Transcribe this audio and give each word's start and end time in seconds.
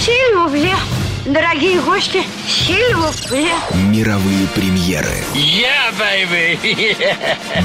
Сильвупле. 0.00 0.74
Дорогие 1.26 1.78
гости, 1.82 2.22
сильвупле. 2.48 3.52
Мировые 3.74 4.46
премьеры. 4.54 5.22
Yeah, 5.34 5.92
baby! 5.98 7.06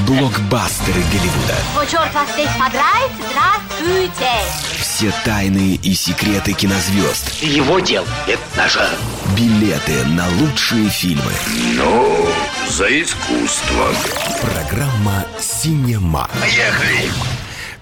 Блокбастеры 0.06 1.02
Голливуда. 1.14 1.56
О, 1.78 1.86
черт 1.86 2.14
вас 2.14 2.28
здесь 2.34 2.50
подрает, 2.60 3.12
здравствуйте! 3.30 4.32
Все 4.78 5.14
тайны 5.24 5.80
и 5.82 5.94
секреты 5.94 6.52
кинозвезд. 6.52 7.42
Его 7.42 7.80
дел– 7.80 8.06
это 8.28 8.44
нажа. 8.58 8.90
Билеты 9.38 10.06
на 10.08 10.28
лучшие 10.42 10.90
фильмы. 10.90 11.32
Ну, 11.78 12.28
за 12.68 13.02
искусство. 13.02 13.94
Программа 14.42 15.26
«Синема». 15.40 16.30
Поехали! 16.42 17.10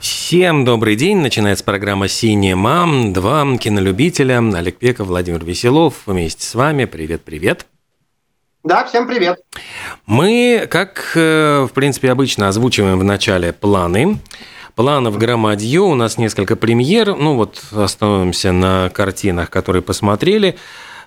Всем 0.04 0.66
добрый 0.66 0.98
день. 0.98 1.20
Начинается 1.20 1.64
программа 1.64 2.10
«Синема». 2.10 3.14
Два 3.14 3.46
кинолюбителя. 3.58 4.40
Олег 4.54 4.78
Пеков, 4.78 5.08
Владимир 5.08 5.46
Веселов. 5.46 6.02
Вместе 6.06 6.46
с 6.46 6.56
вами. 6.56 6.84
Привет-привет. 6.84 7.68
Да, 8.66 8.84
всем 8.84 9.08
привет. 9.08 9.40
Мы, 10.06 10.68
как, 10.70 11.14
э, 11.16 11.66
в 11.70 11.74
принципе, 11.74 12.12
обычно 12.12 12.50
озвучиваем 12.50 13.00
в 13.00 13.06
начале 13.06 13.54
планы. 13.54 14.18
Планов 14.76 15.18
громадье, 15.18 15.80
у 15.80 15.96
нас 15.96 16.18
несколько 16.18 16.58
премьер. 16.58 17.16
Ну 17.16 17.36
вот 17.36 17.64
остановимся 17.72 18.52
на 18.52 18.90
картинах, 18.90 19.50
которые 19.50 19.84
посмотрели. 19.84 20.58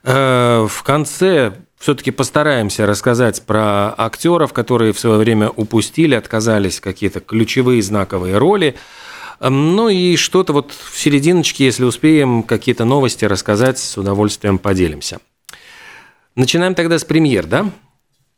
Э, 0.04 0.66
в 0.66 0.82
конце 0.84 1.52
все-таки 1.78 2.10
постараемся 2.10 2.86
рассказать 2.86 3.42
про 3.42 3.94
актеров, 3.96 4.52
которые 4.52 4.92
в 4.92 4.98
свое 4.98 5.18
время 5.18 5.50
упустили, 5.50 6.14
отказались 6.14 6.80
какие-то 6.80 7.20
ключевые 7.20 7.82
знаковые 7.82 8.38
роли. 8.38 8.76
Эм, 9.40 9.76
ну 9.76 9.88
и 9.88 10.16
что-то 10.16 10.52
вот 10.52 10.72
в 10.72 10.98
серединочке, 10.98 11.66
если 11.66 11.84
успеем, 11.84 12.42
какие-то 12.42 12.84
новости 12.84 13.24
рассказать, 13.24 13.78
с 13.78 13.98
удовольствием 13.98 14.58
поделимся. 14.58 15.18
Начинаем 16.34 16.74
тогда 16.74 16.98
с 16.98 17.04
премьер, 17.04 17.46
да? 17.46 17.70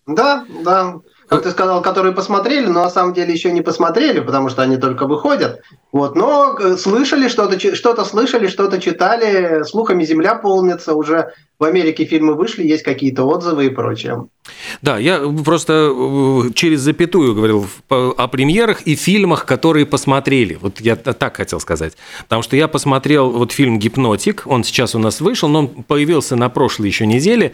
Да, 0.06 0.44
да. 0.64 0.96
Как 1.28 1.42
ты 1.42 1.50
сказал, 1.50 1.82
которые 1.82 2.14
посмотрели, 2.14 2.66
но 2.66 2.84
на 2.84 2.90
самом 2.90 3.12
деле 3.12 3.34
еще 3.34 3.52
не 3.52 3.60
посмотрели, 3.60 4.20
потому 4.20 4.48
что 4.48 4.62
они 4.62 4.78
только 4.78 5.06
выходят. 5.06 5.60
Вот, 5.92 6.16
но 6.16 6.56
э, 6.58 6.76
слышали 6.78 7.28
что-то, 7.28 7.60
что-то 7.74 8.04
слышали, 8.06 8.46
что-то 8.46 8.80
читали, 8.80 9.62
слухами 9.64 10.04
земля 10.04 10.34
полнится, 10.36 10.94
уже 10.94 11.34
в 11.58 11.64
Америке 11.64 12.04
фильмы 12.04 12.34
вышли, 12.34 12.64
есть 12.64 12.84
какие-то 12.84 13.24
отзывы 13.24 13.66
и 13.66 13.68
прочее. 13.68 14.28
Да, 14.80 14.96
я 14.96 15.20
просто 15.44 15.92
э, 15.92 16.52
через 16.54 16.80
запятую 16.80 17.34
говорил 17.34 17.66
о 17.88 18.28
премьерах 18.28 18.82
и 18.82 18.94
фильмах, 18.94 19.44
которые 19.44 19.84
посмотрели. 19.84 20.54
Вот 20.60 20.80
я 20.80 20.94
так 20.96 21.36
хотел 21.36 21.58
сказать. 21.60 21.94
Потому 22.22 22.42
что 22.42 22.56
я 22.56 22.68
посмотрел 22.68 23.30
вот 23.30 23.52
фильм 23.52 23.78
«Гипнотик», 23.78 24.44
он 24.46 24.62
сейчас 24.62 24.94
у 24.94 24.98
нас 24.98 25.20
вышел, 25.20 25.48
но 25.48 25.60
он 25.60 25.68
появился 25.68 26.36
на 26.36 26.48
прошлой 26.48 26.86
еще 26.86 27.06
неделе. 27.06 27.52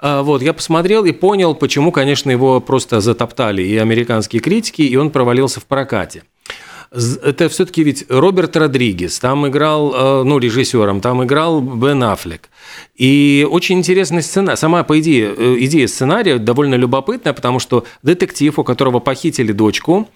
А, 0.00 0.22
вот, 0.22 0.42
я 0.42 0.52
посмотрел 0.52 1.04
и 1.04 1.12
понял, 1.12 1.54
почему, 1.54 1.92
конечно, 1.92 2.30
его 2.30 2.60
просто 2.60 3.00
затоптали 3.00 3.62
и 3.62 3.76
американские 3.76 4.42
критики, 4.42 4.82
и 4.82 4.96
он 4.96 5.10
провалился 5.10 5.60
в 5.60 5.66
прокате 5.66 6.24
это 6.94 7.48
все-таки 7.48 7.82
ведь 7.82 8.04
Роберт 8.08 8.56
Родригес, 8.56 9.18
там 9.18 9.48
играл, 9.48 9.94
э, 9.94 10.22
ну, 10.24 10.38
режиссером, 10.38 11.00
там 11.00 11.24
играл 11.24 11.60
Бен 11.60 12.02
Аффлек. 12.04 12.48
И 12.94 13.46
очень 13.50 13.78
интересный 13.78 14.22
сценарий. 14.22 14.56
Сама, 14.56 14.84
по 14.84 15.00
идее, 15.00 15.34
э, 15.36 15.56
идея 15.60 15.88
сценария 15.88 16.38
довольно 16.38 16.76
любопытная, 16.76 17.32
потому 17.32 17.58
что 17.58 17.84
детектив, 18.02 18.58
у 18.58 18.64
которого 18.64 19.00
похитили 19.00 19.52
дочку, 19.52 20.08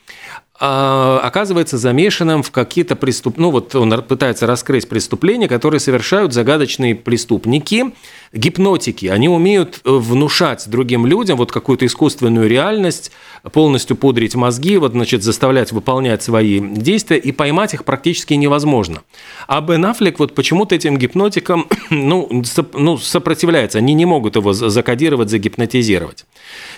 а, 0.60 1.20
оказывается 1.22 1.78
замешанным 1.78 2.42
в 2.42 2.50
какие-то 2.50 2.96
преступ... 2.96 3.38
Ну, 3.38 3.50
вот 3.50 3.76
он 3.76 4.02
пытается 4.02 4.46
раскрыть 4.46 4.88
преступления, 4.88 5.46
которые 5.46 5.78
совершают 5.78 6.32
загадочные 6.32 6.96
преступники, 6.96 7.94
гипнотики. 8.32 9.06
Они 9.06 9.28
умеют 9.28 9.80
э, 9.84 9.90
внушать 9.90 10.68
другим 10.68 11.06
людям 11.06 11.38
вот 11.38 11.52
какую-то 11.52 11.86
искусственную 11.86 12.48
реальность, 12.48 13.12
полностью 13.52 13.96
пудрить 13.96 14.34
мозги, 14.34 14.76
вот, 14.76 14.92
значит, 14.92 15.22
заставлять 15.22 15.72
выполнять 15.72 16.22
свои 16.22 16.60
действия, 16.60 17.18
и 17.18 17.32
поймать 17.32 17.74
их 17.74 17.84
практически 17.84 18.34
невозможно. 18.34 19.02
А 19.46 19.60
Бен 19.60 19.84
Аффлек 19.84 20.18
вот 20.18 20.34
почему-то 20.34 20.74
этим 20.74 20.98
гипнотикам 20.98 21.66
ну, 21.90 22.42
ну, 22.74 22.98
сопротивляется. 22.98 23.78
Они 23.78 23.94
не 23.94 24.06
могут 24.06 24.36
его 24.36 24.52
закодировать, 24.52 25.30
загипнотизировать. 25.30 26.26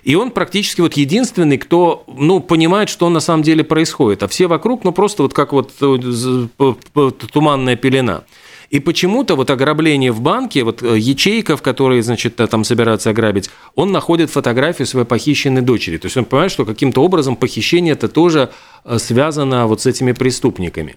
И 0.03 0.15
он 0.15 0.31
практически 0.31 0.81
вот 0.81 0.95
единственный, 0.95 1.59
кто 1.59 2.05
ну, 2.07 2.41
понимает, 2.41 2.89
что 2.89 3.09
на 3.09 3.21
самом 3.21 3.43
деле 3.43 3.65
происходит, 3.65 4.23
а 4.23 4.29
все 4.29 4.47
вокруг, 4.47 4.85
ну 4.85 4.93
просто 4.93 5.23
вот 5.23 5.35
как 5.35 5.53
вот 5.53 5.73
э, 5.81 6.49
туманная 7.33 7.77
пелена. 7.77 8.25
И 8.71 8.79
почему-то 8.79 9.35
вот 9.35 9.51
ограбление 9.51 10.13
в 10.13 10.21
банке, 10.21 10.63
вот 10.63 10.83
э, 10.83 10.97
ячейка, 10.97 11.57
в 11.57 11.63
которой, 11.63 12.01
значит, 12.03 12.37
там 12.37 12.63
собираются 12.63 13.11
ограбить, 13.11 13.51
он 13.75 13.91
находит 13.91 14.31
фотографию 14.31 14.87
своей 14.87 15.07
похищенной 15.07 15.61
дочери. 15.61 15.99
То 15.99 16.07
есть 16.07 16.17
он 16.17 16.25
понимает, 16.25 16.53
что 16.53 16.65
каким-то 16.65 17.03
образом 17.03 17.35
похищение 17.35 17.95
это 17.95 18.09
тоже 18.09 18.51
э, 18.85 18.99
связано 18.99 19.67
вот 19.67 19.83
с 19.83 19.87
этими 19.87 20.13
преступниками. 20.13 20.97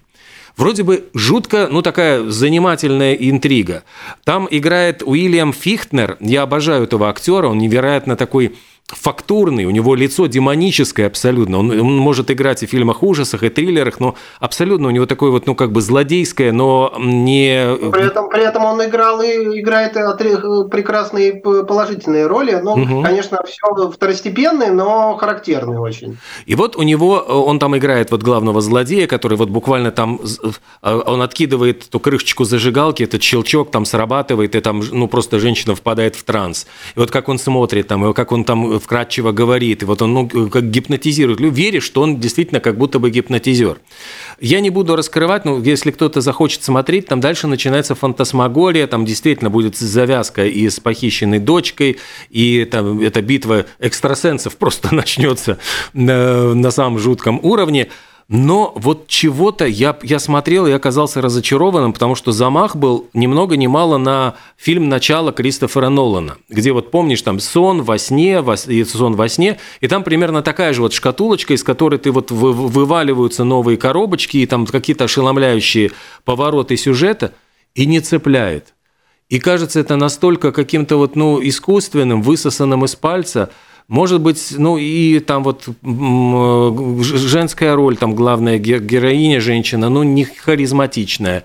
Вроде 0.55 0.83
бы 0.83 1.05
жутко, 1.15 1.67
ну 1.71 1.81
такая 1.81 2.29
занимательная 2.29 3.15
интрига. 3.15 3.83
Там 4.23 4.47
играет 4.51 5.01
Уильям 5.03 5.51
Фихтнер, 5.51 6.17
я 6.19 6.43
обожаю 6.43 6.83
этого 6.83 7.09
актера, 7.09 7.47
он 7.47 7.57
невероятно 7.57 8.15
такой 8.15 8.55
фактурный, 8.87 9.65
у 9.65 9.71
него 9.71 9.95
лицо 9.95 10.27
демоническое 10.27 11.07
абсолютно. 11.07 11.59
Он, 11.59 11.71
он 11.71 11.97
может 11.97 12.29
играть 12.29 12.63
и 12.63 12.67
в 12.67 12.69
фильмах 12.69 13.01
ужасах, 13.01 13.43
и 13.43 13.49
триллерах, 13.49 13.99
но 13.99 14.15
абсолютно 14.39 14.87
у 14.87 14.91
него 14.91 15.05
такое 15.05 15.31
вот, 15.31 15.47
ну, 15.47 15.55
как 15.55 15.71
бы 15.71 15.81
злодейское, 15.81 16.51
но 16.51 16.93
не... 16.99 17.75
При 17.91 18.05
этом, 18.05 18.29
при 18.29 18.43
этом 18.43 18.65
он 18.65 18.83
играл 18.83 19.21
и 19.21 19.59
играет 19.59 19.93
прекрасные 19.93 21.33
положительные 21.33 22.27
роли, 22.27 22.59
ну, 22.61 22.73
угу. 22.73 23.01
конечно, 23.01 23.39
все 23.45 23.91
второстепенные, 23.91 24.71
но 24.71 25.15
характерные 25.15 25.79
очень. 25.79 26.17
И 26.45 26.55
вот 26.55 26.75
у 26.75 26.83
него, 26.83 27.15
он 27.15 27.59
там 27.59 27.77
играет 27.77 28.11
вот 28.11 28.21
главного 28.21 28.61
злодея, 28.61 29.07
который 29.07 29.37
вот 29.37 29.49
буквально 29.49 29.91
там, 29.91 30.19
он 30.81 31.21
откидывает 31.21 31.87
эту 31.87 31.99
крышечку 31.99 32.43
зажигалки, 32.43 33.03
этот 33.03 33.23
щелчок 33.23 33.71
там 33.71 33.85
срабатывает, 33.85 34.55
и 34.55 34.59
там, 34.59 34.83
ну, 34.91 35.07
просто 35.07 35.39
женщина 35.39 35.75
впадает 35.75 36.15
в 36.15 36.23
транс. 36.23 36.67
И 36.95 36.99
вот 36.99 37.11
как 37.11 37.29
он 37.29 37.39
смотрит 37.39 37.87
там, 37.87 38.05
и 38.09 38.13
как 38.13 38.31
он 38.31 38.43
там 38.43 38.72
вкратчиво 38.79 39.31
говорит, 39.31 39.83
и 39.83 39.85
вот 39.85 40.01
он 40.01 40.13
ну, 40.13 40.49
как 40.49 40.69
гипнотизирует. 40.69 41.39
Веришь, 41.39 41.83
что 41.83 42.01
он 42.01 42.19
действительно 42.19 42.59
как 42.59 42.77
будто 42.77 42.99
бы 42.99 43.09
гипнотизер. 43.09 43.79
Я 44.39 44.59
не 44.59 44.69
буду 44.69 44.95
раскрывать, 44.95 45.45
но 45.45 45.59
если 45.59 45.91
кто-то 45.91 46.21
захочет 46.21 46.63
смотреть, 46.63 47.07
там 47.07 47.19
дальше 47.19 47.47
начинается 47.47 47.95
фантасмагория, 47.95 48.87
там 48.87 49.05
действительно 49.05 49.49
будет 49.49 49.77
завязка 49.77 50.45
и 50.45 50.69
с 50.69 50.79
похищенной 50.79 51.39
дочкой, 51.39 51.97
и 52.29 52.65
там 52.65 53.01
эта 53.01 53.21
битва 53.21 53.65
экстрасенсов 53.79 54.57
просто 54.57 54.93
начнется 54.93 55.59
на, 55.93 56.53
на 56.53 56.71
самом 56.71 56.99
жутком 56.99 57.39
уровне. 57.43 57.89
Но 58.29 58.71
вот 58.75 59.07
чего-то 59.07 59.65
я, 59.65 59.97
я 60.01 60.17
смотрел 60.17 60.65
и 60.65 60.71
оказался 60.71 61.21
разочарованным, 61.21 61.91
потому 61.91 62.15
что 62.15 62.31
замах 62.31 62.75
был 62.75 63.09
ни 63.13 63.27
много 63.27 63.57
ни 63.57 63.67
мало 63.67 63.97
на 63.97 64.35
фильм 64.55 64.87
«Начало» 64.87 65.33
Кристофера 65.33 65.89
Нолана, 65.89 66.37
где 66.49 66.71
вот 66.71 66.89
помнишь 66.89 67.21
там 67.21 67.39
сон 67.39 67.81
во 67.81 67.97
сне, 67.97 68.41
во, 68.41 68.55
сон 68.55 69.15
во 69.15 69.27
сне, 69.27 69.59
и 69.81 69.87
там 69.87 70.03
примерно 70.03 70.41
такая 70.41 70.73
же 70.73 70.81
вот 70.81 70.93
шкатулочка, 70.93 71.53
из 71.53 71.63
которой 71.63 71.99
ты 71.99 72.11
вот 72.11 72.31
вы, 72.31 72.53
вываливаются 72.53 73.43
новые 73.43 73.77
коробочки 73.77 74.37
и 74.37 74.45
там 74.45 74.65
какие-то 74.65 75.03
ошеломляющие 75.03 75.91
повороты 76.23 76.77
сюжета, 76.77 77.33
и 77.75 77.85
не 77.85 77.99
цепляет. 77.99 78.73
И 79.29 79.39
кажется 79.39 79.79
это 79.79 79.95
настолько 79.95 80.51
каким-то 80.51 80.97
вот, 80.97 81.15
ну, 81.15 81.39
искусственным, 81.45 82.21
высосанным 82.21 82.85
из 82.85 82.95
пальца– 82.95 83.49
может 83.87 84.21
быть, 84.21 84.53
ну 84.57 84.77
и 84.77 85.19
там 85.19 85.43
вот 85.43 85.67
женская 87.01 87.75
роль, 87.75 87.97
там 87.97 88.15
главная 88.15 88.57
героиня 88.57 89.41
женщина, 89.41 89.89
ну 89.89 90.03
не 90.03 90.25
харизматичная. 90.25 91.43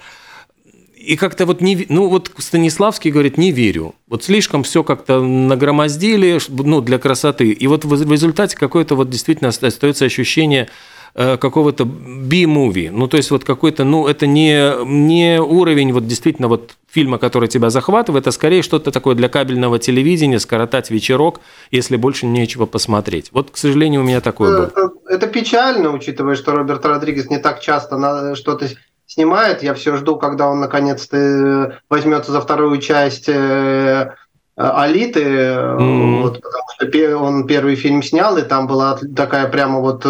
И 0.97 1.17
как-то 1.17 1.47
вот 1.47 1.61
не, 1.61 1.87
ну 1.89 2.09
вот 2.09 2.31
Станиславский 2.37 3.11
говорит, 3.11 3.39
не 3.39 3.51
верю. 3.51 3.95
Вот 4.09 4.25
слишком 4.25 4.63
все 4.63 4.85
как-то 4.85 5.21
нагромоздили, 5.21 6.39
ну 6.49 6.81
для 6.81 6.99
красоты. 6.99 7.51
И 7.51 7.67
вот 7.67 7.85
в 7.85 8.13
результате 8.13 8.57
какое-то 8.57 8.95
вот 8.95 9.09
действительно 9.09 9.49
остается 9.49 10.05
ощущение 10.05 10.65
Э, 10.65 10.73
какого-то 11.15 11.85
би-муви. 11.85 12.91
Ну, 12.91 13.09
то 13.09 13.17
есть 13.17 13.31
вот 13.31 13.45
какой-то, 13.45 13.85
ну, 13.85 14.07
это 14.07 14.27
не, 14.27 14.85
не 14.85 15.41
уровень 15.41 15.93
вот 15.93 16.07
действительно 16.07 16.49
вот 16.49 16.77
фильма, 16.91 17.19
который 17.19 17.49
тебя 17.49 17.71
захватывает, 17.71 18.25
это 18.25 18.31
скорее 18.33 18.63
что-то 18.63 18.91
такое 18.91 19.15
для 19.15 19.29
кабельного 19.29 19.79
телевидения, 19.79 20.39
скоротать 20.39 20.91
вечерок, 20.91 21.41
если 21.71 21.97
больше 21.97 22.27
нечего 22.27 22.67
посмотреть. 22.67 23.31
Вот, 23.33 23.51
к 23.51 23.57
сожалению, 23.57 24.01
у 24.01 24.05
меня 24.05 24.21
такое 24.21 24.57
было. 24.57 24.67
Это, 24.67 24.91
это 25.09 25.27
печально, 25.27 25.91
учитывая, 25.91 26.35
что 26.35 26.53
Роберт 26.53 26.85
Родригес 26.85 27.31
не 27.31 27.39
так 27.39 27.61
часто 27.61 28.35
что-то 28.35 28.69
снимает. 29.07 29.63
Я 29.63 29.75
все 29.75 29.97
жду, 29.97 30.17
когда 30.17 30.49
он 30.49 30.61
наконец-то 30.61 31.17
э, 31.17 31.71
возьмется 31.89 32.31
за 32.31 32.41
вторую 32.41 32.79
часть 32.79 33.29
э, 33.29 34.13
Алиты, 34.57 35.23
mm-hmm. 35.23 36.23
вот, 36.23 36.43
потому 36.43 36.65
что 36.75 37.19
он 37.19 37.47
первый 37.47 37.77
фильм 37.77 38.03
снял, 38.03 38.37
и 38.37 38.43
там 38.43 38.67
была 38.67 38.99
такая 39.15 39.49
прямо 39.49 39.81
вот 39.81 40.05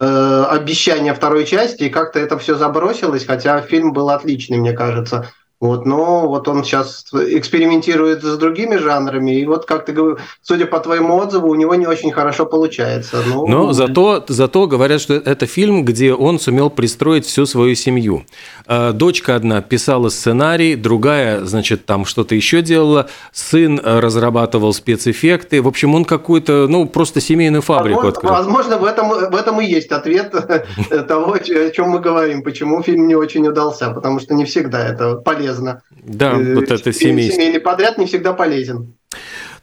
э, 0.00 0.44
обещание 0.50 1.14
второй 1.14 1.46
части, 1.46 1.84
и 1.84 1.90
как-то 1.90 2.18
это 2.18 2.38
все 2.38 2.56
забросилось, 2.56 3.24
хотя 3.24 3.60
фильм 3.62 3.92
был 3.92 4.10
отличный, 4.10 4.58
мне 4.58 4.72
кажется. 4.72 5.30
Вот, 5.58 5.86
но 5.86 6.28
вот 6.28 6.48
он 6.48 6.64
сейчас 6.64 7.06
экспериментирует 7.14 8.22
с 8.22 8.36
другими 8.36 8.76
жанрами, 8.76 9.40
и 9.40 9.46
вот 9.46 9.64
как 9.64 9.86
ты 9.86 9.92
говоришь, 9.92 10.20
судя 10.42 10.66
по 10.66 10.80
твоему 10.80 11.16
отзыву, 11.16 11.48
у 11.48 11.54
него 11.54 11.74
не 11.74 11.86
очень 11.86 12.12
хорошо 12.12 12.44
получается. 12.44 13.22
Ну, 13.26 13.46
но 13.46 13.72
зато, 13.72 14.22
зато 14.28 14.66
говорят, 14.66 15.00
что 15.00 15.14
это 15.14 15.46
фильм, 15.46 15.86
где 15.86 16.12
он 16.12 16.38
сумел 16.38 16.68
пристроить 16.68 17.24
всю 17.24 17.46
свою 17.46 17.74
семью. 17.74 18.26
А, 18.66 18.92
дочка 18.92 19.34
одна 19.34 19.62
писала 19.62 20.10
сценарий, 20.10 20.76
другая, 20.76 21.42
значит, 21.46 21.86
там 21.86 22.04
что-то 22.04 22.34
еще 22.34 22.60
делала, 22.60 23.08
сын 23.32 23.80
разрабатывал 23.82 24.74
спецэффекты. 24.74 25.62
В 25.62 25.68
общем, 25.68 25.94
он 25.94 26.04
какую-то, 26.04 26.66
ну, 26.68 26.84
просто 26.86 27.22
семейную 27.22 27.62
фабрику 27.62 28.02
возможно, 28.02 28.18
открыл. 28.18 28.32
Возможно, 28.32 28.76
в 28.78 28.84
этом, 28.84 29.08
в 29.30 29.34
этом 29.34 29.58
и 29.62 29.64
есть 29.64 29.90
ответ 29.90 30.34
того, 31.08 31.32
о 31.32 31.70
чем 31.70 31.88
мы 31.88 32.00
говорим, 32.00 32.42
почему 32.42 32.82
фильм 32.82 33.08
не 33.08 33.14
очень 33.14 33.48
удался, 33.48 33.88
потому 33.88 34.20
что 34.20 34.34
не 34.34 34.44
всегда 34.44 34.86
это 34.86 35.14
полезно 35.14 35.45
полезно. 35.46 35.82
Да, 35.90 36.32
э, 36.32 36.54
вот 36.54 36.70
это 36.70 36.92
семейство. 36.92 37.40
Семейный 37.40 37.60
подряд 37.60 37.98
не 37.98 38.06
всегда 38.06 38.32
полезен. 38.32 38.94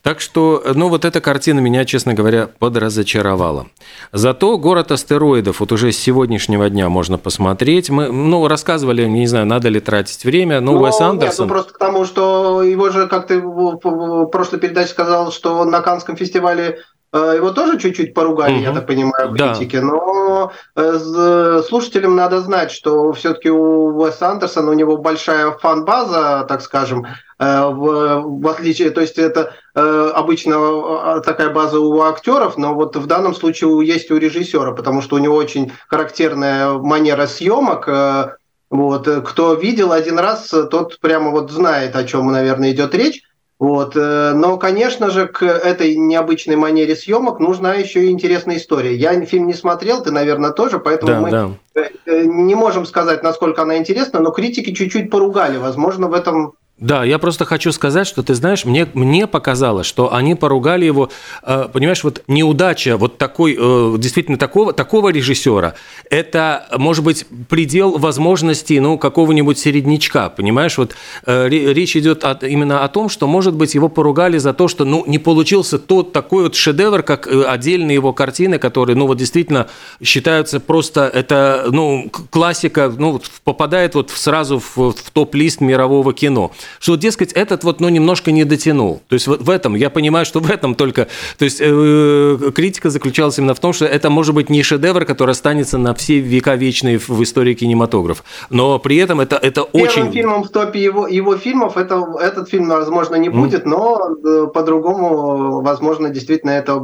Так 0.01 0.19
что, 0.19 0.61
ну 0.75 0.89
вот 0.89 1.05
эта 1.05 1.21
картина 1.21 1.61
меня, 1.61 1.85
честно 1.85 2.13
говоря, 2.13 2.49
подразочаровала. 2.59 3.67
Зато 4.11 4.57
«Город 4.57 4.91
астероидов» 4.91 5.61
вот 5.61 5.71
уже 5.71 5.93
с 5.93 5.97
сегодняшнего 5.97 6.69
дня 6.69 6.89
можно 6.89 7.17
посмотреть. 7.17 7.89
Мы, 7.89 8.11
ну, 8.11 8.45
рассказывали, 8.49 9.05
не 9.05 9.27
знаю, 9.27 9.45
надо 9.45 9.69
ли 9.69 9.79
тратить 9.79 10.25
время, 10.25 10.59
но, 10.59 10.73
но 10.73 10.81
Уэс 10.81 10.99
Андерсон... 10.99 11.45
Нет, 11.45 11.47
ну 11.47 11.47
просто 11.47 11.73
к 11.73 11.77
тому, 11.77 12.03
что 12.03 12.63
его 12.63 12.89
же, 12.89 13.07
как 13.07 13.27
ты 13.27 13.39
в 13.39 14.25
прошлой 14.25 14.59
передаче 14.59 14.89
сказал, 14.89 15.31
что 15.31 15.63
на 15.63 15.79
Канском 15.79 16.17
фестивале 16.17 16.79
его 17.17 17.51
тоже 17.51 17.77
чуть-чуть 17.79 18.13
поругали, 18.13 18.55
угу. 18.55 18.63
я 18.63 18.73
так 18.73 18.87
понимаю, 18.87 19.31
критики, 19.33 19.75
да. 19.75 19.83
но 19.83 20.51
э, 20.75 21.61
слушателям 21.67 22.15
надо 22.15 22.41
знать, 22.41 22.71
что 22.71 23.13
все-таки 23.13 23.51
у 23.51 23.95
Уэса 23.95 24.29
Андерсона 24.29 24.71
у 24.71 24.73
него 24.73 24.97
большая 24.97 25.51
фан-база, 25.51 26.45
так 26.49 26.61
скажем, 26.61 27.05
э, 27.37 27.67
в, 27.67 28.23
в 28.41 28.47
отличие, 28.47 28.89
то 28.89 29.01
есть 29.01 29.19
это 29.19 29.53
обычно 29.75 31.21
такая 31.25 31.49
база 31.49 31.79
у 31.79 32.01
актеров, 32.01 32.57
но 32.57 32.75
вот 32.75 32.95
в 32.95 33.07
данном 33.07 33.33
случае 33.33 33.85
есть 33.85 34.11
у 34.11 34.17
режиссера, 34.17 34.71
потому 34.71 35.01
что 35.01 35.15
у 35.15 35.19
него 35.19 35.35
очень 35.35 35.71
характерная 35.87 36.73
манера 36.73 37.25
съемок. 37.25 38.37
Вот 38.69 39.07
кто 39.25 39.53
видел 39.55 39.91
один 39.91 40.19
раз, 40.19 40.47
тот 40.47 40.99
прямо 40.99 41.31
вот 41.31 41.49
знает, 41.49 41.95
о 41.95 42.03
чем, 42.03 42.31
наверное, 42.31 42.71
идет 42.71 42.93
речь. 42.93 43.23
Вот. 43.63 43.95
Э, 43.95 44.33
но, 44.35 44.57
конечно 44.57 45.09
же, 45.09 45.25
к 45.25 45.41
этой 45.41 45.95
необычной 45.95 46.57
манере 46.57 46.97
съемок 46.97 47.39
нужна 47.39 47.75
еще 47.75 48.03
и 48.03 48.09
интересная 48.09 48.57
история. 48.57 48.93
Я 48.93 49.17
фильм 49.23 49.47
не 49.47 49.53
смотрел, 49.53 50.03
ты, 50.03 50.11
наверное, 50.11 50.51
тоже, 50.51 50.79
поэтому 50.79 51.13
да, 51.13 51.21
мы 51.21 51.31
да. 51.31 51.49
Э, 52.05 52.25
не 52.25 52.55
можем 52.55 52.85
сказать, 52.85 53.23
насколько 53.23 53.61
она 53.61 53.77
интересна, 53.77 54.19
но 54.19 54.31
критики 54.31 54.73
чуть-чуть 54.73 55.09
поругали. 55.09 55.55
Возможно, 55.55 56.09
в 56.09 56.13
этом 56.13 56.55
да, 56.83 57.05
я 57.05 57.17
просто 57.17 57.45
хочу 57.45 57.71
сказать, 57.71 58.05
что 58.05 58.23
ты 58.23 58.33
знаешь, 58.33 58.65
мне, 58.65 58.85
мне 58.93 59.25
показалось, 59.25 59.87
что 59.87 60.13
они 60.13 60.35
поругали 60.35 60.83
его, 60.83 61.09
э, 61.41 61.69
понимаешь, 61.71 62.03
вот 62.03 62.23
неудача 62.27 62.97
вот 62.97 63.17
такой, 63.17 63.55
э, 63.57 63.95
действительно 63.97 64.37
такого, 64.37 64.73
такого 64.73 65.07
режиссера, 65.07 65.75
это, 66.09 66.67
может 66.77 67.05
быть, 67.05 67.25
предел 67.47 67.97
возможностей, 67.97 68.81
ну, 68.81 68.97
какого-нибудь 68.97 69.57
середнячка, 69.57 70.29
понимаешь, 70.29 70.77
вот 70.77 70.93
э, 71.25 71.47
речь 71.47 71.95
идет 71.95 72.25
от, 72.25 72.43
именно 72.43 72.83
о 72.83 72.89
том, 72.89 73.07
что, 73.07 73.27
может 73.27 73.53
быть, 73.53 73.75
его 73.75 73.87
поругали 73.87 74.37
за 74.37 74.53
то, 74.53 74.67
что, 74.67 74.83
ну, 74.83 75.05
не 75.07 75.19
получился 75.19 75.79
тот 75.79 76.11
такой 76.11 76.43
вот 76.43 76.55
шедевр, 76.55 77.01
как 77.01 77.27
отдельные 77.27 77.95
его 77.95 78.11
картины, 78.11 78.59
которые, 78.59 78.97
ну, 78.97 79.07
вот 79.07 79.17
действительно 79.17 79.69
считаются 80.03 80.59
просто, 80.59 81.07
это, 81.07 81.67
ну, 81.71 82.11
классика, 82.29 82.93
ну, 82.93 83.21
попадает 83.45 83.95
вот 83.95 84.09
сразу 84.09 84.59
в, 84.59 84.75
в 84.75 85.11
топ-лист 85.13 85.61
мирового 85.61 86.13
кино 86.13 86.51
что, 86.79 86.95
дескать, 86.95 87.33
этот 87.33 87.63
вот, 87.63 87.79
ну, 87.79 87.89
немножко 87.89 88.31
не 88.31 88.43
дотянул. 88.45 89.01
То 89.07 89.13
есть 89.13 89.27
вот 89.27 89.41
в 89.41 89.49
этом, 89.49 89.75
я 89.75 89.89
понимаю, 89.89 90.25
что 90.25 90.39
в 90.39 90.49
этом 90.49 90.75
только, 90.75 91.07
то 91.37 91.45
есть 91.45 91.59
э, 91.61 92.51
критика 92.53 92.89
заключалась 92.89 93.37
именно 93.37 93.53
в 93.53 93.59
том, 93.59 93.73
что 93.73 93.85
это 93.85 94.09
может 94.09 94.35
быть 94.35 94.49
не 94.49 94.63
шедевр, 94.63 95.05
который 95.05 95.31
останется 95.31 95.77
на 95.77 95.93
все 95.93 96.19
века 96.19 96.55
вечные 96.55 96.97
в, 96.97 97.21
истории 97.23 97.53
кинематографа, 97.53 98.23
но 98.49 98.79
при 98.79 98.97
этом 98.97 99.21
это, 99.21 99.35
это 99.35 99.63
Первым 99.71 99.87
очень... 99.87 100.11
фильмом 100.11 100.43
в 100.43 100.49
топе 100.49 100.81
его, 100.81 101.07
его 101.07 101.37
фильмов 101.37 101.77
это, 101.77 102.05
этот 102.19 102.49
фильм, 102.49 102.69
возможно, 102.69 103.15
не 103.15 103.29
будет, 103.29 103.65
mm. 103.65 103.69
но 103.69 104.15
э, 104.23 104.47
по-другому, 104.53 105.61
возможно, 105.61 106.09
действительно 106.09 106.51
это 106.51 106.79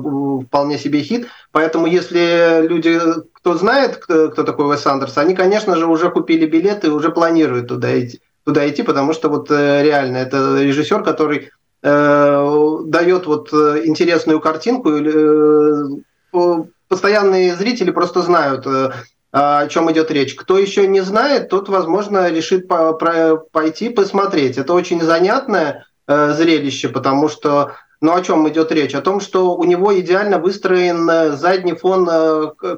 вполне 0.48 0.78
себе 0.78 1.02
хит. 1.02 1.28
Поэтому 1.52 1.88
если 1.88 2.68
люди, 2.68 3.00
кто 3.34 3.56
знает, 3.56 3.98
кто, 3.98 4.30
кто 4.30 4.44
такой 4.44 4.68
Уэс 4.68 4.86
Андерс, 4.86 5.18
они, 5.18 5.36
конечно 5.36 5.76
же, 5.76 5.88
уже 5.88 6.10
купили 6.10 6.46
билеты 6.46 6.88
и 6.88 6.92
уже 6.92 7.10
планируют 7.10 7.68
туда 7.68 8.00
идти 8.00 8.20
туда 8.46 8.68
идти, 8.70 8.84
потому 8.84 9.14
что 9.14 9.30
вот 9.30 9.50
э, 9.52 9.84
реально 9.84 10.18
это 10.18 10.62
режиссер, 10.62 11.04
который 11.04 11.50
э, 11.82 12.78
дает 12.86 13.26
вот 13.26 13.54
э, 13.54 13.82
интересную 13.86 14.40
картинку. 14.40 14.90
Э, 14.92 16.64
постоянные 16.88 17.56
зрители 17.56 17.92
просто 17.92 18.22
знают, 18.22 18.66
э, 18.66 18.92
о 19.32 19.68
чем 19.68 19.92
идет 19.92 20.10
речь. 20.12 20.36
Кто 20.36 20.58
еще 20.58 20.88
не 20.88 21.02
знает, 21.02 21.50
тот, 21.50 21.70
возможно, 21.70 22.30
решит 22.30 22.68
по, 22.68 22.94
про, 22.94 23.38
пойти 23.38 23.90
посмотреть. 23.90 24.58
Это 24.58 24.74
очень 24.74 25.02
занятное 25.02 25.86
э, 26.08 26.34
зрелище, 26.34 26.90
потому 26.90 27.30
что 27.30 27.74
ну 28.02 28.16
о 28.16 28.22
чем 28.22 28.48
идет 28.48 28.72
речь? 28.72 28.96
О 28.96 29.02
том, 29.02 29.20
что 29.20 29.56
у 29.56 29.64
него 29.66 29.98
идеально 30.00 30.40
выстроен 30.40 31.08
э, 31.10 31.32
задний 31.36 31.74
фон 31.74 32.10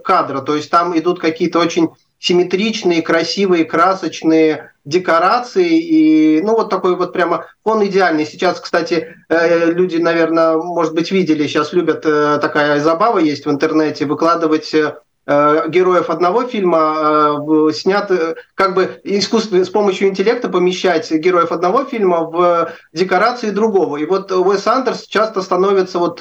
кадра, 0.03 0.41
то 0.41 0.55
есть 0.55 0.69
там 0.69 0.97
идут 0.97 1.19
какие-то 1.19 1.59
очень 1.59 1.91
симметричные, 2.21 3.01
красивые, 3.01 3.65
красочные 3.65 4.71
декорации 4.85 5.79
и 5.79 6.41
ну 6.41 6.53
вот 6.55 6.69
такой 6.69 6.95
вот 6.95 7.13
прямо 7.13 7.47
он 7.63 7.85
идеальный. 7.85 8.25
Сейчас, 8.25 8.59
кстати, 8.59 9.15
э, 9.27 9.71
люди, 9.71 9.97
наверное, 9.97 10.55
может 10.57 10.93
быть, 10.93 11.11
видели, 11.11 11.47
сейчас 11.47 11.73
любят 11.73 12.05
э, 12.05 12.37
такая 12.39 12.79
забава 12.79 13.17
есть 13.17 13.45
в 13.45 13.51
интернете 13.51 14.05
выкладывать 14.05 14.71
э, 14.73 14.93
героев 15.25 16.09
одного 16.09 16.43
фильма 16.43 17.71
снят 17.73 18.11
как 18.55 18.75
бы 18.75 18.99
искусственно 19.03 19.63
с 19.63 19.69
помощью 19.69 20.09
интеллекта 20.09 20.49
помещать 20.49 21.11
героев 21.11 21.51
одного 21.51 21.85
фильма 21.85 22.23
в 22.23 22.71
декорации 22.91 23.51
другого. 23.51 23.97
И 23.97 24.05
вот 24.05 24.31
Уэс 24.31 24.65
Андерс 24.65 25.05
часто 25.07 25.41
становится 25.41 25.99
вот 25.99 26.17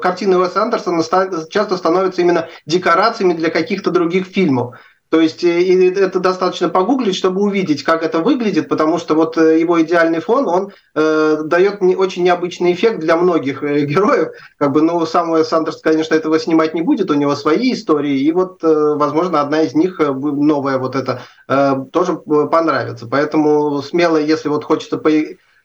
картины 0.00 0.38
Уэса 0.38 0.62
Андерсона 0.62 1.02
часто 1.50 1.76
становятся 1.78 2.20
именно 2.20 2.48
декорациями 2.66 3.32
для 3.32 3.50
каких-то 3.50 3.90
других 3.90 4.26
фильмов. 4.26 4.76
То 5.08 5.20
есть 5.20 5.44
э, 5.44 5.62
и 5.62 5.90
это 5.92 6.18
достаточно 6.18 6.68
погуглить, 6.68 7.14
чтобы 7.14 7.42
увидеть, 7.42 7.84
как 7.84 8.02
это 8.02 8.18
выглядит, 8.18 8.68
потому 8.68 8.98
что 8.98 9.14
вот 9.14 9.38
э, 9.38 9.60
его 9.60 9.80
идеальный 9.80 10.20
фон, 10.20 10.48
он 10.48 10.72
э, 10.94 11.42
дает 11.44 11.80
не, 11.80 11.94
очень 11.94 12.24
необычный 12.24 12.72
эффект 12.72 12.98
для 12.98 13.16
многих 13.16 13.62
э, 13.62 13.84
героев. 13.84 14.30
Как 14.58 14.72
бы, 14.72 14.82
ну, 14.82 15.06
сам 15.06 15.44
Сандерс, 15.44 15.80
конечно, 15.80 16.14
этого 16.14 16.38
снимать 16.40 16.74
не 16.74 16.82
будет, 16.82 17.10
у 17.10 17.14
него 17.14 17.36
свои 17.36 17.72
истории, 17.72 18.18
и 18.18 18.32
вот, 18.32 18.64
э, 18.64 18.94
возможно, 18.96 19.40
одна 19.40 19.62
из 19.62 19.74
них, 19.74 20.00
новая 20.00 20.78
вот 20.78 20.96
эта, 20.96 21.22
э, 21.48 21.76
тоже 21.92 22.16
понравится. 22.16 23.06
Поэтому 23.06 23.82
смело, 23.82 24.16
если 24.16 24.48
вот 24.48 24.64
хочется... 24.64 24.98
По... 24.98 25.10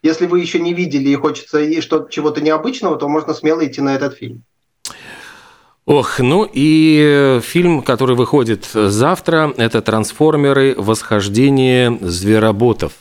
Если 0.04 0.26
вы 0.26 0.40
еще 0.40 0.60
не 0.60 0.74
видели 0.74 1.10
и 1.10 1.16
хочется 1.16 1.60
и 1.60 1.80
что 1.80 2.08
чего-то 2.10 2.42
необычного, 2.42 2.98
то 2.98 3.08
можно 3.08 3.36
смело 3.36 3.64
идти 3.64 3.82
на 3.82 3.94
этот 3.94 4.16
фильм. 4.16 4.44
Ох, 5.86 6.20
ну 6.20 6.48
и 6.52 7.40
фильм, 7.44 7.82
который 7.82 8.16
выходит 8.16 8.66
завтра, 8.66 9.54
это 9.58 9.82
«Трансформеры. 9.82 10.76
Восхождение 10.78 11.98
звероботов». 12.02 12.94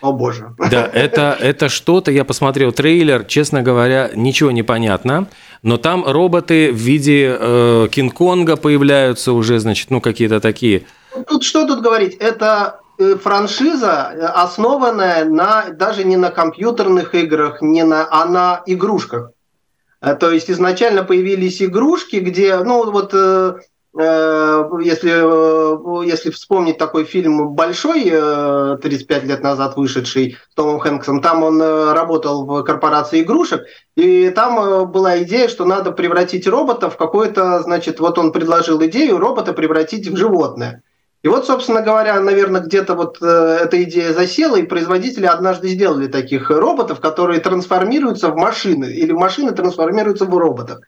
О 0.00 0.12
боже. 0.12 0.54
Да, 0.58 0.88
это, 0.92 1.36
это 1.40 1.68
что-то, 1.68 2.10
я 2.10 2.24
посмотрел 2.24 2.70
трейлер, 2.72 3.24
честно 3.24 3.62
говоря, 3.62 4.10
ничего 4.14 4.50
не 4.50 4.62
понятно, 4.62 5.28
но 5.62 5.78
там 5.78 6.04
роботы 6.04 6.70
в 6.70 6.76
виде 6.76 7.36
э, 7.38 7.88
Кинг-Конга 7.90 8.56
появляются 8.56 9.32
уже, 9.32 9.58
значит, 9.58 9.90
ну 9.90 10.00
какие-то 10.00 10.40
такие. 10.40 10.84
Тут 11.28 11.44
что 11.44 11.66
тут 11.66 11.82
говорить, 11.82 12.14
это 12.16 12.80
э, 12.98 13.16
франшиза, 13.16 14.12
э, 14.12 14.20
основанная 14.26 15.24
на, 15.24 15.70
даже 15.70 16.04
не 16.04 16.16
на 16.16 16.30
компьютерных 16.30 17.14
играх, 17.14 17.62
не 17.62 17.82
на, 17.82 18.06
а 18.10 18.26
на 18.26 18.62
игрушках. 18.66 19.30
Э, 20.06 20.14
то 20.14 20.30
есть 20.30 20.50
изначально 20.50 21.02
появились 21.02 21.60
игрушки, 21.60 22.16
где, 22.16 22.56
ну 22.58 22.90
вот, 22.90 23.10
э, 23.12 23.56
э, 23.98 24.70
если, 24.84 26.06
если 26.06 26.30
вспомнить 26.30 26.78
такой 26.78 27.04
фильм 27.04 27.54
«Большой», 27.54 28.04
35 28.04 29.24
лет 29.24 29.42
назад 29.42 29.76
вышедший 29.76 30.36
с 30.50 30.54
Томом 30.54 30.78
Хэнксом, 30.78 31.20
там 31.20 31.42
он 31.42 31.60
работал 31.60 32.46
в 32.46 32.62
корпорации 32.62 33.22
игрушек, 33.22 33.62
и 33.96 34.30
там 34.30 34.90
была 34.92 35.22
идея, 35.22 35.48
что 35.48 35.64
надо 35.64 35.90
превратить 35.90 36.46
робота 36.46 36.88
в 36.88 36.96
какое-то, 36.96 37.62
значит, 37.62 37.98
вот 37.98 38.18
он 38.18 38.32
предложил 38.32 38.80
идею 38.84 39.18
робота 39.18 39.52
превратить 39.52 40.06
в 40.06 40.16
животное. 40.16 40.82
И 41.26 41.28
вот, 41.28 41.44
собственно 41.44 41.82
говоря, 41.82 42.20
наверное, 42.20 42.60
где-то 42.60 42.94
вот 42.94 43.18
э, 43.20 43.58
эта 43.60 43.82
идея 43.82 44.12
засела, 44.12 44.54
и 44.54 44.62
производители 44.62 45.26
однажды 45.26 45.66
сделали 45.70 46.06
таких 46.06 46.50
роботов, 46.50 47.00
которые 47.00 47.40
трансформируются 47.40 48.28
в 48.28 48.36
машины, 48.36 48.84
или 48.84 49.10
машины 49.10 49.50
трансформируются 49.50 50.24
в 50.24 50.38
роботов. 50.38 50.78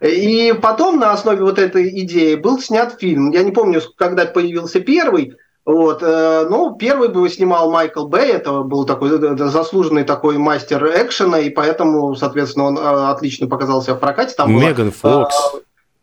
И 0.00 0.54
потом 0.62 0.98
на 0.98 1.12
основе 1.12 1.42
вот 1.42 1.58
этой 1.58 1.90
идеи 2.04 2.36
был 2.36 2.58
снят 2.58 2.96
фильм. 2.98 3.32
Я 3.32 3.42
не 3.42 3.50
помню, 3.52 3.82
когда 3.98 4.24
появился 4.24 4.80
первый, 4.80 5.34
Вот, 5.66 6.02
э, 6.02 6.46
ну, 6.48 6.74
первый 6.74 7.10
бы 7.10 7.28
снимал 7.28 7.70
Майкл 7.70 8.06
Бэй, 8.06 8.30
это 8.30 8.62
был 8.62 8.86
такой 8.86 9.10
заслуженный 9.36 10.04
такой 10.04 10.38
мастер 10.38 10.82
экшена, 10.86 11.40
и 11.40 11.50
поэтому, 11.50 12.14
соответственно, 12.14 12.64
он 12.64 12.78
отлично 12.78 13.46
показался 13.46 13.94
в 13.94 14.00
прокате. 14.00 14.34
Там 14.36 14.50
Меган 14.58 14.90
была, 15.02 15.28
Фокс. 15.28 15.36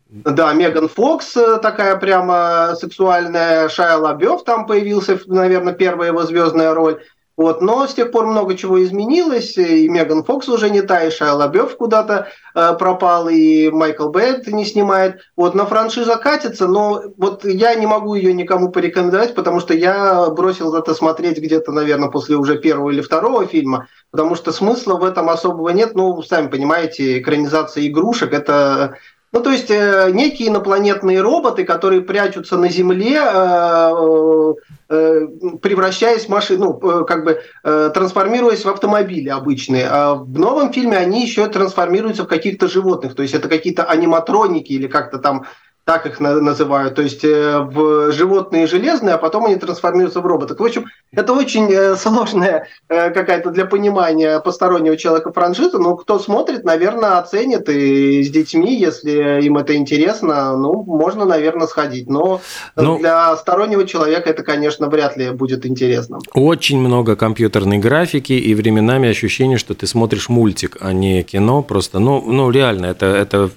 Да, 0.09 0.53
Меган 0.53 0.89
Фокс 0.89 1.33
такая 1.61 1.95
прямо 1.97 2.75
сексуальная, 2.79 3.69
Шайа 3.69 3.97
Лабёв 3.97 4.43
там 4.43 4.65
появился, 4.65 5.19
наверное, 5.27 5.73
первая 5.73 6.09
его 6.09 6.23
звездная 6.23 6.73
роль. 6.73 6.99
Вот, 7.37 7.61
но 7.61 7.87
с 7.87 7.93
тех 7.93 8.11
пор 8.11 8.25
много 8.25 8.57
чего 8.57 8.83
изменилось, 8.83 9.55
и 9.55 9.87
Меган 9.87 10.23
Фокс 10.23 10.49
уже 10.49 10.71
не 10.71 10.81
та, 10.81 11.03
и 11.03 11.11
Шайа 11.11 11.35
Лабёв 11.35 11.77
куда-то 11.77 12.27
э, 12.55 12.73
пропал, 12.73 13.29
и 13.29 13.69
Майкл 13.69 14.09
Бэт 14.09 14.47
не 14.47 14.65
снимает. 14.65 15.19
Вот, 15.37 15.53
но 15.53 15.67
франшиза 15.67 16.15
катится, 16.17 16.67
но 16.67 17.03
вот 17.15 17.45
я 17.45 17.75
не 17.75 17.85
могу 17.85 18.15
ее 18.15 18.33
никому 18.33 18.71
порекомендовать, 18.71 19.35
потому 19.35 19.59
что 19.59 19.75
я 19.75 20.27
бросил 20.31 20.75
это 20.75 20.95
смотреть 20.95 21.37
где-то, 21.37 21.71
наверное, 21.71 22.09
после 22.09 22.35
уже 22.35 22.57
первого 22.57 22.89
или 22.89 22.99
второго 22.99 23.45
фильма, 23.45 23.87
потому 24.11 24.35
что 24.35 24.51
смысла 24.51 24.95
в 24.95 25.05
этом 25.05 25.29
особого 25.29 25.69
нет. 25.69 25.93
Ну, 25.93 26.21
сами 26.23 26.47
понимаете, 26.47 27.19
экранизация 27.19 27.87
игрушек– 27.87 28.33
это 28.33 28.97
ну, 29.31 29.41
то 29.41 29.51
есть 29.51 29.69
э, 29.69 30.09
некие 30.11 30.49
инопланетные 30.49 31.21
роботы, 31.21 31.63
которые 31.63 32.01
прячутся 32.01 32.57
на 32.57 32.69
Земле, 32.69 33.21
э, 33.21 34.53
э, 34.89 35.27
превращаясь 35.61 36.25
в 36.25 36.29
машину, 36.29 36.79
ну, 36.81 37.01
э, 37.01 37.05
как 37.05 37.25
бы 37.25 37.41
э, 37.63 37.91
трансформируясь 37.93 38.65
в 38.65 38.69
автомобили 38.69 39.29
обычные. 39.29 39.87
А 39.87 40.15
в 40.15 40.39
новом 40.39 40.73
фильме 40.73 40.97
они 40.97 41.21
еще 41.21 41.47
трансформируются 41.47 42.23
в 42.23 42.27
каких-то 42.27 42.67
животных, 42.67 43.13
то 43.13 43.21
есть 43.21 43.35
это 43.35 43.47
какие-то 43.47 43.83
аниматроники 43.83 44.73
или 44.73 44.87
как-то 44.87 45.19
там 45.19 45.45
так 45.89 46.05
их 46.05 46.19
называют, 46.19 46.93
то 46.93 47.01
есть 47.01 47.23
э, 47.23 47.61
в 47.61 48.11
животные 48.11 48.67
железные, 48.67 49.15
а 49.15 49.17
потом 49.17 49.45
они 49.45 49.55
трансформируются 49.55 50.21
в 50.21 50.25
роботов. 50.27 50.59
В 50.59 50.63
общем, 50.63 50.85
это 51.11 51.33
очень 51.33 51.67
э, 51.71 51.95
сложная 51.95 52.67
э, 52.89 53.09
какая-то 53.09 53.49
для 53.49 53.65
понимания 53.65 54.39
постороннего 54.39 54.95
человека 54.97 55.31
франшиза, 55.31 55.79
но 55.79 55.95
кто 55.95 56.19
смотрит, 56.19 56.63
наверное, 56.63 57.17
оценит, 57.17 57.67
и 57.69 58.21
с 58.21 58.29
детьми, 58.29 58.79
если 58.79 59.41
им 59.41 59.57
это 59.57 59.75
интересно, 59.75 60.55
ну, 60.55 60.83
можно, 60.83 61.25
наверное, 61.25 61.65
сходить. 61.65 62.07
Но 62.07 62.39
ну, 62.75 62.99
для 62.99 63.35
стороннего 63.37 63.87
человека 63.87 64.29
это, 64.29 64.43
конечно, 64.43 64.89
вряд 64.89 65.17
ли 65.17 65.31
будет 65.31 65.65
интересно. 65.65 66.19
Очень 66.35 66.79
много 66.79 67.15
компьютерной 67.15 67.79
графики 67.79 68.33
и 68.33 68.53
временами 68.53 69.09
ощущение, 69.09 69.57
что 69.57 69.73
ты 69.73 69.87
смотришь 69.87 70.29
мультик, 70.29 70.77
а 70.81 70.93
не 70.93 71.23
кино, 71.23 71.63
просто, 71.63 71.97
ну, 71.97 72.21
ну 72.21 72.51
реально, 72.51 72.85
это, 72.85 73.07
это 73.07 73.49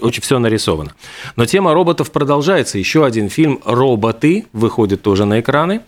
очень 0.00 0.22
все 0.22 0.38
нарисовано. 0.38 0.92
Но 1.36 1.44
тема 1.44 1.65
Тема 1.66 1.74
роботов 1.74 2.12
продолжается. 2.12 2.78
Еще 2.78 3.04
один 3.04 3.28
фильм 3.28 3.60
«Роботы» 3.64 4.46
выходит 4.52 5.02
тоже 5.02 5.24
на 5.24 5.40
экраны. 5.40 5.80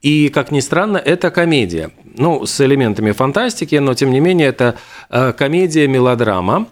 И, 0.00 0.28
как 0.28 0.52
ни 0.52 0.60
странно, 0.60 0.96
это 0.96 1.32
комедия. 1.32 1.90
Ну, 2.16 2.46
с 2.46 2.60
элементами 2.60 3.10
фантастики, 3.10 3.74
но, 3.74 3.94
тем 3.94 4.12
не 4.12 4.20
менее, 4.20 4.46
это 4.46 4.76
э, 5.10 5.32
комедия-мелодрама. 5.32 6.68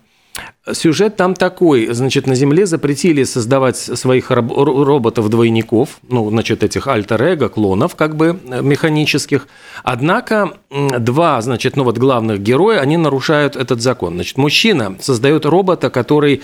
Сюжет 0.73 1.17
там 1.17 1.35
такой, 1.35 1.89
значит, 1.93 2.29
на 2.29 2.37
Земле 2.37 2.67
запретили 2.67 3.25
создавать 3.25 3.79
своих 3.79 4.31
роботов-двойников, 4.31 5.99
ну, 6.09 6.31
значит, 6.31 6.63
этих 6.63 6.87
альтер-эго, 6.87 7.49
клонов, 7.49 7.97
как 7.97 8.15
бы, 8.15 8.39
э, 8.49 8.63
механических. 8.63 9.49
Однако 9.83 10.53
два, 10.71 11.43
значит, 11.43 11.75
ну, 11.75 11.83
вот 11.83 11.99
главных 11.99 12.39
героя, 12.43 12.79
они 12.79 12.97
нарушают 12.97 13.57
этот 13.57 13.81
закон. 13.81 14.15
Значит, 14.15 14.39
мужчина 14.39 14.97
создает 15.01 15.47
робота, 15.47 15.91
который 15.91 16.43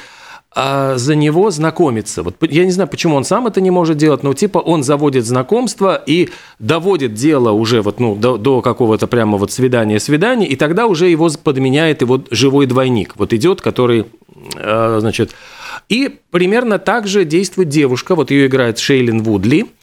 а 0.54 0.96
за 0.96 1.14
него 1.14 1.50
знакомиться. 1.50 2.22
Вот 2.22 2.36
я 2.40 2.64
не 2.64 2.70
знаю, 2.70 2.88
почему 2.88 3.16
он 3.16 3.24
сам 3.24 3.46
это 3.46 3.60
не 3.60 3.70
может 3.70 3.96
делать, 3.96 4.22
но 4.22 4.34
типа 4.34 4.58
он 4.58 4.82
заводит 4.82 5.24
знакомство 5.24 6.02
и 6.06 6.30
доводит 6.58 7.14
дело 7.14 7.52
уже 7.52 7.82
вот, 7.82 8.00
ну, 8.00 8.14
до, 8.14 8.36
до 8.36 8.60
какого-то 8.60 9.06
прямо 9.06 9.38
вот 9.38 9.50
свидания-свидания, 9.52 10.46
и 10.46 10.56
тогда 10.56 10.86
уже 10.86 11.08
его 11.08 11.30
подменяет 11.42 12.02
его 12.02 12.22
живой 12.30 12.66
двойник. 12.66 13.14
Вот 13.16 13.32
идет, 13.32 13.60
который, 13.60 14.06
э, 14.56 14.96
значит... 15.00 15.34
И 15.88 16.18
примерно 16.30 16.78
так 16.78 17.08
же 17.08 17.24
действует 17.24 17.68
девушка, 17.68 18.14
вот 18.14 18.30
ее 18.30 18.46
играет 18.46 18.78
Шейлин 18.78 19.22
Вудли– 19.22 19.66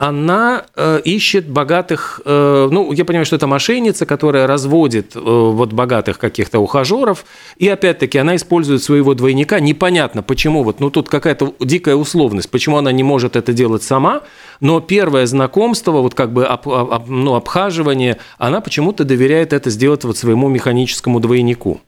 она 0.00 0.64
э, 0.76 1.02
ищет 1.04 1.46
богатых, 1.46 2.22
э, 2.24 2.68
ну, 2.72 2.90
я 2.90 3.04
понимаю, 3.04 3.26
что 3.26 3.36
это 3.36 3.46
мошенница, 3.46 4.06
которая 4.06 4.46
разводит 4.46 5.14
э, 5.14 5.20
вот 5.20 5.74
богатых 5.74 6.18
каких-то 6.18 6.58
ухажеров, 6.58 7.26
и 7.58 7.68
опять-таки 7.68 8.16
она 8.16 8.36
использует 8.36 8.82
своего 8.82 9.12
двойника. 9.12 9.60
Непонятно, 9.60 10.22
почему, 10.22 10.62
вот, 10.62 10.80
ну, 10.80 10.88
тут 10.88 11.10
какая-то 11.10 11.54
дикая 11.60 11.96
условность, 11.96 12.50
почему 12.50 12.78
она 12.78 12.92
не 12.92 13.02
может 13.02 13.36
это 13.36 13.52
делать 13.52 13.82
сама, 13.82 14.22
но 14.60 14.80
первое 14.80 15.26
знакомство, 15.26 16.00
вот 16.00 16.14
как 16.14 16.32
бы 16.32 16.46
об, 16.46 16.66
об, 16.66 17.10
ну, 17.10 17.34
обхаживание, 17.34 18.16
она 18.38 18.62
почему-то 18.62 19.04
доверяет 19.04 19.52
это 19.52 19.68
сделать 19.68 20.04
вот 20.04 20.16
своему 20.16 20.48
механическому 20.48 21.20
двойнику. 21.20 21.82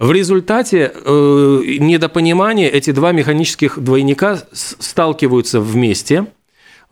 В 0.00 0.10
результате 0.10 0.92
э, 0.92 1.62
недопонимания 1.78 2.68
эти 2.68 2.90
два 2.90 3.12
механических 3.12 3.78
двойника 3.78 4.40
сталкиваются 4.52 5.60
вместе– 5.60 6.26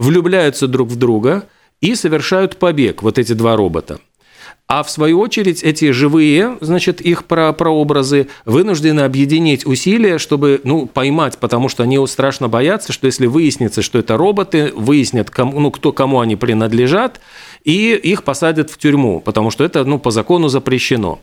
влюбляются 0.03 0.67
друг 0.69 0.89
в 0.89 0.97
друга 0.97 1.45
и 1.81 1.95
совершают 1.95 2.57
побег, 2.57 3.03
вот 3.03 3.19
эти 3.19 3.33
два 3.33 3.57
робота. 3.57 4.01
А 4.69 4.83
в 4.83 4.91
свою 4.91 5.21
очередь 5.21 5.63
эти 5.63 5.91
живые, 5.91 6.57
значит, 6.61 7.01
их 7.01 7.27
про 7.27 7.53
прообразы 7.53 8.29
вынуждены 8.47 9.01
объединить 9.01 9.67
усилия, 9.67 10.19
чтобы, 10.19 10.61
ну, 10.65 10.87
поймать, 10.87 11.37
потому 11.39 11.69
что 11.69 11.83
они 11.83 12.05
страшно 12.07 12.49
боятся, 12.49 12.93
что 12.93 13.07
если 13.07 13.27
выяснится, 13.27 13.83
что 13.83 13.99
это 13.99 14.17
роботы, 14.17 14.73
выяснят, 14.75 15.31
кому, 15.31 15.61
ну, 15.61 15.71
кто 15.71 15.93
кому 15.93 16.21
они 16.21 16.37
принадлежат, 16.37 17.21
и 17.65 17.93
их 17.95 18.25
посадят 18.25 18.71
в 18.71 18.79
тюрьму, 18.79 19.21
потому 19.21 19.51
что 19.51 19.63
это, 19.63 19.85
ну, 19.85 19.99
по 19.99 20.11
закону 20.11 20.49
запрещено. 20.49 21.21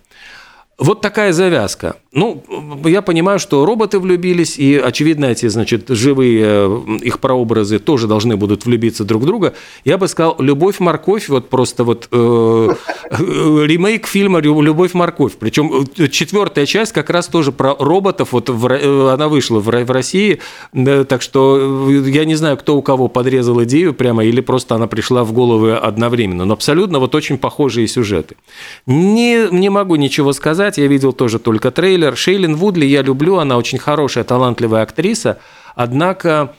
Вот 0.80 1.02
такая 1.02 1.34
завязка. 1.34 1.98
Ну, 2.14 2.42
я 2.86 3.02
понимаю, 3.02 3.38
что 3.38 3.66
роботы 3.66 4.00
влюбились, 4.00 4.58
и, 4.58 4.78
очевидно, 4.78 5.26
эти, 5.26 5.48
значит, 5.48 5.90
живые 5.90 6.42
э, 6.44 6.82
их 7.02 7.20
прообразы 7.20 7.80
тоже 7.80 8.08
должны 8.08 8.38
будут 8.38 8.66
влюбиться 8.66 9.04
друг 9.04 9.24
в 9.24 9.26
друга. 9.26 9.54
Я 9.84 9.98
бы 9.98 10.08
сказал, 10.08 10.38
«Любовь-морковь», 10.40 11.28
вот 11.28 11.50
просто 11.50 11.84
вот 11.84 12.08
э, 12.12 12.70
ремейк 13.12 14.08
фильма 14.08 14.40
«Любовь-морковь». 14.40 15.34
Причем 15.38 15.86
э, 15.98 16.08
четвертая 16.08 16.66
часть 16.66 16.94
как 16.94 17.10
раз 17.10 17.28
тоже 17.28 17.52
про 17.52 17.76
роботов, 17.78 18.30
вот 18.32 18.50
в, 18.50 18.68
э, 18.68 19.14
она 19.14 19.28
вышла 19.28 19.60
в, 19.60 19.66
в 19.66 19.92
России, 19.92 20.40
так 20.74 21.22
что 21.22 21.92
я 21.92 22.24
не 22.24 22.36
знаю, 22.36 22.56
кто 22.56 22.78
у 22.78 22.82
кого 22.82 23.10
подрезал 23.10 23.62
идею 23.66 23.94
прямо, 23.94 24.24
или 24.24 24.40
просто 24.40 24.76
она 24.76 24.88
пришла 24.88 25.26
в 25.26 25.34
голову 25.34 25.74
одновременно. 25.74 26.46
Но 26.46 26.54
абсолютно 26.54 27.00
вот 27.00 27.14
очень 27.16 27.38
похожие 27.38 27.88
сюжеты. 27.88 28.38
Не, 28.86 29.50
не 29.52 29.70
могу 29.70 29.96
ничего 29.98 30.32
сказать 30.32 30.69
сказать, 30.70 30.78
я 30.78 30.88
видел 30.88 31.14
тоже 31.14 31.40
только 31.40 31.72
трейлер. 31.72 32.16
Шейлин 32.16 32.56
Вудли 32.56 32.86
я 32.86 33.02
люблю, 33.02 33.38
она 33.38 33.58
очень 33.58 33.80
хорошая, 33.80 34.24
талантливая 34.24 34.84
актриса, 34.84 35.38
однако 35.76 36.54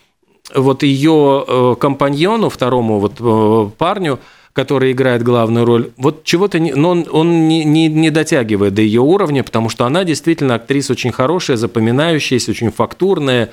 вот 0.55 0.83
ее 0.83 1.45
э, 1.47 1.75
компаньону, 1.79 2.49
второму 2.49 2.99
вот 2.99 3.15
э, 3.21 3.71
парню, 3.79 4.19
который 4.53 4.91
играет 4.91 5.23
главную 5.23 5.65
роль, 5.65 5.91
вот 5.97 6.25
чего-то, 6.25 6.59
не, 6.59 6.73
но 6.73 6.91
он, 6.91 7.07
он 7.11 7.49
не, 7.49 7.65
не, 7.65 7.89
не 7.89 8.11
дотягивает 8.11 8.75
до 8.75 8.83
ее 8.83 9.01
уровня, 9.01 9.45
потому 9.45 9.69
что 9.69 9.85
она 9.85 10.05
действительно 10.05 10.57
актриса 10.57 10.93
очень 10.93 11.13
хорошая, 11.13 11.57
запоминающаяся, 11.57 12.51
очень 12.51 12.73
фактурная, 12.73 13.51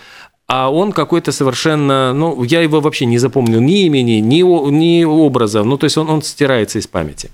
а 0.47 0.71
он 0.71 0.91
какой-то 0.91 1.31
совершенно, 1.31 2.13
ну, 2.13 2.43
я 2.43 2.61
его 2.61 2.79
вообще 2.79 3.05
не 3.05 3.19
запомнил 3.19 3.61
ни 3.61 3.85
имени, 3.85 4.21
ни, 4.21 4.41
ни 4.71 5.03
образа, 5.03 5.63
ну, 5.63 5.77
то 5.77 5.85
есть 5.85 5.97
он, 5.97 6.09
он 6.09 6.21
стирается 6.21 6.79
из 6.79 6.87
памяти. 6.87 7.29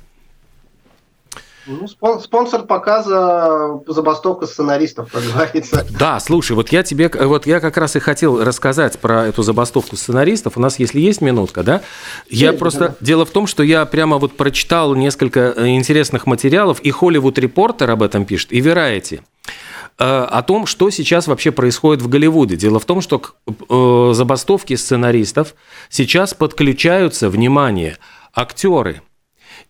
Ну, 1.65 1.87
спонсор 1.87 2.63
показа 2.63 3.79
забастовка 3.87 4.47
сценаристов, 4.47 5.11
как 5.11 5.23
говорится. 5.23 5.85
Да, 5.97 6.19
слушай, 6.19 6.53
вот 6.53 6.69
я 6.69 6.83
тебе, 6.83 7.09
вот 7.09 7.45
я 7.47 7.59
как 7.61 7.77
раз 7.77 7.95
и 7.95 7.99
хотел 7.99 8.43
рассказать 8.43 8.99
про 8.99 9.27
эту 9.27 9.43
забастовку 9.43 9.95
сценаристов. 9.95 10.57
У 10.57 10.59
нас, 10.59 10.77
если 10.79 10.99
есть 10.99 11.21
минутка, 11.21 11.63
да? 11.63 11.81
Я 12.29 12.47
есть, 12.47 12.59
просто 12.59 12.89
да. 12.89 12.95
дело 12.99 13.25
в 13.25 13.29
том, 13.29 13.47
что 13.47 13.63
я 13.63 13.85
прямо 13.85 14.17
вот 14.17 14.35
прочитал 14.35 14.93
несколько 14.95 15.53
э, 15.55 15.67
интересных 15.69 16.25
материалов, 16.25 16.81
и 16.81 16.91
Hollywood 16.91 17.35
Reporter 17.35 17.89
об 17.91 18.03
этом 18.03 18.25
пишет, 18.25 18.51
и 18.51 18.59
Variety 18.59 19.21
э, 19.99 20.03
о 20.03 20.41
том, 20.41 20.65
что 20.65 20.89
сейчас 20.89 21.27
вообще 21.27 21.51
происходит 21.51 22.03
в 22.03 22.09
Голливуде. 22.09 22.57
Дело 22.57 22.79
в 22.79 22.85
том, 22.85 22.99
что 22.99 23.19
к 23.19 23.35
э, 23.47 24.11
забастовке 24.13 24.75
сценаристов 24.75 25.55
сейчас 25.89 26.33
подключаются, 26.33 27.29
внимание, 27.29 27.97
актеры– 28.33 29.01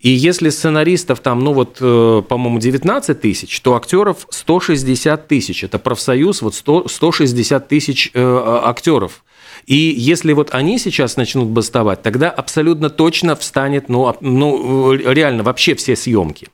и 0.03 0.09
если 0.09 0.49
сценаристов 0.49 1.21
там, 1.21 1.39
ну 1.39 1.53
вот, 1.53 1.77
э, 1.79 2.21
по-моему, 2.27 2.59
19 2.59 3.21
тысяч, 3.21 3.61
то 3.61 3.75
актеров 3.75 4.27
160 4.29 5.29
тысяч. 5.29 5.63
Это 5.63 5.79
профсоюз, 5.79 6.41
вот 6.41 6.55
100, 6.55 6.89
160 6.89 7.69
тысяч 7.69 8.11
э, 8.13 8.21
а, 8.21 8.69
актеров. 8.69 9.23
И 9.65 9.75
если 9.75 10.33
вот 10.33 10.53
они 10.53 10.77
сейчас 10.77 11.15
начнут 11.15 11.47
бастовать, 11.47 12.01
тогда 12.01 12.29
абсолютно 12.29 12.89
точно 12.89 13.37
встанет, 13.37 13.87
ну, 13.87 14.13
ну 14.19 14.91
реально, 14.91 15.43
вообще 15.43 15.73
все 15.73 15.95
съемки. 15.95 16.49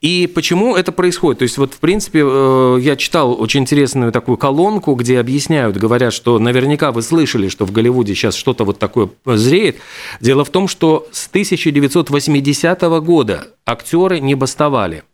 И 0.00 0.26
почему 0.26 0.76
это 0.76 0.92
происходит? 0.92 1.38
То 1.38 1.42
есть 1.44 1.58
вот, 1.58 1.74
в 1.74 1.78
принципе, 1.78 2.22
э, 2.24 2.78
я 2.80 2.96
читал 2.96 3.40
очень 3.40 3.60
интересную 3.60 4.12
такую 4.12 4.36
колонку, 4.36 4.94
где 4.94 5.18
объясняют, 5.18 5.76
говорят, 5.76 6.12
что 6.12 6.38
наверняка 6.38 6.92
вы 6.92 7.02
слышали, 7.02 7.48
что 7.48 7.64
в 7.64 7.72
Голливуде 7.72 8.14
сейчас 8.14 8.34
что-то 8.34 8.64
вот 8.64 8.78
такое 8.78 9.10
зреет. 9.24 9.76
Дело 10.20 10.44
в 10.44 10.50
том, 10.50 10.68
что 10.68 11.08
с 11.10 11.28
1980 11.28 12.80
года 13.00 13.48
актеры 13.66 14.20
не 14.20 14.34
бастовали. 14.34 15.04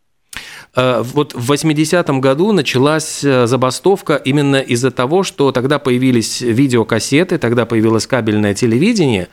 Э, 0.76 1.02
вот 1.02 1.34
в 1.34 1.52
80-м 1.52 2.20
году 2.20 2.52
началась 2.52 3.24
э, 3.24 3.46
забастовка 3.46 4.16
именно 4.16 4.56
из-за 4.56 4.90
того, 4.90 5.22
что 5.22 5.52
тогда 5.52 5.78
появились 5.78 6.40
видеокассеты, 6.40 7.38
тогда 7.38 7.66
появилось 7.66 8.06
кабельное 8.06 8.54
телевидение, 8.54 9.28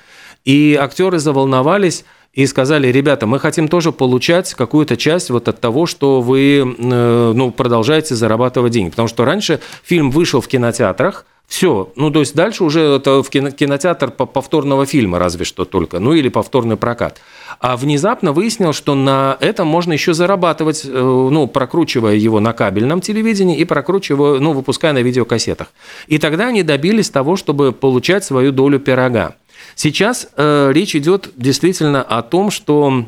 и 0.45 0.77
актеры 0.79 1.19
заволновались 1.19 2.05
и 2.33 2.45
сказали, 2.45 2.87
ребята, 2.89 3.25
мы 3.25 3.39
хотим 3.39 3.67
тоже 3.67 3.91
получать 3.91 4.53
какую-то 4.53 4.95
часть 4.95 5.29
вот 5.29 5.47
от 5.47 5.59
того, 5.59 5.85
что 5.85 6.21
вы 6.21 6.59
э, 6.59 7.31
ну, 7.35 7.51
продолжаете 7.51 8.15
зарабатывать 8.15 8.73
деньги. 8.73 8.91
Потому 8.91 9.07
что 9.07 9.25
раньше 9.25 9.59
фильм 9.83 10.11
вышел 10.11 10.41
в 10.41 10.47
кинотеатрах, 10.47 11.25
все, 11.47 11.93
ну 11.95 12.11
то 12.11 12.19
есть 12.19 12.35
дальше 12.35 12.65
уже 12.65 12.81
это 12.81 13.23
в 13.23 13.29
кинотеатр 13.29 14.11
повторного 14.11 14.85
фильма 14.85 15.17
разве 15.17 15.45
что 15.45 15.63
только, 15.63 15.99
ну 15.99 16.13
или 16.13 16.27
повторный 16.27 16.75
прокат. 16.75 17.21
А 17.59 17.77
внезапно 17.77 18.33
выяснил, 18.33 18.73
что 18.73 18.95
на 18.95 19.37
этом 19.39 19.65
можно 19.65 19.93
еще 19.93 20.13
зарабатывать, 20.13 20.83
э, 20.83 20.89
ну 20.89 21.47
прокручивая 21.47 22.15
его 22.15 22.41
на 22.41 22.51
кабельном 22.51 22.99
телевидении 22.99 23.57
и 23.57 23.63
прокручивая, 23.63 24.39
ну 24.39 24.51
выпуская 24.51 24.91
на 24.91 25.01
видеокассетах. 25.01 25.69
И 26.07 26.17
тогда 26.17 26.47
они 26.47 26.63
добились 26.63 27.09
того, 27.09 27.37
чтобы 27.37 27.71
получать 27.71 28.25
свою 28.25 28.51
долю 28.51 28.79
пирога. 28.79 29.35
Сейчас 29.77 30.27
э, 30.35 30.71
речь 30.73 30.95
идет 30.95 31.29
действительно 31.37 32.01
о 32.01 32.23
том, 32.23 32.49
что 32.49 33.05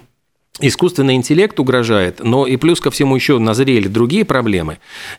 искусственный 0.62 1.16
интеллект 1.16 1.60
угрожает, 1.60 2.20
но 2.24 2.46
и 2.46 2.58
плюс 2.58 2.80
ко 2.80 2.92
всему 2.92 3.16
еще 3.16 3.40
назрели 3.40 3.88
другие 3.88 4.24
проблемы. 4.24 4.78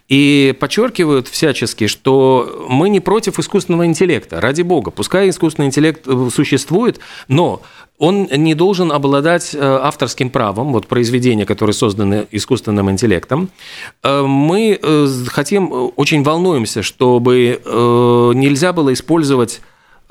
И 0.08 0.54
подчеркивают 0.60 1.26
всячески, 1.26 1.88
что 1.88 2.66
мы 2.68 2.88
не 2.88 3.00
против 3.00 3.40
искусственного 3.40 3.86
интеллекта. 3.86 4.40
Ради 4.40 4.62
бога, 4.62 4.92
пускай 4.92 5.28
искусственный 5.28 5.66
интеллект 5.66 6.06
э, 6.06 6.28
существует, 6.32 7.00
но 7.26 7.62
он 7.98 8.28
не 8.32 8.54
должен 8.54 8.92
обладать 8.92 9.52
э, 9.52 9.58
авторским 9.60 10.30
правом, 10.30 10.72
вот 10.72 10.86
произведения, 10.86 11.46
которые 11.46 11.74
созданы 11.74 12.28
искусственным 12.30 12.92
интеллектом. 12.92 13.50
Э, 14.04 14.22
мы 14.22 14.78
хотим, 15.26 15.90
очень 15.96 16.22
волнуемся, 16.22 16.84
чтобы 16.84 17.60
нельзя 18.36 18.72
было 18.72 18.92
использовать 18.92 19.60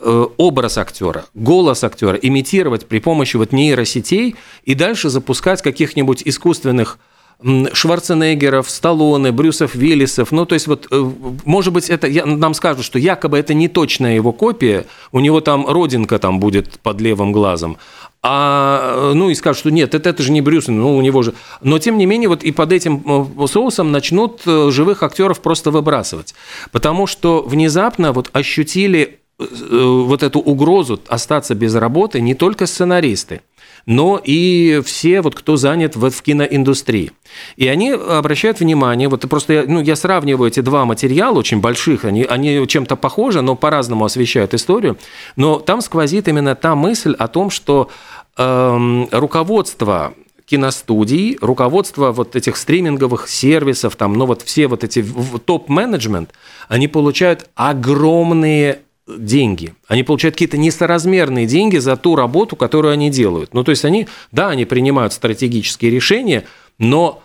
образ 0.02 0.78
актера, 0.78 1.26
голос 1.34 1.84
актера 1.84 2.16
имитировать 2.16 2.88
при 2.88 3.00
помощи 3.00 3.38
вот 3.38 3.52
нейросетей 3.52 4.36
и 4.64 4.76
дальше 4.76 5.10
запускать 5.10 5.62
каких-нибудь 5.62 6.24
искусственных 6.26 7.00
Шварценеггеров, 7.42 8.70
Сталлоне, 8.70 9.32
Брюсов, 9.32 9.74
Виллисов. 9.74 10.32
Ну, 10.32 10.46
то 10.46 10.56
есть, 10.56 10.68
вот, 10.68 10.88
э, 10.92 11.12
может 11.46 11.72
быть, 11.72 11.90
это 11.90 12.10
нам 12.26 12.54
скажут, 12.54 12.84
что 12.84 13.00
якобы 13.00 13.38
это 13.38 13.54
не 13.54 13.70
точная 13.70 14.16
его 14.16 14.34
копия, 14.34 14.86
у 15.14 15.22
него 15.22 15.40
там 15.40 15.66
родинка 15.66 16.20
там 16.20 16.42
будет 16.42 16.80
под 16.82 17.00
левым 17.00 17.32
глазом. 17.32 17.78
А, 18.22 19.14
ну, 19.16 19.30
и 19.30 19.36
скажут, 19.36 19.60
что 19.60 19.72
нет, 19.72 19.96
это, 19.96 20.10
это 20.10 20.22
же 20.22 20.34
не 20.34 20.42
Брюс, 20.42 20.68
ну, 20.68 20.98
у 20.98 21.02
него 21.02 21.24
же... 21.24 21.34
Но, 21.62 21.80
тем 21.80 21.98
не 21.98 22.06
менее, 22.06 22.28
вот 22.28 22.44
и 22.44 22.52
под 22.52 22.74
этим 22.74 23.02
э, 23.06 23.48
соусом 23.48 23.94
начнут 23.94 24.42
живых 24.44 25.02
актеров 25.02 25.40
просто 25.40 25.72
выбрасывать. 25.72 26.36
Потому 26.74 27.08
что 27.08 27.42
внезапно 27.42 28.12
вот 28.12 28.30
ощутили 28.34 29.20
Э, 29.20 29.29
вот 29.40 30.24
эту 30.24 30.40
угрозу 30.40 31.00
остаться 31.08 31.56
без 31.56 31.74
работы 31.76 32.20
не 32.20 32.36
только 32.36 32.66
сценаристы, 32.66 33.42
но 33.86 34.22
и 34.22 34.82
все, 34.86 35.22
вот, 35.22 35.36
кто 35.36 35.56
занят 35.56 35.96
в, 35.96 36.10
в 36.10 36.22
киноиндустрии. 36.22 37.12
И 37.56 37.68
они 37.68 37.92
обращают 37.92 38.60
внимание, 38.60 39.08
вот 39.08 39.28
просто 39.30 39.54
я, 39.54 39.64
ну, 39.66 39.82
я 39.82 39.96
сравниваю 39.96 40.50
эти 40.50 40.60
два 40.60 40.86
материала 40.86 41.40
очень 41.40 41.62
больших, 41.62 42.04
они, 42.04 42.24
они 42.24 42.68
чем-то 42.68 42.98
похожи, 42.98 43.42
но 43.42 43.56
по-разному 43.56 44.06
освещают 44.06 44.54
историю, 44.54 44.98
но 45.38 45.60
там 45.60 45.82
сквозит 45.82 46.28
именно 46.28 46.56
та 46.56 46.76
мысль 46.76 47.16
о 47.18 47.28
том, 47.30 47.50
что 47.50 47.90
э, 48.38 49.06
руководство 49.12 50.14
киностудий, 50.46 51.38
руководство 51.42 52.12
вот 52.12 52.36
этих 52.36 52.58
стриминговых 52.58 53.30
сервисов, 53.30 53.96
там, 53.96 54.14
ну 54.14 54.26
вот 54.26 54.42
все 54.42 54.68
вот 54.68 54.84
эти 54.84 55.06
топ-менеджмент, 55.46 56.32
они 56.68 56.88
получают 56.88 57.50
огромные 57.56 58.80
деньги. 59.18 59.74
Они 59.88 60.04
получают 60.04 60.36
какие-то 60.36 60.58
несоразмерные 60.58 61.46
деньги 61.46 61.78
за 61.78 61.96
ту 61.96 62.16
работу, 62.16 62.56
которую 62.56 62.94
они 62.94 63.10
делают. 63.10 63.54
Ну, 63.54 63.64
то 63.64 63.72
есть 63.72 63.86
они, 63.86 64.08
да, 64.32 64.50
они 64.50 64.66
принимают 64.66 65.14
стратегические 65.14 65.92
решения, 65.92 66.46
но 66.78 67.24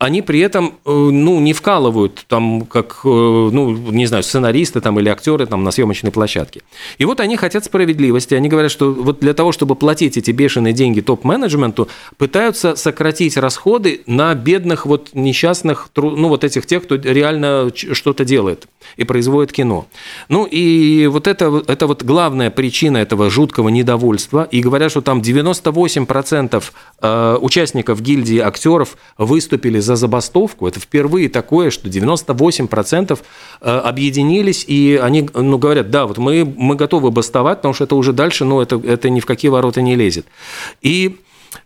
они 0.00 0.22
при 0.22 0.40
этом 0.40 0.76
э, 0.86 0.90
ну, 0.90 1.40
не 1.40 1.52
вкалывают 1.52 2.24
там, 2.26 2.62
как, 2.62 3.00
э, 3.04 3.08
ну, 3.08 3.70
не 3.70 4.06
знаю, 4.06 4.22
сценаристы 4.22 4.80
там, 4.80 4.98
или 4.98 5.10
актеры 5.10 5.44
там, 5.44 5.62
на 5.62 5.70
съемочной 5.70 6.10
площадке. 6.10 6.62
И 6.96 7.04
вот 7.04 7.20
они 7.20 7.36
хотят 7.36 7.66
справедливости. 7.66 8.32
Они 8.32 8.48
говорят, 8.48 8.72
что 8.72 8.92
вот 8.92 9.20
для 9.20 9.34
того, 9.34 9.52
чтобы 9.52 9.76
платить 9.76 10.16
эти 10.16 10.30
бешеные 10.30 10.72
деньги 10.72 11.02
топ-менеджменту, 11.02 11.88
пытаются 12.16 12.76
сократить 12.76 13.36
расходы 13.36 14.00
на 14.06 14.34
бедных 14.34 14.86
вот 14.86 15.10
несчастных, 15.12 15.90
ну, 15.94 16.28
вот 16.28 16.44
этих 16.44 16.64
тех, 16.64 16.84
кто 16.84 16.94
реально 16.94 17.70
что-то 17.74 18.24
делает 18.24 18.68
и 18.96 19.04
производит 19.04 19.52
кино. 19.52 19.86
Ну, 20.30 20.46
и 20.46 21.08
вот 21.08 21.26
это, 21.26 21.62
это 21.66 21.86
вот 21.86 22.02
главная 22.04 22.50
причина 22.50 22.96
этого 22.96 23.28
жуткого 23.28 23.68
недовольства. 23.68 24.48
И 24.50 24.62
говорят, 24.62 24.92
что 24.92 25.02
там 25.02 25.20
98% 25.20 26.64
э, 27.02 27.38
участников 27.38 28.00
гильдии 28.00 28.38
актеров 28.38 28.96
выступили 29.18 29.78
за 29.89 29.89
за 29.90 29.96
забастовку. 29.96 30.68
Это 30.68 30.78
впервые 30.78 31.28
такое, 31.28 31.70
что 31.70 31.88
98% 31.88 33.18
э, 33.60 33.70
объединились, 33.70 34.64
и 34.68 35.00
они 35.02 35.28
ну, 35.34 35.58
говорят, 35.58 35.90
да, 35.90 36.06
вот 36.06 36.18
мы, 36.18 36.44
мы 36.44 36.76
готовы 36.76 37.10
бастовать, 37.10 37.58
потому 37.58 37.74
что 37.74 37.84
это 37.84 37.96
уже 37.96 38.12
дальше, 38.12 38.44
ну, 38.44 38.60
это, 38.60 38.80
это 38.84 39.10
ни 39.10 39.18
в 39.18 39.26
какие 39.26 39.50
ворота 39.50 39.82
не 39.82 39.96
лезет. 39.96 40.26
И 40.80 41.16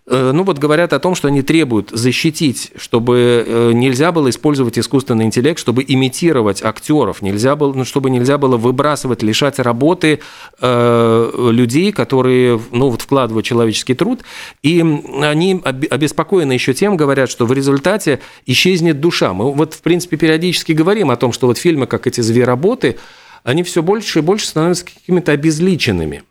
ну 0.07 0.43
вот 0.45 0.59
говорят 0.59 0.93
о 0.93 0.99
том, 0.99 1.15
что 1.15 1.29
они 1.29 1.43
требуют 1.43 1.91
защитить, 1.91 2.73
чтобы 2.77 3.45
э, 3.47 3.73
нельзя 3.73 4.13
было 4.13 4.29
использовать 4.29 4.79
искусственный 4.79 5.25
интеллект, 5.25 5.59
чтобы 5.59 5.85
имитировать 5.87 6.63
актеров, 6.63 7.23
нельзя 7.23 7.57
было, 7.57 7.73
ну, 7.73 7.85
чтобы 7.85 8.11
нельзя 8.11 8.37
было 8.39 8.57
выбрасывать, 8.57 9.23
лишать 9.23 9.59
работы 9.59 10.21
э, 10.61 11.51
людей, 11.51 11.93
которые 11.93 12.61
ну, 12.71 12.91
вот 12.91 13.03
вкладывают 13.03 13.47
человеческий 13.47 13.95
труд. 13.95 14.21
И 14.63 14.85
они 15.23 15.61
обеспокоены 15.65 16.53
еще 16.53 16.75
тем, 16.75 16.97
говорят, 16.97 17.31
что 17.31 17.47
в 17.47 17.53
результате 17.53 18.21
исчезнет 18.47 19.01
душа. 19.01 19.33
Мы 19.33 19.53
вот, 19.53 19.75
в 19.75 19.81
принципе, 19.81 20.17
периодически 20.17 20.73
говорим 20.73 21.11
о 21.11 21.17
том, 21.17 21.33
что 21.33 21.47
вот 21.47 21.59
фильмы, 21.59 21.87
как 21.87 22.07
эти 22.07 22.21
«Звероботы», 22.21 22.97
они 23.43 23.63
все 23.63 23.83
больше 23.83 24.21
и 24.21 24.23
больше 24.23 24.47
становятся 24.47 24.87
какими-то 24.87 25.33
обезличенными. 25.33 26.25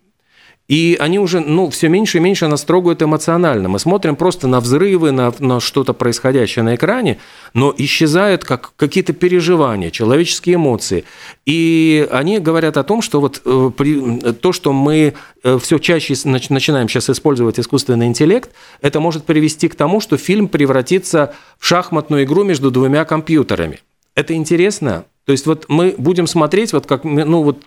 И 0.70 0.96
они 1.00 1.20
уже, 1.20 1.42
ну, 1.42 1.70
все 1.70 1.90
меньше 1.90 2.20
и 2.20 2.22
меньше 2.22 2.48
нас 2.48 2.64
трогают 2.64 3.02
эмоционально. 3.04 3.68
Мы 3.68 3.80
смотрим 3.80 4.16
просто 4.16 4.48
на 4.48 4.62
взрывы, 4.62 5.12
на, 5.12 5.34
на 5.40 5.60
что-то 5.60 5.94
происходящее 5.94 6.64
на 6.64 6.76
экране, 6.76 7.20
но 7.54 7.74
исчезают 7.78 8.46
как 8.46 8.72
какие-то 8.78 9.12
переживания, 9.12 9.92
человеческие 9.92 10.56
эмоции. 10.56 11.04
И 11.46 12.08
они 12.12 12.40
говорят 12.40 12.78
о 12.78 12.84
том, 12.84 13.02
что 13.02 13.20
вот 13.20 13.42
э, 13.44 13.72
при, 13.76 14.20
то, 14.34 14.54
что 14.54 14.72
мы 14.72 15.16
э, 15.44 15.60
все 15.62 15.80
чаще 15.80 16.16
начинаем 16.24 16.88
сейчас 16.88 17.10
использовать 17.10 17.60
искусственный 17.60 18.06
интеллект, 18.06 18.50
это 18.82 19.02
может 19.02 19.26
привести 19.26 19.68
к 19.68 19.76
тому, 19.76 20.00
что 20.00 20.16
фильм 20.16 20.48
превратится 20.48 21.36
в 21.60 21.68
шахматную 21.68 22.24
игру 22.24 22.46
между 22.46 22.72
двумя 22.72 23.04
компьютерами. 23.04 23.82
Это 24.16 24.34
интересно, 24.34 25.06
то 25.26 25.32
есть 25.32 25.46
вот 25.46 25.66
мы 25.70 25.96
будем 25.98 26.28
смотреть, 26.28 26.74
вот 26.74 26.86
как 26.86 27.06
ну, 27.06 27.44
вот, 27.44 27.64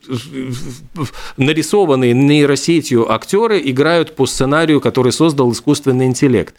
нарисованные 1.39 2.13
нейросетью 2.13 3.11
актеры 3.11 3.61
играют 3.65 4.15
по 4.15 4.27
сценарию, 4.27 4.81
который 4.81 5.13
создал 5.13 5.51
искусственный 5.53 6.07
интеллект. 6.07 6.55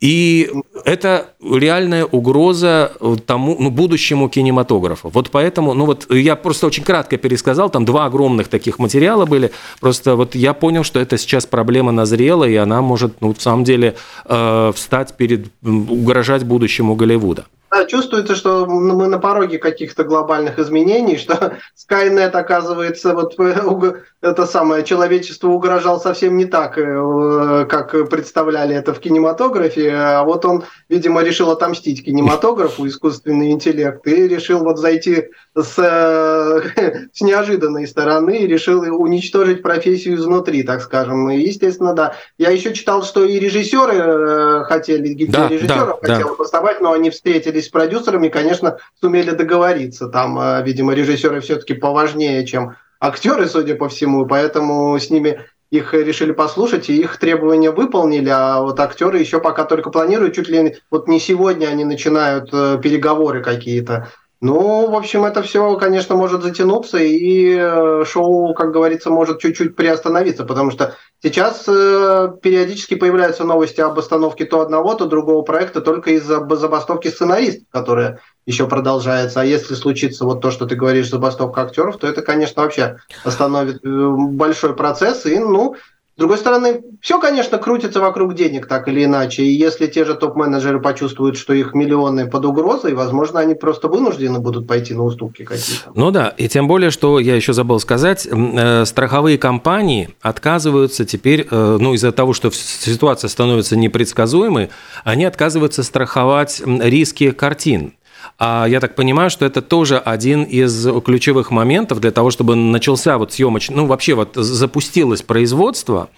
И 0.00 0.50
это 0.84 1.28
реальная 1.42 2.04
угроза 2.04 2.92
тому, 3.26 3.56
ну, 3.58 3.70
будущему 3.70 4.28
кинематографу. 4.28 5.08
Вот 5.08 5.30
поэтому, 5.30 5.72
ну 5.72 5.86
вот 5.86 6.12
я 6.12 6.36
просто 6.36 6.66
очень 6.66 6.84
кратко 6.84 7.16
пересказал, 7.16 7.70
там 7.70 7.84
два 7.86 8.04
огромных 8.04 8.48
таких 8.48 8.78
материала 8.78 9.24
были, 9.24 9.50
просто 9.80 10.16
вот 10.16 10.34
я 10.34 10.52
понял, 10.52 10.84
что 10.84 11.00
это 11.00 11.16
сейчас 11.16 11.46
проблема 11.46 11.92
назрела, 11.92 12.44
и 12.44 12.56
она 12.56 12.82
может, 12.82 13.20
ну, 13.20 13.32
в 13.32 13.40
самом 13.40 13.64
деле, 13.64 13.94
э, 14.26 14.72
встать 14.74 15.16
перед, 15.16 15.46
угрожать 15.62 16.44
будущему 16.44 16.96
Голливуда. 16.96 17.46
Да, 17.74 17.86
чувствуется, 17.86 18.36
что 18.36 18.66
мы 18.66 19.08
на 19.08 19.18
пороге 19.18 19.58
каких-то 19.58 20.04
глобальных 20.04 20.60
изменений, 20.60 21.16
что 21.16 21.54
Skynet, 21.76 22.30
оказывается, 22.30 23.14
вот 23.14 23.34
э, 23.40 23.94
это 24.20 24.46
самое 24.46 24.84
человечество 24.84 25.48
угрожал 25.48 26.00
совсем 26.00 26.36
не 26.36 26.44
так, 26.44 26.78
э, 26.78 27.66
как 27.68 28.08
представляли 28.08 28.76
это 28.76 28.94
в 28.94 29.00
кинематографе, 29.00 29.92
а 29.92 30.22
вот 30.22 30.44
он, 30.44 30.64
видимо, 30.88 31.22
решил 31.22 31.50
отомстить 31.50 32.04
кинематографу, 32.04 32.86
искусственный 32.86 33.50
интеллект, 33.50 34.06
и 34.06 34.28
решил 34.28 34.60
вот 34.60 34.78
зайти 34.78 35.30
с, 35.56 35.74
с 37.12 37.20
неожиданной 37.20 37.88
стороны, 37.88 38.38
и 38.38 38.46
решил 38.46 38.82
уничтожить 38.82 39.62
профессию 39.62 40.14
изнутри, 40.14 40.62
так 40.62 40.80
скажем. 40.80 41.28
И, 41.30 41.40
естественно, 41.40 41.92
да. 41.92 42.14
Я 42.38 42.50
еще 42.50 42.72
читал, 42.72 43.02
что 43.02 43.24
и 43.24 43.40
режиссеры 43.40 44.64
хотели, 44.64 45.24
да, 45.24 45.48
режиссеров 45.48 45.98
да, 46.00 46.14
хотел 46.14 46.28
да. 46.28 46.34
поставать, 46.34 46.80
но 46.80 46.92
они 46.92 47.10
встретились 47.10 47.63
с 47.64 47.68
продюсерами, 47.68 48.28
конечно, 48.28 48.78
сумели 49.00 49.30
договориться. 49.30 50.08
Там, 50.08 50.38
э, 50.38 50.62
видимо, 50.62 50.94
режиссеры 50.94 51.40
все-таки 51.40 51.74
поважнее, 51.74 52.46
чем 52.46 52.76
актеры, 53.00 53.46
судя 53.46 53.74
по 53.74 53.88
всему, 53.88 54.26
поэтому 54.26 54.98
с 54.98 55.10
ними 55.10 55.40
их 55.70 55.92
решили 55.92 56.32
послушать, 56.32 56.88
и 56.88 57.00
их 57.00 57.18
требования 57.18 57.70
выполнили, 57.70 58.28
а 58.28 58.60
вот 58.60 58.78
актеры 58.78 59.18
еще 59.18 59.40
пока 59.40 59.64
только 59.64 59.90
планируют, 59.90 60.34
чуть 60.34 60.48
ли 60.48 60.76
вот 60.90 61.08
не 61.08 61.18
сегодня 61.18 61.66
они 61.66 61.84
начинают 61.84 62.50
э, 62.52 62.78
переговоры 62.82 63.42
какие-то. 63.42 64.08
Ну, 64.44 64.90
в 64.90 64.94
общем, 64.94 65.24
это 65.24 65.42
все, 65.42 65.74
конечно, 65.76 66.16
может 66.16 66.42
затянуться, 66.42 66.98
и 66.98 67.56
э, 67.58 68.04
шоу, 68.04 68.52
как 68.52 68.72
говорится, 68.72 69.08
может 69.08 69.40
чуть-чуть 69.40 69.74
приостановиться, 69.74 70.44
потому 70.44 70.70
что 70.70 70.96
сейчас 71.22 71.64
э, 71.66 72.28
периодически 72.42 72.94
появляются 72.94 73.44
новости 73.44 73.80
об 73.80 73.98
остановке 73.98 74.44
то 74.44 74.60
одного, 74.60 74.92
то 74.96 75.06
другого 75.06 75.40
проекта 75.40 75.80
только 75.80 76.10
из-за 76.10 76.46
забастовки 76.56 77.08
сценаристов, 77.08 77.64
которая 77.70 78.20
еще 78.44 78.66
продолжается. 78.66 79.40
А 79.40 79.46
если 79.46 79.72
случится 79.72 80.26
вот 80.26 80.42
то, 80.42 80.50
что 80.50 80.66
ты 80.66 80.76
говоришь, 80.76 81.08
забастовка 81.08 81.62
актеров, 81.62 81.96
то 81.96 82.06
это, 82.06 82.20
конечно, 82.20 82.64
вообще 82.64 82.98
остановит 83.24 83.82
э, 83.82 83.88
большой 83.88 84.76
процесс, 84.76 85.24
и, 85.24 85.38
ну, 85.38 85.76
с 86.16 86.20
другой 86.20 86.38
стороны, 86.38 86.80
все, 87.00 87.18
конечно, 87.18 87.58
крутится 87.58 88.00
вокруг 88.00 88.36
денег 88.36 88.68
так 88.68 88.86
или 88.86 89.04
иначе. 89.04 89.42
И 89.42 89.48
если 89.48 89.88
те 89.88 90.04
же 90.04 90.14
топ-менеджеры 90.14 90.80
почувствуют, 90.80 91.36
что 91.36 91.52
их 91.52 91.74
миллионы 91.74 92.30
под 92.30 92.44
угрозой, 92.44 92.94
возможно, 92.94 93.40
они 93.40 93.56
просто 93.56 93.88
вынуждены 93.88 94.38
будут 94.38 94.68
пойти 94.68 94.94
на 94.94 95.02
уступки 95.02 95.42
какие-то. 95.44 95.90
Ну 95.96 96.12
да, 96.12 96.28
и 96.28 96.46
тем 96.46 96.68
более, 96.68 96.92
что 96.92 97.18
я 97.18 97.34
еще 97.34 97.52
забыл 97.52 97.80
сказать, 97.80 98.28
э, 98.30 98.84
страховые 98.84 99.38
компании 99.38 100.10
отказываются 100.22 101.04
теперь, 101.04 101.48
э, 101.50 101.78
ну 101.80 101.94
из-за 101.94 102.12
того, 102.12 102.32
что 102.32 102.52
ситуация 102.52 103.26
становится 103.26 103.76
непредсказуемой, 103.76 104.70
они 105.02 105.24
отказываются 105.24 105.82
страховать 105.82 106.62
риски 106.64 107.32
картин. 107.32 107.94
А 108.38 108.66
я 108.66 108.80
так 108.80 108.94
понимаю, 108.96 109.30
что 109.30 109.44
это 109.44 109.62
тоже 109.62 109.98
один 109.98 110.42
из 110.42 110.86
ключевых 111.04 111.50
моментов 111.50 112.00
для 112.00 112.10
того, 112.10 112.30
чтобы 112.30 112.56
начался 112.56 113.16
вот 113.16 113.32
съемочный, 113.32 113.76
ну 113.76 113.86
вообще 113.86 114.14
вот 114.14 114.34
запустилось 114.34 115.22
производство, 115.22 116.08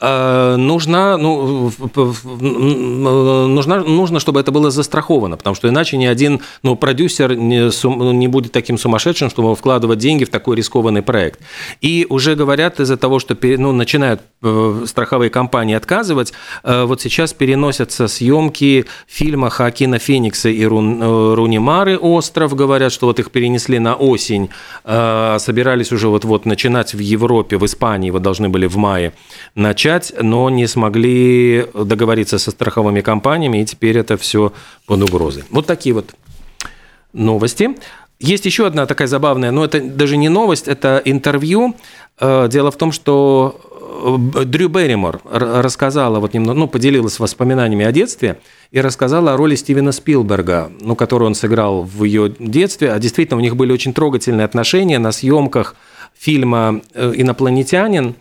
нужна, 0.00 1.16
ну, 1.16 1.72
нужна, 3.48 3.80
нужно, 3.80 4.20
чтобы 4.20 4.40
это 4.40 4.52
было 4.52 4.70
застраховано, 4.70 5.36
потому 5.36 5.56
что 5.56 5.68
иначе 5.68 5.96
ни 5.96 6.06
один 6.06 6.40
ну, 6.62 6.76
продюсер 6.76 7.34
не, 7.34 7.70
не 8.12 8.28
будет 8.28 8.52
таким 8.52 8.78
сумасшедшим, 8.78 9.30
чтобы 9.30 9.56
вкладывать 9.56 9.98
деньги 9.98 10.24
в 10.24 10.30
такой 10.30 10.56
рискованный 10.56 11.02
проект. 11.02 11.40
И 11.80 12.06
уже 12.08 12.36
говорят 12.36 12.78
из-за 12.80 12.96
того, 12.96 13.18
что 13.18 13.36
ну, 13.42 13.72
начинают 13.72 14.20
э, 14.42 14.84
страховые 14.86 15.30
компании 15.30 15.74
отказывать, 15.74 16.32
э, 16.62 16.84
вот 16.84 17.00
сейчас 17.00 17.32
переносятся 17.32 18.06
съемки 18.06 18.86
фильма 19.08 19.50
Хакина 19.50 19.98
Феникса 19.98 20.48
и 20.48 20.64
Рун, 20.64 21.58
Мары 21.58 21.96
«Остров», 21.96 22.54
говорят, 22.54 22.92
что 22.92 23.06
вот 23.06 23.18
их 23.18 23.30
перенесли 23.30 23.78
на 23.78 23.94
осень, 23.94 24.50
собирались 24.84 25.92
уже 25.92 26.08
вот-вот 26.08 26.46
начинать 26.46 26.94
в 26.94 26.98
Европе, 26.98 27.56
в 27.56 27.64
Испании, 27.64 28.10
вот 28.10 28.22
должны 28.22 28.48
были 28.48 28.66
в 28.66 28.76
мае 28.76 29.12
начать 29.54 29.87
начать, 29.88 30.12
но 30.20 30.50
не 30.50 30.66
смогли 30.66 31.66
договориться 31.74 32.38
со 32.38 32.50
страховыми 32.50 33.00
компаниями, 33.00 33.62
и 33.62 33.64
теперь 33.64 33.98
это 33.98 34.16
все 34.16 34.52
под 34.86 35.02
угрозой. 35.02 35.44
Вот 35.50 35.66
такие 35.66 35.94
вот 35.94 36.14
новости. 37.12 37.70
Есть 38.20 38.46
еще 38.46 38.66
одна 38.66 38.86
такая 38.86 39.08
забавная, 39.08 39.50
но 39.50 39.64
это 39.64 39.80
даже 39.80 40.16
не 40.16 40.28
новость, 40.28 40.68
это 40.68 41.00
интервью. 41.04 41.74
Э, 42.20 42.48
дело 42.50 42.70
в 42.70 42.76
том, 42.76 42.90
что 42.90 43.60
э, 44.36 44.44
Дрю 44.44 44.68
Берримор 44.68 45.20
рассказала, 45.24 46.18
вот 46.18 46.34
немного, 46.34 46.58
ну, 46.58 46.68
поделилась 46.68 47.20
воспоминаниями 47.20 47.86
о 47.86 47.92
детстве 47.92 48.40
и 48.72 48.80
рассказала 48.80 49.34
о 49.34 49.36
роли 49.36 49.54
Стивена 49.54 49.92
Спилберга, 49.92 50.70
ну, 50.80 50.96
которую 50.96 51.28
он 51.28 51.34
сыграл 51.34 51.82
в 51.84 52.04
ее 52.04 52.34
детстве. 52.40 52.92
А 52.92 52.98
действительно, 52.98 53.38
у 53.38 53.42
них 53.42 53.54
были 53.54 53.72
очень 53.72 53.94
трогательные 53.94 54.44
отношения 54.44 54.98
на 54.98 55.12
съемках 55.12 55.76
фильма 56.18 56.80
э, 56.94 57.12
«Инопланетянин», 57.14 58.14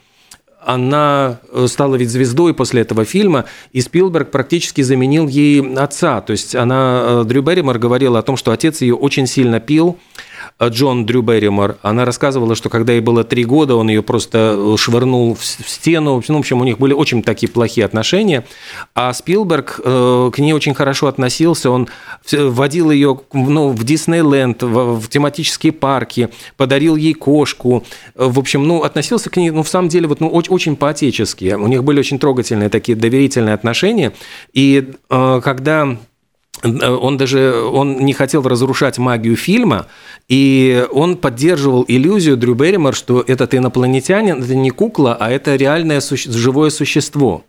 она 0.60 1.39
э, 1.52 1.67
стала 1.67 1.96
ведь 1.96 2.10
звездой 2.10 2.54
после 2.54 2.82
этого 2.82 3.06
фильма, 3.06 3.46
и 3.72 3.82
Спилберг 3.82 4.32
практически 4.32 4.82
заменил 4.82 5.28
ей 5.28 5.62
отца. 5.76 6.22
То 6.22 6.32
есть 6.32 6.56
она, 6.56 7.02
э, 7.04 7.24
Дрю 7.26 7.41
Берримор 7.41 7.78
говорила 7.80 8.20
о 8.20 8.24
том, 8.24 8.38
что 8.38 8.52
отец 8.52 8.82
ее 8.82 8.96
очень 8.96 9.28
сильно 9.28 9.60
пил, 9.60 9.98
Джон 10.62 11.06
Дрю 11.06 11.22
Берримор, 11.22 11.78
она 11.84 12.04
рассказывала, 12.04 12.56
что 12.56 12.70
когда 12.70 12.93
ей 12.93 13.02
было 13.02 13.24
три 13.24 13.46
года, 13.46 13.76
он 13.76 13.89
ее 13.89 14.02
просто 14.02 14.56
э, 14.58 14.76
швырнул 14.78 15.36
в 15.36 15.43
стену. 15.46 16.24
Ну, 16.28 16.36
в 16.36 16.39
общем, 16.39 16.60
у 16.60 16.63
них 16.63 16.80
были 16.80 16.93
очень 16.93 17.22
такие 17.22 17.52
плохие 17.52 17.86
отношения. 17.86 18.43
А 18.96 19.13
Спилберг 19.13 19.80
э, 19.84 20.32
к 20.34 20.39
ней 20.39 20.54
очень 20.54 20.74
хорошо 20.74 21.08
относился. 21.08 21.70
Он 21.70 21.88
водил 22.32 22.89
ее 22.89 23.20
ну, 23.34 23.70
в 23.70 23.84
Диснейленд, 23.84 24.63
в, 24.63 25.08
тематические 25.10 25.74
парки, 25.74 26.30
подарил 26.58 26.96
ей 26.96 27.13
кошку. 27.13 27.84
В 28.15 28.39
общем, 28.39 28.67
ну, 28.67 28.82
относился 28.82 29.30
к 29.30 29.38
ней, 29.38 29.52
ну, 29.52 29.62
в 29.62 29.70
самом 29.70 29.89
деле, 29.89 30.08
вот, 30.08 30.22
ну, 30.22 30.28
очень, 30.28 30.52
очень 30.52 30.76
по-отечески. 30.76 31.54
У 31.54 31.67
них 31.67 31.84
были 31.84 32.00
очень 32.00 32.17
трогательные 32.17 32.70
такие 32.70 32.98
доверительные 32.98 33.54
отношения. 33.54 34.12
И 34.54 34.93
э, 35.10 35.41
когда 35.43 35.98
он 36.63 37.17
даже 37.17 37.54
он 37.54 37.98
не 38.00 38.13
хотел 38.13 38.41
разрушать 38.41 38.98
магию 38.98 39.36
фильма, 39.36 39.88
и 40.28 40.86
он 40.91 41.17
поддерживал 41.17 41.86
иллюзию 41.88 42.38
Дрю 42.38 42.56
Берримор, 42.56 42.96
что 42.96 43.24
этот 43.26 43.54
инопланетянин– 43.54 44.43
это 44.43 44.56
не 44.56 44.72
кукла, 44.72 45.15
а 45.20 45.30
это 45.30 45.56
реальное 45.56 46.00
суще- 46.02 46.32
живое 46.32 46.70
существо. 46.70 47.43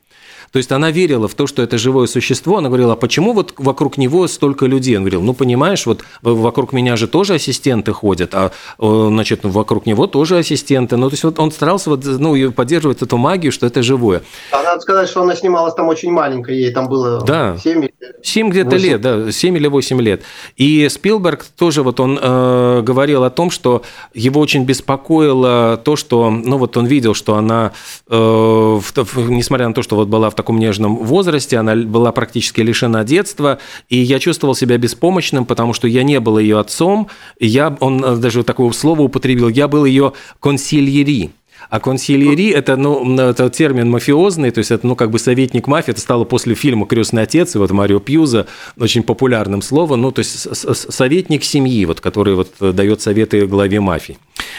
То 0.53 0.59
есть 0.59 0.73
она 0.73 0.91
верила 0.91 1.29
в 1.29 1.35
то, 1.35 1.47
что 1.47 1.63
это 1.63 1.79
живое 1.79 2.07
существо. 2.07 2.59
Она 2.59 2.69
говорила, 2.69 2.95
а 2.95 2.97
почему 2.97 3.33
вот 3.33 3.55
вокруг 3.59 3.99
него 3.99 4.27
столько 4.29 4.67
людей? 4.67 4.97
Он 4.97 5.03
говорил, 5.03 5.23
ну, 5.23 5.35
понимаешь, 5.35 5.87
вот 5.87 6.03
вокруг 6.23 6.73
меня 6.73 6.97
же 6.97 7.07
тоже 7.07 7.35
ассистенты 7.35 7.93
ходят, 7.93 8.35
а, 8.35 8.51
значит, 8.79 9.41
вокруг 9.43 9.87
него 9.87 10.07
тоже 10.07 10.39
ассистенты. 10.39 10.97
Ну, 10.97 11.09
то 11.09 11.15
есть 11.15 11.25
вот 11.25 11.39
он 11.39 11.53
старался 11.53 11.91
вот, 11.91 12.05
ну, 12.05 12.53
поддерживать 12.53 13.03
эту 13.03 13.17
магию, 13.17 13.53
что 13.53 13.67
это 13.67 13.83
живое. 13.83 14.23
А 14.53 14.63
надо 14.63 14.81
сказать, 14.81 15.09
что 15.09 15.23
она 15.23 15.37
снималась 15.37 15.75
там 15.75 15.89
очень 15.89 16.11
маленькой, 16.11 16.59
ей 16.59 16.73
там 16.73 16.89
было 16.89 17.25
да. 17.25 17.57
7 17.59 17.89
7 18.23 18.51
где-то 18.51 18.77
лет, 18.77 19.01
да, 19.01 19.31
7 19.31 19.57
или 19.57 19.67
8 19.67 20.01
лет. 20.01 20.23
И 20.57 20.89
Спилберг 20.89 21.45
тоже 21.45 21.83
вот 21.83 22.01
он 22.01 22.19
э, 22.21 22.83
говорил 22.83 23.25
о 23.25 23.31
том, 23.31 23.51
что 23.51 23.83
его 24.15 24.41
очень 24.41 24.65
беспокоило 24.65 25.81
то, 25.83 25.97
что, 25.97 26.31
ну, 26.31 26.59
вот 26.59 26.77
он 26.77 26.87
видел, 26.87 27.15
что 27.15 27.37
она, 27.37 27.73
э, 28.09 28.15
в, 28.17 29.31
несмотря 29.31 29.69
на 29.69 29.75
то, 29.75 29.83
что 29.83 29.97
вот 29.97 30.09
была 30.09 30.31
в 30.31 30.35
таком 30.39 30.59
нежном 30.59 30.97
возрасте, 30.97 31.59
она 31.59 31.77
была 31.77 32.13
практически 32.13 32.63
лишена 32.63 33.05
детства, 33.05 33.59
и 33.91 33.99
я 33.99 34.19
чувствовал 34.19 34.55
себя 34.55 34.79
беспомощным, 34.79 35.45
потому 35.45 35.75
что 35.75 35.87
я 35.87 36.03
не 36.03 36.21
был 36.21 36.39
ее 36.39 36.59
отцом, 36.59 37.09
я, 37.39 37.77
он 37.81 38.03
э, 38.03 38.17
даже 38.17 38.45
такого 38.45 38.73
слова 38.73 39.03
употребил, 39.03 39.49
я 39.49 39.69
был 39.69 39.85
ее 39.85 40.13
консильери, 40.41 41.33
а 41.71 41.81
консильери– 41.81 42.51
это, 42.55 42.77
ну, 42.77 43.19
это 43.19 43.51
термин 43.51 43.91
мафиозный, 43.91 44.51
то 44.51 44.59
есть 44.59 44.71
это, 44.71 44.87
ну, 44.87 44.97
как 44.97 45.11
бы 45.11 45.19
советник 45.19 45.67
мафии, 45.67 45.91
это 45.91 46.01
стало 46.01 46.25
после 46.25 46.55
фильма 46.55 46.87
«Крестный 46.87 47.23
отец», 47.23 47.55
и 47.55 47.59
вот 47.59 47.71
Марио 47.71 48.01
Пьюза, 48.01 48.47
очень 48.79 49.03
популярным 49.03 49.63
словом, 49.63 50.03
ну, 50.03 50.13
то 50.13 50.21
есть 50.21 50.47
советник 50.93 51.45
семьи, 51.45 51.85
вот, 51.85 52.01
который 52.01 52.35
вот 52.35 52.49
дает 52.61 53.03
советы 53.03 53.47
главе 53.47 53.81
мафии. 53.81 54.19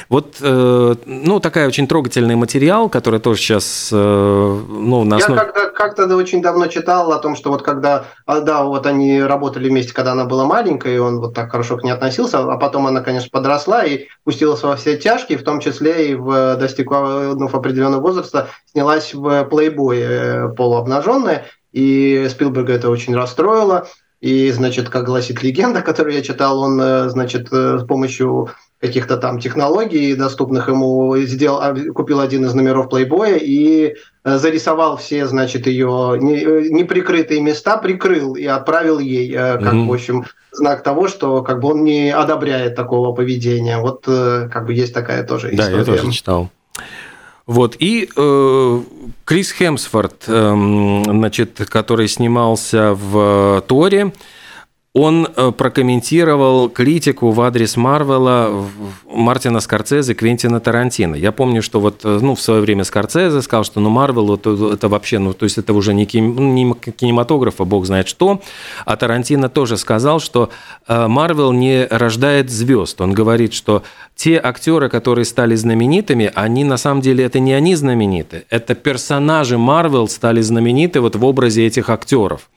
Вот, 0.09 0.37
э, 0.41 0.95
ну, 1.05 1.39
такая 1.39 1.67
очень 1.67 1.87
трогательный 1.87 2.35
материал, 2.35 2.89
который 2.89 3.19
тоже 3.19 3.41
сейчас, 3.41 3.89
э, 3.91 3.95
ну, 4.69 5.03
на 5.03 5.17
основе... 5.17 5.35
Я 5.35 5.45
как-то, 5.45 5.69
как-то 5.69 6.15
очень 6.15 6.41
давно 6.41 6.67
читал 6.67 7.11
о 7.11 7.19
том, 7.19 7.35
что 7.35 7.49
вот 7.49 7.61
когда, 7.61 8.05
а, 8.25 8.41
да, 8.41 8.63
вот 8.63 8.85
они 8.85 9.21
работали 9.21 9.69
вместе, 9.69 9.93
когда 9.93 10.13
она 10.13 10.25
была 10.25 10.45
маленькая, 10.45 10.95
и 10.95 10.97
он 10.97 11.19
вот 11.19 11.33
так 11.33 11.51
хорошо 11.51 11.77
к 11.77 11.83
ней 11.83 11.91
относился, 11.91 12.39
а 12.39 12.57
потом 12.57 12.87
она, 12.87 13.01
конечно, 13.01 13.29
подросла 13.31 13.83
и 13.83 14.07
пустилась 14.23 14.63
во 14.63 14.75
все 14.75 14.97
тяжкие, 14.97 15.37
в 15.37 15.43
том 15.43 15.59
числе 15.59 16.11
и 16.11 16.15
в 16.15 16.55
достигнув 16.89 17.55
определенного 17.55 18.01
возраста, 18.01 18.47
снялась 18.65 19.13
в 19.13 19.45
плейбой 19.45 19.99
э, 20.01 20.49
полуобнаженная, 20.49 21.45
и 21.71 22.27
Спилберга 22.29 22.73
это 22.73 22.89
очень 22.89 23.15
расстроило. 23.15 23.87
И, 24.21 24.51
значит, 24.51 24.89
как 24.89 25.05
гласит 25.05 25.41
легенда, 25.43 25.81
которую 25.81 26.13
я 26.13 26.21
читал, 26.21 26.59
он, 26.59 27.09
значит, 27.09 27.47
с 27.51 27.85
помощью 27.85 28.49
каких-то 28.79 29.17
там 29.17 29.39
технологий, 29.39 30.15
доступных 30.15 30.69
ему, 30.69 31.17
сделал, 31.17 31.75
купил 31.93 32.21
один 32.21 32.45
из 32.45 32.53
номеров 32.53 32.89
плейбоя 32.89 33.35
и 33.35 33.95
э, 34.23 34.37
зарисовал 34.37 34.97
все, 34.97 35.27
значит, 35.27 35.67
ее 35.67 36.15
э, 36.15 36.69
неприкрытые 36.69 37.41
места, 37.41 37.77
прикрыл 37.77 38.35
и 38.35 38.45
отправил 38.45 38.99
ей, 38.99 39.33
как, 39.33 39.61
mm-hmm. 39.61 39.87
в 39.87 39.93
общем, 39.93 40.25
знак 40.51 40.83
того, 40.83 41.09
что 41.09 41.41
как 41.43 41.59
бы 41.59 41.69
он 41.69 41.83
не 41.83 42.09
одобряет 42.09 42.75
такого 42.75 43.13
поведения. 43.13 43.79
Вот 43.79 44.05
как 44.05 44.65
бы 44.65 44.73
есть 44.73 44.93
такая 44.93 45.23
тоже 45.23 45.53
история. 45.53 45.71
Да, 45.71 45.77
я 45.77 45.85
тоже 45.85 46.11
читал. 46.11 46.49
Вот, 47.45 47.75
и 47.79 48.07
э, 48.15 48.81
Крис 49.25 49.51
Хемсфорд, 49.51 50.25
э, 50.27 51.03
значит, 51.05 51.57
который 51.67 52.07
снимался 52.07 52.93
в 52.93 53.63
Торе, 53.67 54.13
он 54.93 55.27
э, 55.35 55.51
прокомментировал 55.51 56.67
критику 56.67 57.29
в 57.29 57.39
адрес 57.41 57.77
Марвела 57.77 58.65
Мартина 59.07 59.59
Скорцезе, 59.59 60.15
Квентина 60.15 60.59
Тарантино. 60.59 61.13
Я 61.13 61.31
помню, 61.31 61.61
что 61.61 61.79
вот 61.79 62.03
э, 62.03 62.19
ну, 62.19 62.33
в 62.33 62.41
свое 62.41 62.61
время 62.61 62.83
Скорцезе 62.83 63.43
сказал, 63.43 63.63
что 63.63 63.79
ну, 63.81 63.91
Марвел 63.91 64.33
это, 64.33 64.71
это 64.73 64.89
вообще, 64.89 65.19
ну, 65.19 65.33
то 65.33 65.43
есть 65.43 65.59
это 65.59 65.73
уже 65.73 65.93
не, 65.93 66.07
кинематограф, 66.07 67.61
а 67.61 67.65
бог 67.65 67.85
знает 67.85 68.07
что. 68.07 68.41
А 68.83 68.97
Тарантино 68.97 69.47
тоже 69.47 69.77
сказал, 69.77 70.19
что 70.19 70.49
э, 70.87 71.07
Марвел 71.07 71.51
не 71.51 71.85
рождает 71.85 72.49
звезд. 72.49 72.99
Он 72.99 73.13
говорит, 73.13 73.53
что 73.53 73.83
те 74.15 74.39
актеры, 74.43 74.89
которые 74.89 75.25
стали 75.25 75.53
знаменитыми, 75.53 76.31
они 76.33 76.63
на 76.63 76.77
самом 76.77 77.01
деле, 77.01 77.23
это 77.23 77.39
не 77.39 77.53
они 77.53 77.75
знамениты, 77.75 78.45
это 78.49 78.73
персонажи 78.73 79.59
Марвел 79.59 80.07
стали 80.07 80.41
знамениты 80.41 80.99
вот 80.99 81.15
в 81.15 81.23
образе 81.23 81.67
этих 81.67 81.91
актеров. 81.91 82.49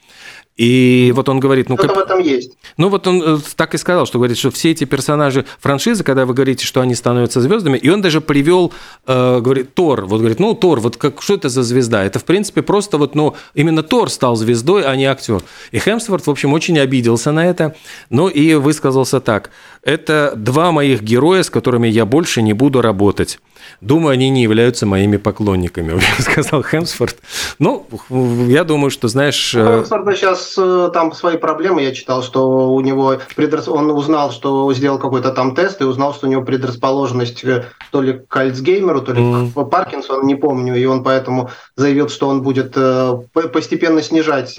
И 0.56 1.12
вот 1.16 1.28
он 1.28 1.40
говорит, 1.40 1.70
ну 1.70 1.76
как... 1.76 1.96
в 1.96 1.98
этом 1.98 2.20
есть. 2.20 2.52
Ну 2.76 2.88
вот 2.90 3.06
он 3.06 3.22
э, 3.22 3.38
так 3.56 3.74
и 3.74 3.78
сказал, 3.78 4.04
что 4.06 4.18
говорит, 4.18 4.36
что 4.36 4.50
все 4.50 4.70
эти 4.70 4.84
персонажи 4.84 5.46
франшизы, 5.58 6.04
когда 6.04 6.26
вы 6.26 6.34
говорите, 6.34 6.66
что 6.66 6.82
они 6.82 6.94
становятся 6.94 7.40
звездами, 7.40 7.78
и 7.78 7.88
он 7.88 8.02
даже 8.02 8.20
привел, 8.20 8.72
э, 9.06 9.40
говорит, 9.40 9.74
Тор, 9.74 10.04
вот 10.04 10.18
говорит, 10.18 10.40
ну 10.40 10.54
Тор, 10.54 10.80
вот 10.80 10.98
как 10.98 11.22
что 11.22 11.34
это 11.34 11.48
за 11.48 11.62
звезда? 11.62 12.04
Это 12.04 12.18
в 12.18 12.24
принципе 12.24 12.60
просто 12.60 12.98
вот, 12.98 13.14
ну 13.14 13.34
именно 13.54 13.82
Тор 13.82 14.10
стал 14.10 14.36
звездой, 14.36 14.84
а 14.84 14.94
не 14.94 15.06
актер. 15.06 15.42
И 15.70 15.78
Хемсворт, 15.78 16.26
в 16.26 16.30
общем, 16.30 16.52
очень 16.52 16.78
обиделся 16.78 17.32
на 17.32 17.46
это, 17.46 17.74
ну 18.10 18.28
и 18.28 18.54
высказался 18.54 19.20
так: 19.20 19.50
это 19.82 20.34
два 20.36 20.70
моих 20.70 21.02
героя, 21.02 21.42
с 21.42 21.50
которыми 21.50 21.88
я 21.88 22.06
больше 22.06 22.40
не 22.40 22.52
буду 22.52 22.82
работать. 22.82 23.40
Думаю, 23.80 24.12
они 24.12 24.30
не 24.30 24.42
являются 24.42 24.86
моими 24.86 25.16
поклонниками, 25.16 26.00
сказал 26.20 26.62
Хемсфорд. 26.62 27.16
Ну, 27.58 27.86
я 28.08 28.62
думаю, 28.64 28.90
что, 28.90 29.08
знаешь... 29.08 29.54
У 29.54 29.58
Хемсфорда 29.58 30.14
сейчас 30.14 30.54
э, 30.56 30.90
там 30.92 31.12
свои 31.12 31.36
проблемы. 31.36 31.82
Я 31.82 31.92
читал, 31.92 32.22
что 32.22 32.72
у 32.72 32.80
него... 32.80 33.16
Предрас... 33.34 33.66
Он 33.68 33.90
узнал, 33.90 34.30
что 34.30 34.72
сделал 34.72 34.98
какой-то 34.98 35.32
там 35.32 35.54
тест, 35.54 35.80
и 35.80 35.84
узнал, 35.84 36.14
что 36.14 36.28
у 36.28 36.30
него 36.30 36.42
предрасположенность 36.42 37.44
э, 37.44 37.64
то 37.90 38.02
ли 38.02 38.20
к 38.26 38.36
Альцгеймеру, 38.36 39.02
то 39.02 39.12
ли 39.12 39.20
mm. 39.20 39.52
к 39.52 39.68
Паркинсону, 39.68 40.24
не 40.24 40.36
помню. 40.36 40.76
И 40.76 40.84
он 40.84 41.02
поэтому 41.02 41.50
заявил, 41.76 42.08
что 42.08 42.28
он 42.28 42.42
будет 42.42 42.74
э, 42.76 43.14
постепенно 43.52 44.00
снижать 44.02 44.54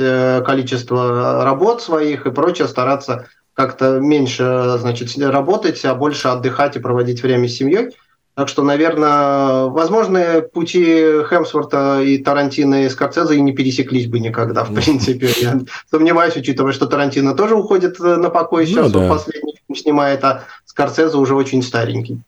количество 0.46 1.44
работ 1.44 1.82
своих 1.82 2.26
и 2.26 2.32
прочее, 2.32 2.68
стараться 2.68 3.28
как-то 3.54 4.00
меньше, 4.00 4.76
значит, 4.80 5.16
работать, 5.18 5.84
а 5.86 5.96
больше 5.96 6.28
отдыхать 6.28 6.76
и 6.76 6.80
проводить 6.80 7.22
время 7.22 7.48
с 7.48 7.56
семьей. 7.56 7.92
Так 8.36 8.50
что, 8.50 8.64
наверное, 8.64 9.66
возможно, 9.66 10.42
пути 10.42 10.84
Хемсворта 11.30 12.02
и 12.02 12.18
Тарантино 12.18 12.86
и 12.86 12.90
Скорцезе 12.90 13.36
и 13.36 13.42
не 13.42 13.52
пересеклись 13.52 14.08
бы 14.08 14.20
никогда, 14.20 14.64
в 14.64 14.74
принципе. 14.74 15.30
Я 15.40 15.60
сомневаюсь, 15.92 16.36
учитывая, 16.36 16.74
что 16.74 16.88
Тарантино 16.88 17.36
тоже 17.36 17.54
уходит 17.56 18.00
э, 18.00 18.16
на 18.16 18.32
покой, 18.32 18.66
сейчас 18.66 18.88
ну, 18.88 19.00
да. 19.00 19.00
он 19.02 19.10
последний 19.10 19.54
фильм 19.54 19.76
снимает, 19.76 20.24
а 20.24 20.46
Скорцезе 20.66 21.16
уже 21.16 21.36
очень 21.36 21.62
старенький. 21.62 22.22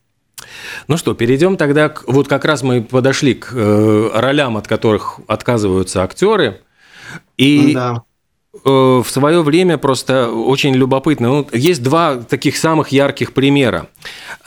Ну 0.87 0.97
что, 0.97 1.15
перейдем 1.15 1.57
тогда 1.57 1.89
к... 1.89 2.03
Вот 2.07 2.27
как 2.27 2.45
раз 2.45 2.61
мы 2.61 2.83
подошли 2.83 3.33
к 3.33 3.51
э, 3.53 4.09
ролям, 4.13 4.57
от 4.57 4.67
которых 4.67 5.19
отказываются 5.25 6.03
актеры. 6.03 6.61
И 7.37 7.73
да. 7.73 8.03
Э, 8.63 9.01
в 9.03 9.07
свое 9.07 9.41
время 9.41 9.77
просто 9.77 10.29
очень 10.31 10.73
любопытно. 10.73 11.27
Ну, 11.27 11.47
есть 11.51 11.83
два 11.83 12.15
таких 12.15 12.57
самых 12.57 12.89
ярких 12.89 13.33
примера. 13.33 13.87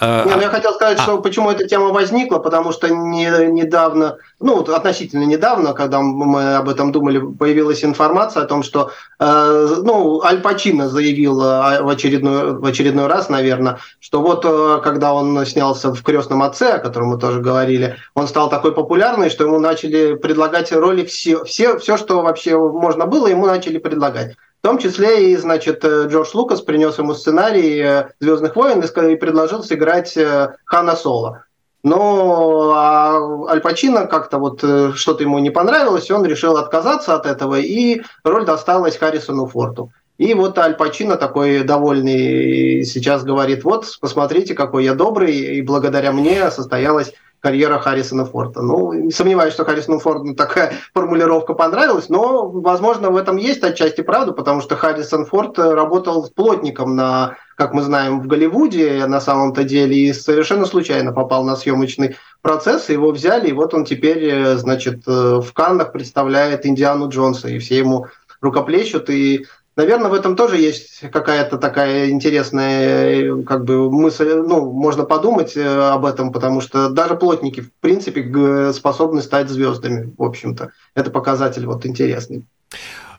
Э, 0.01 0.25
не, 0.27 0.35
ну 0.35 0.41
я 0.41 0.49
хотел 0.49 0.73
сказать, 0.73 0.99
а. 0.99 1.03
что 1.03 1.19
почему 1.19 1.51
эта 1.51 1.67
тема 1.69 1.89
возникла, 1.89 2.39
потому 2.39 2.73
что 2.73 2.89
не, 2.89 3.27
недавно, 3.51 4.17
ну 4.41 4.61
относительно 4.61 5.25
недавно, 5.25 5.73
когда 5.73 6.01
мы 6.01 6.57
об 6.57 6.69
этом 6.69 6.93
думали, 6.93 7.19
появилась 7.19 7.85
информация 7.85 8.43
о 8.43 8.47
том, 8.47 8.63
что 8.63 8.91
э, 9.19 9.77
ну, 9.83 10.23
Аль 10.23 10.41
Пачино 10.41 10.89
заявил 10.89 11.41
э, 11.43 11.83
в 11.83 11.89
очередной, 11.89 12.59
в 12.59 12.65
очередной 12.65 13.07
раз, 13.07 13.29
наверное, 13.29 13.79
что 14.01 14.21
вот 14.21 14.43
когда 14.83 15.13
он 15.13 15.45
снялся 15.47 15.93
в 15.93 16.03
«Крестном 16.03 16.43
отце», 16.43 16.75
о 16.75 16.79
котором 16.79 17.09
мы 17.09 17.19
тоже 17.19 17.41
говорили, 17.41 17.97
он 18.15 18.29
стал 18.29 18.49
такой 18.49 18.73
популярный, 18.73 19.31
что 19.31 19.45
ему 19.45 19.59
начали 19.59 20.15
предлагать 20.15 20.73
роли 20.73 21.05
все, 21.05 21.45
все, 21.45 21.79
все 21.79 21.97
что 21.97 22.23
вообще 22.23 22.57
можно 22.57 23.07
было, 23.07 23.27
ему 23.27 23.47
начали 23.47 23.79
предлагать. 23.79 24.37
В 24.61 24.63
том 24.63 24.79
числе 24.79 25.31
и, 25.31 25.37
значит, 25.37 25.85
э, 25.85 26.09
Джордж 26.09 26.31
Лукас 26.35 26.63
принес 26.63 26.99
ему 26.99 27.15
сценарий 27.15 27.79
э, 27.79 28.09
«Звездных 28.19 28.57
войн» 28.57 28.83
и 28.83 29.17
предложил 29.17 29.63
сыграть 29.63 30.17
э, 30.17 30.57
Хана 30.65 30.97
Соло. 30.97 31.45
Но 31.83 32.73
а 32.75 33.51
Аль 33.51 33.61
Пачино 33.61 34.07
как-то 34.07 34.39
вот 34.39 34.59
что-то 34.97 35.23
ему 35.23 35.39
не 35.39 35.51
понравилось, 35.51 36.11
и 36.11 36.13
он 36.13 36.25
решил 36.25 36.57
отказаться 36.57 37.15
от 37.15 37.27
этого, 37.27 37.59
и 37.59 38.03
роль 38.25 38.45
досталась 38.45 38.97
Харрисону 38.97 39.47
Форту. 39.47 39.93
И 40.19 40.35
вот 40.35 40.59
Аль 40.59 40.77
Пачино 40.77 41.17
такой 41.17 41.63
довольный 41.63 42.85
сейчас 42.85 43.23
говорит, 43.23 43.63
вот, 43.63 43.87
посмотрите, 44.01 44.55
какой 44.55 44.85
я 44.85 44.95
добрый, 44.95 45.37
и 45.37 45.63
благодаря 45.63 46.11
мне 46.11 46.51
состоялась 46.51 47.13
карьера 47.41 47.79
Харрисона 47.79 48.25
Форда. 48.25 48.63
Ну, 48.63 48.93
не 48.93 49.13
сомневаюсь, 49.13 49.55
что 49.55 49.65
Харрисону 49.65 50.01
Форду 50.01 50.35
такая 50.35 50.73
формулировка 50.93 51.55
понравилась, 51.55 52.09
но, 52.09 52.49
возможно, 52.49 53.11
в 53.11 53.17
этом 53.17 53.37
есть 53.37 53.63
отчасти 53.63 54.01
правда, 54.01 54.33
потому 54.33 54.61
что 54.61 54.77
Харрисон 54.77 55.25
Форд 55.27 55.59
работал 55.59 56.29
плотником 56.35 56.97
на, 56.97 57.37
как 57.59 57.75
мы 57.75 57.83
знаем, 57.83 58.21
в 58.21 58.29
Голливуде 58.29 59.05
на 59.07 59.21
самом-то 59.21 59.65
деле 59.65 59.97
и 59.97 60.13
совершенно 60.13 60.65
случайно 60.65 61.13
попал 61.13 61.45
на 61.45 61.57
съемочный 61.57 62.17
процесс, 62.41 62.89
его 62.89 63.11
взяли, 63.11 63.49
и 63.49 63.53
вот 63.53 63.75
он 63.75 63.85
теперь, 63.85 64.55
значит, 64.57 65.05
в 65.07 65.53
Каннах 65.53 65.93
представляет 65.93 66.65
Индиану 66.65 67.09
Джонса, 67.09 67.49
и 67.49 67.59
все 67.59 67.79
ему 67.79 68.07
рукоплещут, 68.41 69.11
и 69.11 69.45
Наверное, 69.79 70.11
в 70.11 70.15
этом 70.15 70.35
тоже 70.35 70.57
есть 70.57 71.09
какая-то 71.13 71.57
такая 71.57 72.11
интересная 72.11 73.45
как 73.45 73.65
бы 73.65 73.89
мысль, 73.93 74.35
ну, 74.35 74.73
можно 74.73 75.05
подумать 75.05 75.57
э, 75.57 75.65
об 75.65 76.05
этом, 76.05 76.33
потому 76.33 76.61
что 76.61 76.89
даже 76.89 77.15
плотники, 77.15 77.61
в 77.61 77.71
принципе, 77.79 78.73
способны 78.73 79.23
стать 79.23 79.49
звездами, 79.49 80.13
в 80.19 80.25
общем-то. 80.25 80.73
Это 80.97 81.13
показатель 81.13 81.65
вот 81.65 81.87
интересный. 81.87 82.45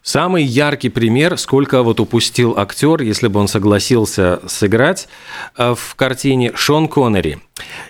Самый 0.09 0.43
яркий 0.43 0.89
пример, 0.89 1.37
сколько 1.37 1.83
вот 1.83 1.99
упустил 1.99 2.57
актер, 2.57 3.03
если 3.03 3.27
бы 3.27 3.39
он 3.39 3.47
согласился 3.47 4.39
сыграть 4.47 5.07
э, 5.55 5.75
в 5.77 5.93
картине 5.93 6.51
Шон 6.55 6.87
Коннери. 6.87 7.37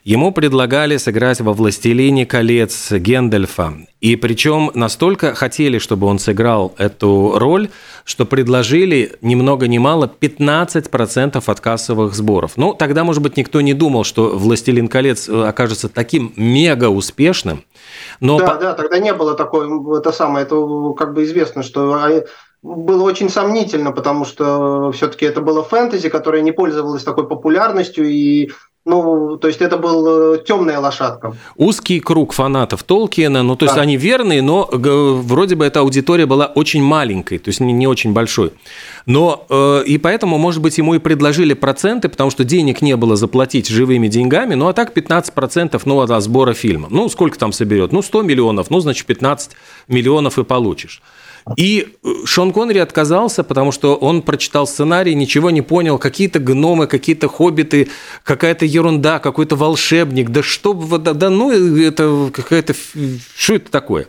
Ему 0.03 0.33
предлагали 0.33 0.97
сыграть 0.97 1.39
во 1.39 1.53
«Властелине 1.53 2.25
колец» 2.25 2.91
Гендальфа. 2.91 3.73
И 4.01 4.17
причем 4.17 4.71
настолько 4.73 5.33
хотели, 5.33 5.77
чтобы 5.77 6.07
он 6.07 6.19
сыграл 6.19 6.75
эту 6.77 7.35
роль, 7.37 7.69
что 8.03 8.25
предложили 8.25 9.13
ни 9.21 9.35
много 9.35 9.67
ни 9.67 9.77
мало 9.77 10.11
15% 10.19 11.41
от 11.45 11.59
кассовых 11.61 12.15
сборов. 12.15 12.53
Ну, 12.57 12.73
тогда, 12.73 13.05
может 13.05 13.23
быть, 13.23 13.37
никто 13.37 13.61
не 13.61 13.73
думал, 13.73 14.03
что 14.03 14.37
«Властелин 14.37 14.89
колец» 14.89 15.29
э, 15.29 15.47
окажется 15.47 15.87
таким 15.87 16.33
мега 16.35 16.89
успешным. 16.89 17.63
Но 18.19 18.37
да, 18.37 18.47
по... 18.47 18.55
да, 18.55 18.73
тогда 18.73 18.99
не 18.99 19.13
было 19.13 19.35
такой, 19.35 19.67
это 19.97 20.11
самое, 20.11 20.45
это 20.45 20.55
как 20.97 21.13
бы 21.13 21.23
известно, 21.23 21.63
что 21.63 21.93
а, 21.93 22.23
было 22.61 23.03
очень 23.03 23.29
сомнительно, 23.29 23.91
потому 23.91 24.25
что 24.25 24.91
все-таки 24.91 25.25
это 25.25 25.41
было 25.41 25.63
фэнтези, 25.63 26.09
которое 26.09 26.41
не 26.41 26.51
пользовалось 26.51 27.03
такой 27.03 27.27
популярностью, 27.27 28.05
и 28.09 28.51
ну, 28.89 29.37
то 29.37 29.47
есть 29.47 29.61
это 29.61 29.77
был 29.77 30.33
э, 30.33 30.43
темная 30.45 30.79
лошадка. 30.79 31.35
Узкий 31.55 31.99
круг 31.99 32.33
фанатов 32.33 32.83
Толкиена, 32.83 33.43
ну, 33.43 33.55
то 33.55 33.65
есть 33.65 33.77
они 33.77 33.97
верные, 33.97 34.41
но 34.41 34.67
вроде 34.71 35.55
бы 35.55 35.65
эта 35.65 35.79
аудитория 35.81 36.25
была 36.25 36.47
очень 36.47 36.83
маленькой, 36.83 37.37
то 37.37 37.49
есть 37.49 37.59
не, 37.59 37.71
не 37.73 37.87
очень 37.87 38.13
большой. 38.13 38.51
Но 39.05 39.45
э, 39.49 39.83
и 39.85 39.97
поэтому, 39.97 40.37
может 40.37 40.61
быть, 40.61 40.77
ему 40.77 40.95
и 40.95 40.99
предложили 40.99 41.53
проценты, 41.53 42.09
потому 42.09 42.31
что 42.31 42.43
денег 42.43 42.81
не 42.81 42.95
было 42.95 43.15
заплатить 43.15 43.67
живыми 43.67 44.07
деньгами, 44.07 44.55
ну, 44.55 44.67
а 44.67 44.73
так 44.73 44.97
15% 44.97 45.81
ну, 45.85 46.01
от 46.01 46.23
сбора 46.23 46.53
фильма. 46.53 46.87
Ну, 46.89 47.09
сколько 47.09 47.37
там 47.37 47.51
соберет? 47.51 47.91
Ну, 47.91 48.01
100 48.01 48.23
миллионов, 48.23 48.69
ну, 48.69 48.79
значит, 48.79 49.05
15 49.05 49.51
миллионов 49.87 50.39
и 50.39 50.43
получишь. 50.43 51.01
И 51.57 51.95
э, 52.03 52.09
Шон 52.25 52.53
Коннери 52.53 52.79
отказался, 52.79 53.43
потому 53.43 53.71
что 53.71 53.95
он 53.95 54.21
прочитал 54.21 54.67
сценарий, 54.67 55.15
ничего 55.15 55.49
не 55.49 55.61
понял, 55.61 55.97
какие-то 55.97 56.39
гномы, 56.39 56.87
какие-то 56.87 57.27
хоббиты, 57.27 57.89
какая-то 58.23 58.65
ерунда, 58.65 59.19
какой-то 59.19 59.55
волшебник, 59.55 60.29
да 60.29 60.43
что, 60.43 60.73
да, 60.73 61.13
да 61.13 61.29
ну 61.29 61.51
это 61.51 62.29
какая-то, 62.33 62.73
что 63.35 63.55
это 63.55 63.71
такое? 63.71 64.07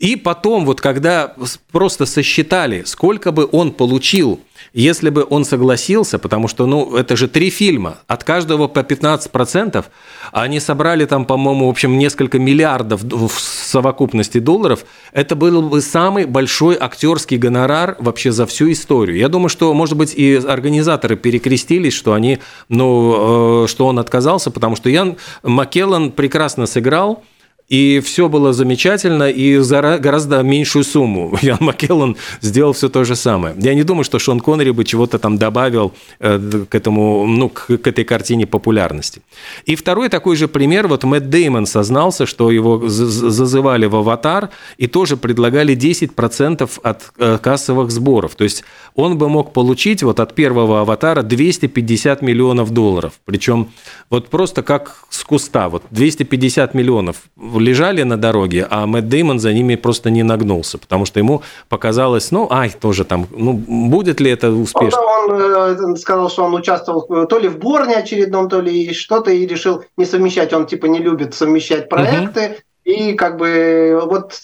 И 0.00 0.16
потом, 0.16 0.64
вот 0.64 0.80
когда 0.80 1.34
просто 1.72 2.06
сосчитали, 2.06 2.84
сколько 2.86 3.32
бы 3.32 3.46
он 3.52 3.70
получил, 3.70 4.40
если 4.72 5.10
бы 5.10 5.26
он 5.28 5.44
согласился, 5.44 6.18
потому 6.18 6.48
что, 6.48 6.64
ну, 6.64 6.96
это 6.96 7.16
же 7.16 7.28
три 7.28 7.50
фильма, 7.50 7.98
от 8.06 8.24
каждого 8.24 8.66
по 8.66 8.80
15%, 8.80 9.84
а 10.32 10.42
они 10.42 10.58
собрали 10.58 11.04
там, 11.04 11.26
по-моему, 11.26 11.66
в 11.66 11.70
общем, 11.70 11.98
несколько 11.98 12.38
миллиардов 12.38 13.02
в 13.02 13.38
совокупности 13.38 14.38
долларов, 14.38 14.86
это 15.12 15.36
был 15.36 15.60
бы 15.68 15.82
самый 15.82 16.24
большой 16.24 16.78
актерский 16.80 17.36
гонорар 17.36 17.96
вообще 17.98 18.32
за 18.32 18.46
всю 18.46 18.72
историю. 18.72 19.18
Я 19.18 19.28
думаю, 19.28 19.50
что, 19.50 19.74
может 19.74 19.98
быть, 19.98 20.14
и 20.14 20.36
организаторы 20.36 21.16
перекрестились, 21.16 21.92
что 21.92 22.14
они, 22.14 22.38
ну, 22.70 23.64
э, 23.64 23.66
что 23.66 23.86
он 23.86 23.98
отказался, 23.98 24.50
потому 24.50 24.76
что 24.76 24.88
Ян 24.88 25.16
Маккеллан 25.42 26.10
прекрасно 26.12 26.64
сыграл, 26.64 27.22
и 27.70 28.00
все 28.00 28.28
было 28.28 28.52
замечательно, 28.52 29.30
и 29.30 29.58
за 29.58 29.98
гораздо 29.98 30.42
меньшую 30.42 30.84
сумму. 30.84 31.38
Ян 31.42 31.58
Маккеллан 31.60 32.16
сделал 32.40 32.72
все 32.72 32.88
то 32.88 33.04
же 33.04 33.14
самое. 33.14 33.54
Я 33.58 33.74
не 33.74 33.84
думаю, 33.84 34.04
что 34.04 34.18
Шон 34.18 34.40
Коннери 34.40 34.72
бы 34.72 34.84
чего-то 34.84 35.18
там 35.18 35.38
добавил 35.38 35.92
э, 36.18 36.64
к 36.68 36.74
этому, 36.74 37.26
ну, 37.26 37.48
к, 37.48 37.70
этой 37.70 38.04
картине 38.04 38.46
популярности. 38.46 39.22
И 39.66 39.76
второй 39.76 40.08
такой 40.08 40.34
же 40.34 40.48
пример, 40.48 40.88
вот 40.88 41.04
Мэтт 41.04 41.28
Деймон 41.28 41.66
сознался, 41.66 42.26
что 42.26 42.50
его 42.50 42.88
зазывали 42.88 43.86
в 43.86 43.94
«Аватар» 43.94 44.50
и 44.76 44.88
тоже 44.88 45.16
предлагали 45.16 45.76
10% 45.76 46.70
от 46.82 47.12
э, 47.18 47.38
кассовых 47.40 47.92
сборов. 47.92 48.34
То 48.34 48.42
есть 48.44 48.64
он 48.96 49.16
бы 49.16 49.28
мог 49.28 49.52
получить 49.52 50.02
вот 50.02 50.18
от 50.18 50.34
первого 50.34 50.80
«Аватара» 50.80 51.22
250 51.22 52.20
миллионов 52.22 52.72
долларов. 52.72 53.12
Причем 53.24 53.68
вот 54.10 54.28
просто 54.28 54.64
как 54.64 55.04
с 55.08 55.22
куста, 55.22 55.68
вот 55.68 55.84
250 55.90 56.74
миллионов 56.74 57.16
лежали 57.60 58.02
на 58.02 58.16
дороге, 58.16 58.66
а 58.70 58.86
Мэтт 58.86 59.08
Деймон 59.08 59.38
за 59.38 59.52
ними 59.52 59.76
просто 59.76 60.10
не 60.10 60.22
нагнулся, 60.22 60.78
потому 60.78 61.06
что 61.06 61.20
ему 61.20 61.42
показалось, 61.68 62.30
ну, 62.30 62.48
ай, 62.50 62.70
тоже 62.70 63.04
там, 63.04 63.26
ну, 63.30 63.52
будет 63.52 64.20
ли 64.20 64.30
это 64.30 64.50
успешно? 64.50 65.00
Он, 65.00 65.94
э, 65.94 65.96
сказал, 65.96 66.30
что 66.30 66.44
он 66.44 66.54
участвовал 66.54 67.26
то 67.26 67.38
ли 67.38 67.48
в 67.48 67.58
Борне 67.58 67.96
очередном, 67.96 68.48
то 68.48 68.60
ли 68.60 68.92
что-то, 68.92 69.30
и 69.30 69.46
решил 69.46 69.84
не 69.96 70.04
совмещать, 70.04 70.52
он 70.52 70.66
типа 70.66 70.86
не 70.86 70.98
любит 70.98 71.34
совмещать 71.34 71.88
проекты, 71.88 72.40
угу. 72.40 72.56
и 72.84 73.12
как 73.14 73.36
бы 73.36 74.00
вот 74.04 74.34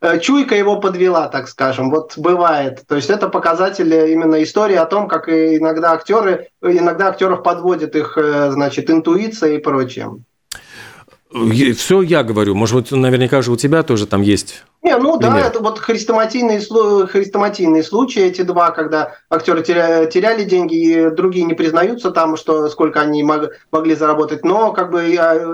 э, 0.00 0.18
чуйка 0.20 0.54
его 0.54 0.80
подвела, 0.80 1.28
так 1.28 1.48
скажем. 1.48 1.90
Вот 1.90 2.14
бывает. 2.16 2.84
То 2.86 2.96
есть 2.96 3.10
это 3.10 3.28
показатель 3.28 3.92
именно 3.92 4.42
истории 4.42 4.76
о 4.76 4.86
том, 4.86 5.08
как 5.08 5.28
иногда 5.28 5.92
актеры, 5.92 6.48
иногда 6.62 7.08
актеров 7.08 7.42
подводит 7.42 7.96
их, 7.96 8.16
э, 8.16 8.50
значит, 8.50 8.90
интуиция 8.90 9.54
и 9.54 9.58
прочее. 9.58 10.10
Все 11.30 12.02
я 12.02 12.22
говорю. 12.22 12.54
Может 12.54 12.76
быть, 12.76 12.92
наверняка 12.92 13.42
же 13.42 13.50
у 13.50 13.56
тебя 13.56 13.82
тоже 13.82 14.06
там 14.06 14.22
есть. 14.22 14.64
Не, 14.82 14.96
ну 14.96 15.18
пример. 15.18 15.34
да, 15.34 15.40
это 15.48 15.58
вот 15.58 15.80
хрестоматийные, 15.80 16.60
хрестоматийные 16.60 17.82
случаи, 17.82 18.22
эти 18.22 18.42
два, 18.42 18.70
когда 18.70 19.14
актеры 19.28 19.64
теряли, 19.64 20.08
теряли 20.08 20.44
деньги, 20.44 20.76
и 20.76 21.10
другие 21.10 21.44
не 21.44 21.54
признаются 21.54 22.12
там, 22.12 22.36
что 22.36 22.68
сколько 22.68 23.00
они 23.00 23.24
мог, 23.24 23.50
могли 23.72 23.96
заработать. 23.96 24.44
Но 24.44 24.72
как 24.72 24.92
бы 24.92 25.02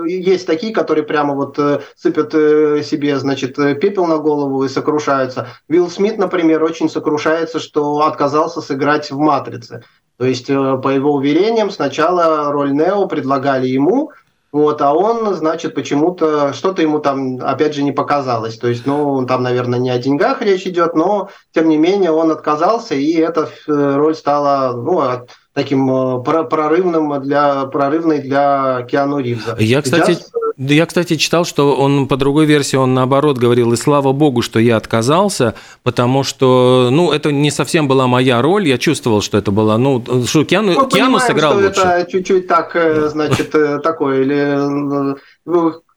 есть 0.05 0.45
такие, 0.45 0.71
которые 0.71 1.03
прямо 1.03 1.33
вот 1.33 1.57
э, 1.57 1.79
сыпят 1.95 2.35
э, 2.35 2.83
себе, 2.83 3.17
значит, 3.17 3.55
пепел 3.55 4.05
на 4.05 4.19
голову 4.19 4.63
и 4.63 4.69
сокрушаются. 4.69 5.47
Уилл 5.67 5.89
Смит, 5.89 6.19
например, 6.19 6.63
очень 6.63 6.87
сокрушается, 6.87 7.59
что 7.59 8.01
отказался 8.05 8.61
сыграть 8.61 9.09
в 9.09 9.17
«Матрице». 9.17 9.83
То 10.17 10.25
есть, 10.25 10.49
э, 10.49 10.77
по 10.77 10.89
его 10.89 11.13
уверениям, 11.13 11.71
сначала 11.71 12.51
роль 12.51 12.71
Нео 12.71 13.07
предлагали 13.07 13.67
ему, 13.67 14.11
вот, 14.53 14.83
а 14.83 14.93
он, 14.93 15.33
значит, 15.33 15.73
почему-то 15.73 16.53
что-то 16.53 16.83
ему 16.83 16.99
там, 16.99 17.39
опять 17.41 17.73
же, 17.73 17.81
не 17.81 17.91
показалось. 17.91 18.55
То 18.59 18.67
есть, 18.67 18.85
ну, 18.85 19.25
там, 19.25 19.41
наверное, 19.41 19.79
не 19.79 19.89
о 19.89 19.97
деньгах 19.97 20.43
речь 20.43 20.67
идет, 20.67 20.93
но, 20.93 21.29
тем 21.53 21.67
не 21.67 21.77
менее, 21.77 22.11
он 22.11 22.29
отказался, 22.29 22.93
и 22.93 23.13
эта 23.13 23.49
э, 23.67 23.95
роль 23.95 24.13
стала, 24.13 24.73
ну, 24.73 25.25
таким 25.53 25.89
э, 25.89 26.23
прорывным 26.23 27.19
для, 27.23 27.65
прорывной 27.65 28.19
для 28.19 28.83
Киану 28.83 29.17
Ривза. 29.17 29.55
Я, 29.57 29.81
кстати, 29.81 30.11
Сейчас... 30.11 30.31
я, 30.57 30.85
кстати, 30.85 31.15
читал, 31.15 31.45
что 31.45 31.75
он 31.75 32.07
по 32.07 32.17
другой 32.17 32.45
версии, 32.45 32.75
он 32.75 32.93
наоборот 32.93 33.37
говорил, 33.37 33.73
и 33.73 33.77
слава 33.77 34.11
богу, 34.11 34.41
что 34.41 34.59
я 34.59 34.77
отказался, 34.77 35.55
потому 35.83 36.23
что, 36.23 36.89
ну, 36.91 37.11
это 37.11 37.31
не 37.31 37.51
совсем 37.51 37.87
была 37.87 38.07
моя 38.07 38.41
роль, 38.41 38.67
я 38.67 38.77
чувствовал, 38.77 39.21
что 39.21 39.37
это 39.37 39.51
была, 39.51 39.77
ну, 39.77 40.03
что 40.25 40.45
Киану, 40.45 40.67
Мы 40.67 40.75
Киану 40.75 40.89
понимаем, 40.89 41.19
сыграл 41.19 41.53
что 41.53 41.67
лучше. 41.67 41.81
это 41.81 42.11
чуть-чуть 42.11 42.47
так, 42.47 42.75
э, 42.75 43.09
значит, 43.09 43.53
такое, 43.81 44.21
или 44.21 45.15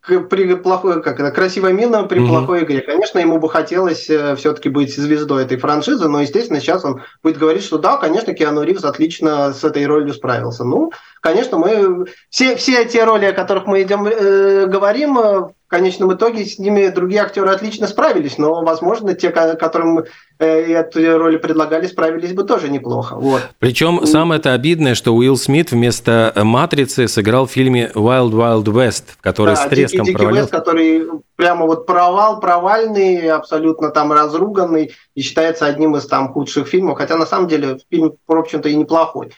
при 0.06 0.54
плохой, 0.54 1.02
как 1.02 1.20
это, 1.20 1.30
красивой 1.30 1.72
мина 1.72 2.04
при 2.04 2.20
mm-hmm. 2.20 2.28
плохой 2.28 2.64
игре. 2.64 2.80
Конечно, 2.80 3.18
ему 3.18 3.38
бы 3.38 3.48
хотелось 3.48 4.08
э, 4.08 4.36
все-таки 4.36 4.68
быть 4.68 4.94
звездой 4.94 5.44
этой 5.44 5.56
франшизы, 5.56 6.08
но, 6.08 6.20
естественно, 6.20 6.60
сейчас 6.60 6.84
он 6.84 7.02
будет 7.22 7.38
говорить, 7.38 7.64
что 7.64 7.78
да, 7.78 7.96
конечно, 7.96 8.34
Киану 8.34 8.62
Ривз 8.62 8.84
отлично 8.84 9.52
с 9.52 9.64
этой 9.64 9.84
ролью 9.86 10.14
справился. 10.14 10.64
Ну, 10.64 10.92
конечно, 11.20 11.58
мы 11.58 12.06
все, 12.30 12.56
все 12.56 12.84
те 12.84 13.04
роли, 13.04 13.26
о 13.26 13.32
которых 13.32 13.66
мы 13.66 13.82
идем 13.82 14.06
э, 14.06 14.66
говорим, 14.66 15.18
э, 15.18 15.48
в 15.66 15.68
конечном 15.68 16.14
итоге 16.14 16.44
с 16.44 16.60
ними 16.60 16.88
другие 16.88 17.22
актеры 17.22 17.50
отлично 17.50 17.88
справились, 17.88 18.38
но, 18.38 18.62
возможно, 18.62 19.14
те, 19.14 19.30
которым 19.30 20.04
э, 20.38 20.46
эту 20.46 21.18
роль 21.18 21.38
предлагали, 21.38 21.88
справились 21.88 22.32
бы 22.32 22.44
тоже 22.44 22.68
неплохо. 22.68 23.16
Вот. 23.16 23.42
Причем 23.58 24.06
самое 24.06 24.38
это 24.38 24.52
обидное, 24.52 24.94
что 24.94 25.12
Уилл 25.12 25.36
Смит 25.36 25.72
вместо 25.72 26.32
«Матрицы» 26.36 27.08
сыграл 27.08 27.46
в 27.46 27.50
фильме 27.50 27.90
«Wild 27.94 28.30
Wild 28.30 28.64
West», 28.66 29.04
который 29.20 29.56
да, 29.56 29.66
с 29.66 29.68
треском 29.68 30.04
Дикий, 30.04 30.16
провалился. 30.16 30.42
Вест, 30.42 30.52
который 30.52 31.08
прямо 31.34 31.66
вот 31.66 31.84
провал, 31.84 32.38
провальный, 32.38 33.28
абсолютно 33.28 33.90
там 33.90 34.12
разруганный 34.12 34.92
и 35.16 35.20
считается 35.20 35.66
одним 35.66 35.96
из 35.96 36.06
там 36.06 36.32
худших 36.32 36.68
фильмов, 36.68 36.98
хотя 36.98 37.16
на 37.16 37.26
самом 37.26 37.48
деле 37.48 37.80
фильм, 37.90 38.12
в 38.28 38.32
общем-то, 38.32 38.68
и 38.68 38.76
неплохой. 38.76 39.32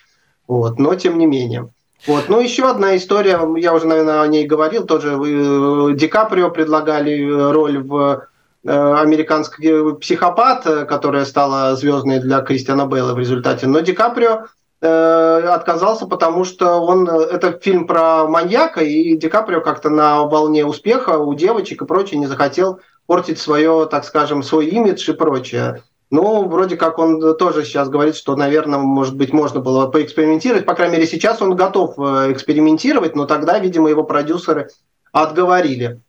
Вот, 0.46 0.78
но 0.78 0.94
тем 0.94 1.16
не 1.16 1.24
менее. 1.24 1.70
Вот. 2.06 2.28
Ну, 2.28 2.40
еще 2.40 2.68
одна 2.68 2.96
история, 2.96 3.40
я 3.56 3.74
уже, 3.74 3.86
наверное, 3.86 4.22
о 4.22 4.26
ней 4.28 4.46
говорил, 4.46 4.86
тоже 4.86 5.10
э, 5.10 5.94
Ди 5.94 6.06
Каприо 6.06 6.50
предлагали 6.50 7.28
э, 7.28 7.50
роль 7.50 7.78
в 7.78 8.26
э, 8.64 8.70
американский 8.70 9.94
психопат, 9.98 10.64
которая 10.88 11.24
стала 11.24 11.74
звездной 11.74 12.20
для 12.20 12.40
Кристиана 12.40 12.86
Бейла 12.86 13.14
в 13.14 13.18
результате. 13.18 13.66
Но 13.66 13.80
Ди 13.80 13.92
Каприо 13.92 14.46
отказался, 14.80 16.06
потому 16.06 16.44
что 16.44 16.76
он 16.76 17.08
это 17.08 17.58
фильм 17.58 17.88
про 17.88 18.28
маньяка, 18.28 18.80
и 18.80 19.16
Ди 19.16 19.28
Каприо 19.28 19.60
как-то 19.60 19.90
на 19.90 20.22
волне 20.22 20.64
успеха 20.64 21.18
у 21.18 21.34
девочек 21.34 21.82
и 21.82 21.84
прочее 21.84 22.20
не 22.20 22.28
захотел 22.28 22.78
портить 23.06 23.40
свое, 23.40 23.88
так 23.90 24.04
скажем, 24.04 24.44
свой 24.44 24.66
имидж 24.66 25.10
и 25.10 25.14
прочее. 25.14 25.82
Ну, 26.10 26.48
вроде 26.48 26.76
как 26.76 26.98
он 26.98 27.36
тоже 27.36 27.64
сейчас 27.64 27.90
говорит, 27.90 28.16
что, 28.16 28.34
наверное, 28.34 28.78
может 28.78 29.14
быть, 29.14 29.32
можно 29.32 29.60
было 29.60 29.88
поэкспериментировать. 29.88 30.64
По 30.64 30.74
крайней 30.74 30.96
мере, 30.96 31.06
сейчас 31.06 31.42
он 31.42 31.54
готов 31.54 31.98
э, 31.98 32.32
экспериментировать, 32.32 33.14
но 33.14 33.26
тогда, 33.26 33.58
видимо, 33.58 33.90
его 33.90 34.04
продюсеры 34.04 34.70
отговорили. 35.12 36.00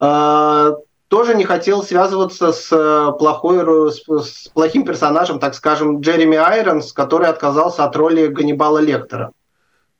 А, 0.00 0.72
тоже 1.08 1.36
не 1.36 1.44
хотел 1.44 1.84
связываться 1.84 2.52
с, 2.52 2.68
э, 2.72 3.12
плохой, 3.16 3.92
с 3.92 4.48
плохим 4.48 4.84
персонажем, 4.84 5.38
так 5.38 5.54
скажем, 5.54 6.00
Джереми 6.00 6.36
Айронс, 6.36 6.92
который 6.92 7.28
отказался 7.28 7.84
от 7.84 7.94
роли 7.94 8.26
Ганнибала 8.26 8.78
Лектора. 8.78 9.30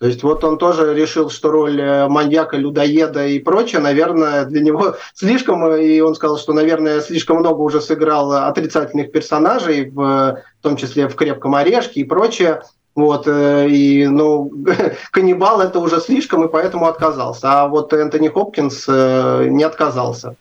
То 0.05 0.09
есть 0.09 0.23
вот 0.23 0.45
он 0.45 0.59
тоже 0.59 0.93
решил, 0.93 1.31
что 1.31 1.51
роль 1.51 1.81
э, 1.81 2.07
маньяка, 2.09 2.59
людоеда 2.59 3.27
и 3.27 3.39
прочее, 3.39 3.81
наверное, 3.81 4.45
для 4.45 4.61
него 4.61 4.97
слишком, 5.15 5.65
э, 5.65 5.83
и 5.83 6.01
он 6.03 6.15
сказал, 6.15 6.37
что, 6.37 6.53
наверное, 6.53 7.01
слишком 7.01 7.39
много 7.39 7.63
уже 7.63 7.81
сыграл 7.81 8.31
отрицательных 8.33 9.13
персонажей, 9.13 9.89
в, 9.89 9.97
в 9.97 10.43
том 10.61 10.77
числе 10.77 11.09
в 11.09 11.15
«Крепком 11.15 11.55
орешке» 11.55 12.01
и 12.01 12.05
прочее. 12.05 12.61
Вот, 12.95 13.27
э, 13.27 13.67
и, 13.71 14.07
ну, 14.07 14.53
каннибал 15.11 15.63
это 15.63 15.79
уже 15.79 16.03
слишком, 16.03 16.45
и 16.45 16.53
поэтому 16.53 16.87
отказался. 16.87 17.63
А 17.63 17.67
вот 17.67 17.95
Энтони 17.95 18.29
Хопкинс 18.29 18.87
не 18.87 19.65
отказался. 19.65 20.37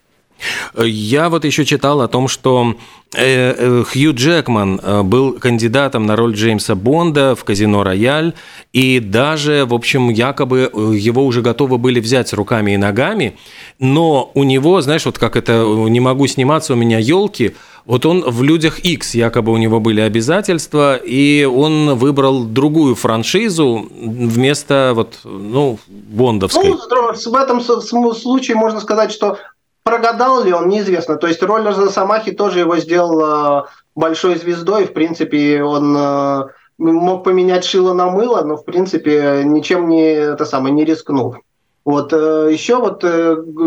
Я 0.76 1.28
вот 1.28 1.44
еще 1.44 1.64
читал 1.64 2.00
о 2.00 2.08
том, 2.08 2.28
что 2.28 2.74
э, 3.14 3.54
э, 3.56 3.84
Хью 3.84 4.14
Джекман 4.14 4.80
э, 4.82 5.02
был 5.02 5.32
кандидатом 5.38 6.06
на 6.06 6.16
роль 6.16 6.34
Джеймса 6.34 6.74
Бонда 6.74 7.34
в 7.34 7.44
«Казино 7.44 7.82
Рояль», 7.82 8.34
и 8.72 9.00
даже, 9.00 9.64
в 9.66 9.74
общем, 9.74 10.10
якобы 10.10 10.70
его 10.94 11.24
уже 11.24 11.42
готовы 11.42 11.78
были 11.78 12.00
взять 12.00 12.32
руками 12.32 12.72
и 12.72 12.76
ногами, 12.76 13.36
но 13.78 14.30
у 14.34 14.44
него, 14.44 14.80
знаешь, 14.80 15.06
вот 15.06 15.18
как 15.18 15.36
это 15.36 15.64
«не 15.88 16.00
могу 16.00 16.26
сниматься, 16.26 16.74
у 16.74 16.76
меня 16.76 16.98
елки», 16.98 17.54
вот 17.86 18.06
он 18.06 18.22
в 18.22 18.42
«Людях 18.42 18.78
X 18.78 19.14
якобы 19.14 19.52
у 19.52 19.58
него 19.58 19.78
были 19.78 20.00
обязательства, 20.00 20.96
и 20.96 21.44
он 21.44 21.94
выбрал 21.96 22.44
другую 22.44 22.94
франшизу 22.94 23.86
вместо 23.92 24.92
вот, 24.94 25.18
ну, 25.24 25.78
бондовской. 25.86 26.70
Ну, 26.70 26.78
в 26.78 27.34
этом 27.34 27.60
случае 27.60 28.56
можно 28.56 28.80
сказать, 28.80 29.12
что 29.12 29.38
Прогадал 29.84 30.42
ли 30.42 30.52
он, 30.52 30.68
неизвестно. 30.68 31.16
То 31.16 31.26
есть 31.26 31.42
роль 31.42 31.62
Росомахи 31.62 32.32
тоже 32.32 32.60
его 32.60 32.76
сделала 32.78 33.68
большой 33.94 34.36
звездой. 34.36 34.86
В 34.86 34.92
принципе, 34.92 35.62
он 35.62 35.94
э, 35.96 36.42
мог 36.78 37.22
поменять 37.22 37.64
шило 37.64 37.92
на 37.92 38.10
мыло, 38.10 38.42
но 38.42 38.56
в 38.56 38.64
принципе 38.64 39.42
ничем 39.44 39.88
не 39.88 40.14
это 40.14 40.44
самое 40.46 40.74
не 40.74 40.84
рискнул. 40.84 41.36
Вот 41.84 42.12
еще 42.12 42.76
вот 42.76 43.04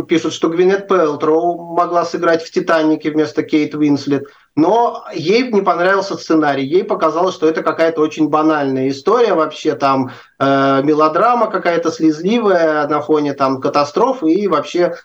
пишут, 0.07 0.33
что 0.33 0.49
Гвинет 0.49 0.87
Пелтроу 0.87 1.75
могла 1.75 2.03
сыграть 2.03 2.43
в 2.43 2.49
«Титанике» 2.49 3.11
вместо 3.11 3.43
Кейт 3.43 3.75
Уинслет, 3.75 4.25
но 4.55 5.05
ей 5.13 5.51
не 5.51 5.61
понравился 5.61 6.17
сценарий, 6.17 6.65
ей 6.65 6.83
показалось, 6.83 7.35
что 7.35 7.47
это 7.47 7.61
какая-то 7.61 8.01
очень 8.01 8.27
банальная 8.27 8.89
история 8.89 9.35
вообще, 9.35 9.75
там 9.75 10.09
э, 10.39 10.81
мелодрама 10.83 11.45
какая-то 11.51 11.91
слезливая 11.91 12.87
на 12.87 13.01
фоне 13.01 13.33
там 13.33 13.61
катастрофы 13.61 14.31
и 14.31 14.47
вообще 14.47 14.81
э, 14.81 14.95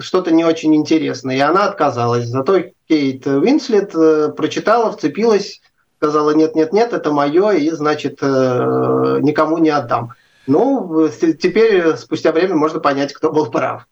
что-то 0.00 0.30
не 0.30 0.44
очень 0.44 0.74
интересное, 0.74 1.36
и 1.36 1.40
она 1.40 1.66
отказалась. 1.66 2.26
Зато 2.26 2.64
Кейт 2.88 3.26
Уинслет 3.26 3.94
э, 3.94 4.28
прочитала, 4.36 4.92
вцепилась, 4.92 5.60
сказала, 5.96 6.30
нет-нет-нет, 6.32 6.92
это 6.92 7.12
мое, 7.12 7.52
и, 7.52 7.70
значит, 7.70 8.18
э, 8.20 9.18
никому 9.22 9.58
не 9.58 9.70
отдам. 9.70 10.12
Ну, 10.46 11.08
теперь, 11.08 11.96
спустя 11.96 12.32
время, 12.32 12.56
можно 12.56 12.80
понять, 12.80 13.12
кто 13.12 13.32
был 13.32 13.50
прав. 13.50 13.86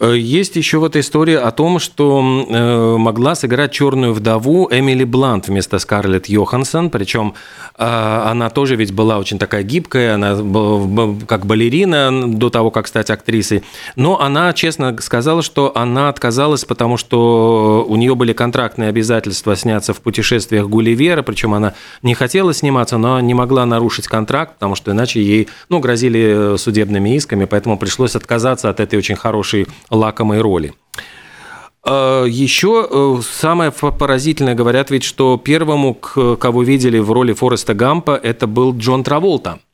Э, 0.00 0.14
есть 0.16 0.56
еще 0.56 0.78
вот 0.78 0.96
история 0.96 1.38
о 1.38 1.50
том, 1.50 1.78
что 1.78 2.46
э, 2.48 2.96
могла 2.96 3.34
сыграть 3.34 3.72
черную 3.72 4.12
вдову 4.12 4.68
Эмили 4.70 5.04
Блант 5.04 5.48
вместо 5.48 5.78
Скарлетт 5.78 6.26
Йоханссон, 6.26 6.90
причем 6.90 7.34
э, 7.78 7.84
она 7.84 8.50
тоже 8.50 8.76
ведь 8.76 8.92
была 8.92 9.18
очень 9.18 9.38
такая 9.38 9.62
гибкая, 9.62 10.14
она 10.14 10.34
как 11.26 11.46
балерина 11.46 12.28
до 12.28 12.50
того, 12.50 12.70
как 12.70 12.88
стать 12.88 13.10
актрисой, 13.10 13.62
но 13.96 14.20
она 14.20 14.52
честно 14.52 14.96
сказала, 15.00 15.42
что 15.42 15.72
она 15.76 16.08
отказалась, 16.08 16.64
потому 16.64 16.96
что 16.96 17.84
у 17.88 17.96
нее 17.96 18.14
были 18.14 18.32
контрактные 18.32 18.88
обязательства 18.88 19.56
сняться 19.56 19.94
в 19.94 20.00
путешествиях 20.00 20.68
Гулливера, 20.68 21.22
причем 21.22 21.54
она 21.54 21.74
не 22.02 22.14
хотела 22.14 22.52
сниматься, 22.54 22.98
но 22.98 23.20
не 23.20 23.34
могла 23.34 23.66
нарушить 23.66 24.08
контракт, 24.08 24.54
потому 24.54 24.74
что 24.74 24.92
иначе 24.92 25.22
ей 25.22 25.48
ну, 25.68 25.78
грозили 25.78 26.56
судебными 26.56 27.16
исками, 27.16 27.44
поэтому 27.44 27.78
пришлось 27.78 28.16
отказаться 28.16 28.70
от 28.70 28.80
этой 28.80 28.98
очень 28.98 29.16
хорошей 29.16 29.66
лакомой 29.90 30.40
роли. 30.40 30.74
А, 31.82 32.24
Еще 32.24 32.86
э, 32.88 33.20
самое 33.22 33.70
поразительное, 33.70 34.54
говорят 34.54 34.90
ведь, 34.90 35.04
что 35.04 35.36
первому, 35.36 35.94
кого 35.94 36.62
видели 36.62 36.98
в 36.98 37.12
роли 37.12 37.32
Фореста 37.32 37.74
Гампа, 37.74 38.18
это 38.22 38.46
был 38.46 38.76
Джон 38.76 39.04
Траволта– 39.04 39.60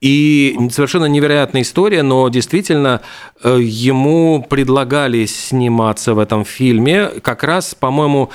и 0.00 0.56
совершенно 0.70 1.06
невероятная 1.06 1.62
история, 1.62 2.02
но 2.02 2.28
действительно 2.28 3.00
э, 3.42 3.58
ему 3.62 4.44
предлагали 4.48 5.24
сниматься 5.24 6.12
в 6.12 6.18
этом 6.18 6.44
фильме. 6.44 7.08
Как 7.22 7.42
раз, 7.42 7.74
по-моему, 7.74 8.30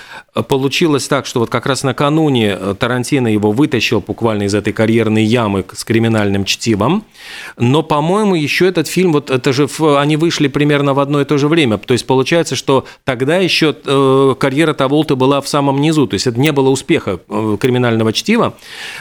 получилось 0.48 1.08
так, 1.08 1.28
что 1.28 1.40
вот 1.42 1.52
как 1.52 1.68
раз 1.68 1.84
накануне 1.84 2.58
э, 2.60 2.76
Тарантино 2.78 3.28
его 3.28 3.52
вытащил 3.52 4.02
буквально 4.02 4.44
из 4.44 4.56
этой 4.56 4.74
карьерной 4.74 5.24
ямы 5.24 5.64
с 5.72 5.84
криминальным 5.84 6.46
чтивом. 6.46 7.06
Но, 7.58 7.84
по-моему, 7.84 8.34
еще 8.34 8.68
этот 8.68 8.88
фильм, 8.88 9.14
вот 9.14 9.30
это 9.30 9.54
же 9.54 9.68
они 9.98 10.18
вышли 10.18 10.48
примерно 10.48 10.96
в 10.96 11.00
одно 11.00 11.22
и 11.22 11.26
то 11.26 11.38
же 11.38 11.48
время. 11.48 11.78
То 11.78 11.94
есть 11.94 12.08
получается, 12.08 12.56
что 12.56 12.86
тогда 13.04 13.38
еще 13.38 13.76
э, 13.86 14.36
карьера 14.40 14.74
Таволта 14.74 15.16
была 15.16 15.40
в 15.42 15.48
самом 15.48 15.80
низу. 15.80 16.08
То 16.08 16.16
есть 16.16 16.26
это 16.26 16.40
не 16.40 16.52
было 16.52 16.70
успеха 16.70 17.20
криминального 17.60 18.14
чтива. 18.14 18.56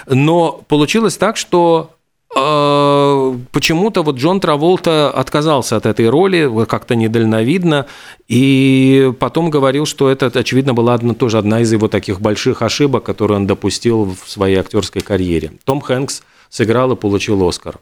Но 0.06 0.62
получилось 0.68 1.16
так, 1.16 1.38
что 1.38 1.92
почему-то 2.32 4.02
вот 4.02 4.16
Джон 4.16 4.40
Траволта 4.40 5.10
отказался 5.10 5.76
от 5.76 5.86
этой 5.86 6.08
роли, 6.08 6.48
как-то 6.66 6.94
недальновидно, 6.94 7.86
и 8.28 9.12
потом 9.18 9.50
говорил, 9.50 9.84
что 9.84 10.08
это, 10.08 10.26
очевидно, 10.26 10.72
была 10.72 10.94
одна, 10.94 11.14
тоже 11.14 11.38
одна 11.38 11.60
из 11.60 11.72
его 11.72 11.88
таких 11.88 12.20
больших 12.20 12.62
ошибок, 12.62 13.04
которые 13.04 13.38
он 13.38 13.46
допустил 13.46 14.16
в 14.22 14.30
своей 14.30 14.56
актерской 14.56 15.02
карьере. 15.02 15.52
Том 15.64 15.80
Хэнкс 15.80 16.22
сыграл 16.48 16.92
и 16.92 16.96
получил 16.96 17.46
Оскар. 17.48 17.78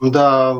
Да, 0.00 0.54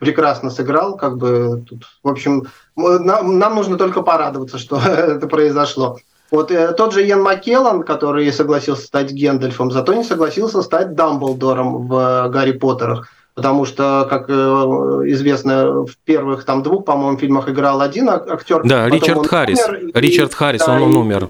прекрасно 0.00 0.50
сыграл, 0.50 0.96
как 0.96 1.16
бы 1.16 1.64
тут, 1.68 1.84
в 2.02 2.08
общем, 2.08 2.48
нам, 2.74 3.38
нам 3.38 3.54
нужно 3.54 3.76
только 3.76 4.02
порадоваться, 4.02 4.58
что 4.58 4.78
это 4.84 5.28
произошло. 5.28 5.98
Вот 6.30 6.50
э, 6.50 6.72
тот 6.72 6.92
же 6.92 7.02
Йен 7.02 7.22
Маккеллан, 7.22 7.82
который 7.82 8.32
согласился 8.32 8.86
стать 8.86 9.10
Гендальфом, 9.10 9.70
зато 9.70 9.94
не 9.94 10.04
согласился 10.04 10.62
стать 10.62 10.94
Дамблдором 10.94 11.86
в 11.88 11.94
э, 11.94 12.28
«Гарри 12.30 12.52
Поттерах». 12.52 13.08
Потому 13.34 13.64
что, 13.64 14.06
как 14.08 14.28
э, 14.28 14.32
известно, 14.32 15.84
в 15.86 15.96
первых 16.04 16.44
там 16.44 16.62
двух, 16.62 16.84
по-моему, 16.84 17.18
фильмах 17.18 17.48
играл 17.48 17.80
один 17.80 18.08
актер. 18.10 18.62
Да, 18.64 18.88
Ричард 18.88 19.26
Харрис. 19.26 19.66
Умер, 19.66 19.90
Ричард 19.94 20.32
и, 20.32 20.34
Харрис, 20.34 20.64
да, 20.64 20.74
он, 20.74 20.82
он 20.82 20.96
умер. 20.96 21.28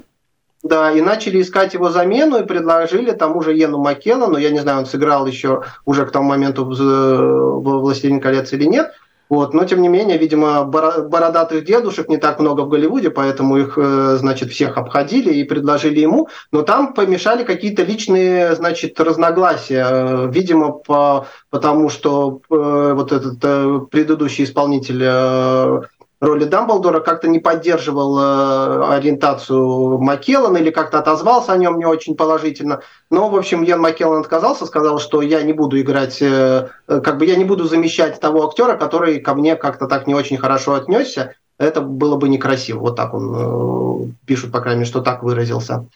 Да, 0.63 0.93
и 0.93 1.01
начали 1.01 1.41
искать 1.41 1.73
его 1.73 1.89
замену 1.89 2.39
и 2.39 2.47
предложили 2.47 3.13
тому 3.13 3.43
же 3.43 3.55
Йену 3.55 3.79
Маккеллану, 3.79 4.37
я 4.37 4.51
не 4.51 4.59
знаю, 4.59 4.81
он 4.81 4.87
сыграл 4.87 5.27
еще 5.27 5.63
уже 5.87 6.05
к 6.05 6.11
тому 6.11 6.29
моменту 6.29 6.65
в 6.67 7.61
«Властелин 7.63 8.21
колец» 8.21 8.53
или 8.53 8.65
нет, 8.65 8.93
вот. 9.31 9.55
Но, 9.55 9.65
тем 9.65 9.81
не 9.81 9.89
менее, 9.89 10.19
видимо, 10.19 10.65
бородатых 10.65 11.65
дедушек 11.65 12.09
не 12.09 12.17
так 12.17 12.41
много 12.41 12.63
в 12.63 12.69
Голливуде, 12.69 13.11
поэтому 13.11 13.59
их, 13.59 13.79
э, 13.79 14.17
значит, 14.19 14.51
всех 14.51 14.77
обходили 14.77 15.33
и 15.33 15.45
предложили 15.45 16.01
ему. 16.01 16.29
Но 16.51 16.63
там 16.63 16.95
помешали 16.95 17.45
какие-то 17.45 17.85
личные, 17.85 18.57
значит, 18.57 18.99
разногласия. 18.99 19.87
Э, 19.89 20.29
видимо, 20.29 20.73
по, 20.73 21.29
потому 21.49 21.91
что 21.91 22.41
э, 22.51 22.93
вот 22.97 23.13
этот 23.13 23.91
предыдущий 23.91 24.43
исполнитель 24.43 25.87
роли 26.21 26.45
Дамблдора 26.45 27.01
как-то 27.01 27.29
не 27.29 27.39
поддерживал 27.39 28.19
э, 28.19 28.95
ориентацию 28.97 29.99
Маккеллана 29.99 30.59
или 30.59 30.71
как-то 30.71 30.99
отозвался 30.99 31.53
о 31.53 31.57
нем 31.57 31.79
не 31.79 31.87
очень 31.87 32.15
положительно. 32.15 32.81
Но, 33.11 33.29
в 33.29 33.37
общем, 33.37 33.63
Ян 33.63 33.81
Маккеллан 33.81 34.21
отказался, 34.21 34.67
сказал, 34.67 34.99
что 34.99 35.23
я 35.23 35.43
не 35.43 35.53
буду 35.53 35.81
играть, 35.81 36.21
э, 36.21 36.69
э, 36.89 37.01
как 37.01 37.19
бы 37.19 37.25
я 37.25 37.37
не 37.37 37.45
буду 37.45 37.65
замещать 37.65 38.21
того 38.21 38.47
актера, 38.47 38.77
который 38.77 39.21
ко 39.21 39.35
мне 39.35 39.57
как-то 39.57 39.87
так 39.87 40.07
не 40.07 40.15
очень 40.15 40.37
хорошо 40.37 40.75
отнесся. 40.75 41.35
Это 41.59 41.83
было 41.83 42.17
бы 42.17 42.31
некрасиво. 42.31 42.81
Вот 42.81 42.97
так 42.97 43.13
он 43.13 43.35
э, 43.37 44.13
пишет, 44.27 44.51
по 44.51 44.61
крайней 44.61 44.81
мере, 44.81 44.91
что 44.91 45.01
так 45.01 45.23
выразился. 45.23 45.87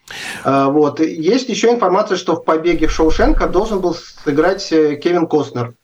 Э, 0.44 0.66
вот. 0.66 1.00
Есть 1.00 1.48
еще 1.48 1.70
информация, 1.70 2.16
что 2.16 2.36
в 2.36 2.44
«Побеге 2.44 2.86
в 2.86 2.92
Шоушенка» 2.92 3.46
должен 3.46 3.80
был 3.80 3.94
сыграть 3.94 4.70
э, 4.72 4.96
Кевин 4.96 5.26
Костнер. 5.26 5.74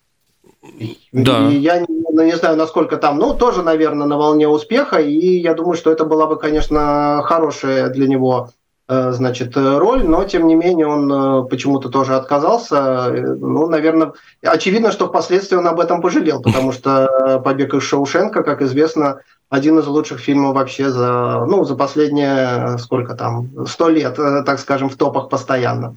Да. 1.13 1.49
И 1.49 1.57
я 1.57 1.81
не, 1.81 1.87
не 2.23 2.37
знаю, 2.37 2.57
насколько 2.57 2.97
там, 2.97 3.19
ну, 3.19 3.35
тоже, 3.35 3.63
наверное, 3.63 4.07
на 4.07 4.17
волне 4.17 4.49
успеха, 4.49 4.99
и 4.99 5.39
я 5.39 5.55
думаю, 5.55 5.77
что 5.77 5.91
это 5.91 6.05
была 6.05 6.27
бы, 6.27 6.37
конечно, 6.37 7.23
хорошая 7.25 7.89
для 7.91 8.07
него 8.07 8.51
э, 8.89 9.13
значит, 9.13 9.57
роль, 9.57 10.05
но 10.05 10.25
тем 10.25 10.47
не 10.47 10.55
менее 10.55 10.87
он 10.87 11.13
э, 11.13 11.49
почему-то 11.49 11.89
тоже 11.89 12.15
отказался. 12.17 13.11
Ну, 13.11 13.69
наверное, 13.69 14.13
очевидно, 14.43 14.93
что 14.93 15.09
впоследствии 15.09 15.57
он 15.57 15.67
об 15.67 15.81
этом 15.81 16.01
пожалел, 16.01 16.43
потому 16.43 16.73
что 16.73 17.41
«Побег 17.45 17.75
из 17.75 17.83
Шоушенка», 17.83 18.43
как 18.43 18.63
известно, 18.63 19.21
один 19.51 19.81
из 19.81 19.87
лучших 19.89 20.21
фильмов 20.21 20.55
вообще 20.55 20.91
за, 20.91 21.45
ну, 21.47 21.65
за 21.65 21.75
последние, 21.75 22.79
сколько 22.79 23.15
там, 23.17 23.67
сто 23.67 23.89
лет, 23.89 24.17
э, 24.17 24.45
так 24.47 24.61
скажем, 24.61 24.89
в 24.89 24.97
топах 24.97 25.29
постоянно. 25.29 25.97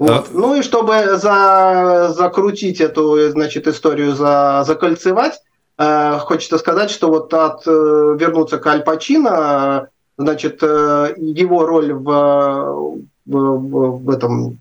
Вот. 0.00 0.10
А... 0.10 0.24
Ну 0.32 0.56
и 0.56 0.62
чтобы 0.62 1.16
за, 1.16 2.12
закрутить 2.12 2.80
эту, 2.80 3.30
значит, 3.30 3.68
историю, 3.68 4.14
за, 4.14 4.64
закольцевать, 4.66 5.34
э, 5.34 5.47
хочется 5.78 6.58
сказать, 6.58 6.90
что 6.90 7.08
вот 7.08 7.32
от 7.32 7.66
э, 7.66 7.70
вернуться 7.70 8.58
к 8.58 8.66
Аль 8.66 8.82
Пачино, 8.82 9.88
значит, 10.16 10.58
э, 10.62 11.14
его 11.16 11.64
роль 11.64 11.92
в, 11.92 13.00
в, 13.26 14.02
в, 14.04 14.10
этом 14.10 14.58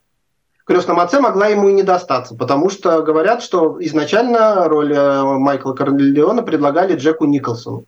крестном 0.66 1.00
отце 1.00 1.20
могла 1.20 1.48
ему 1.48 1.70
и 1.70 1.74
не 1.74 1.84
достаться, 1.84 2.36
потому 2.36 2.70
что 2.70 3.02
говорят, 3.02 3.42
что 3.42 3.78
изначально 3.80 4.68
роль 4.68 4.94
э, 4.94 5.24
Майкла 5.24 5.74
Корлеона 5.74 6.44
предлагали 6.44 6.96
Джеку 6.96 7.26
Николсону. 7.26 7.86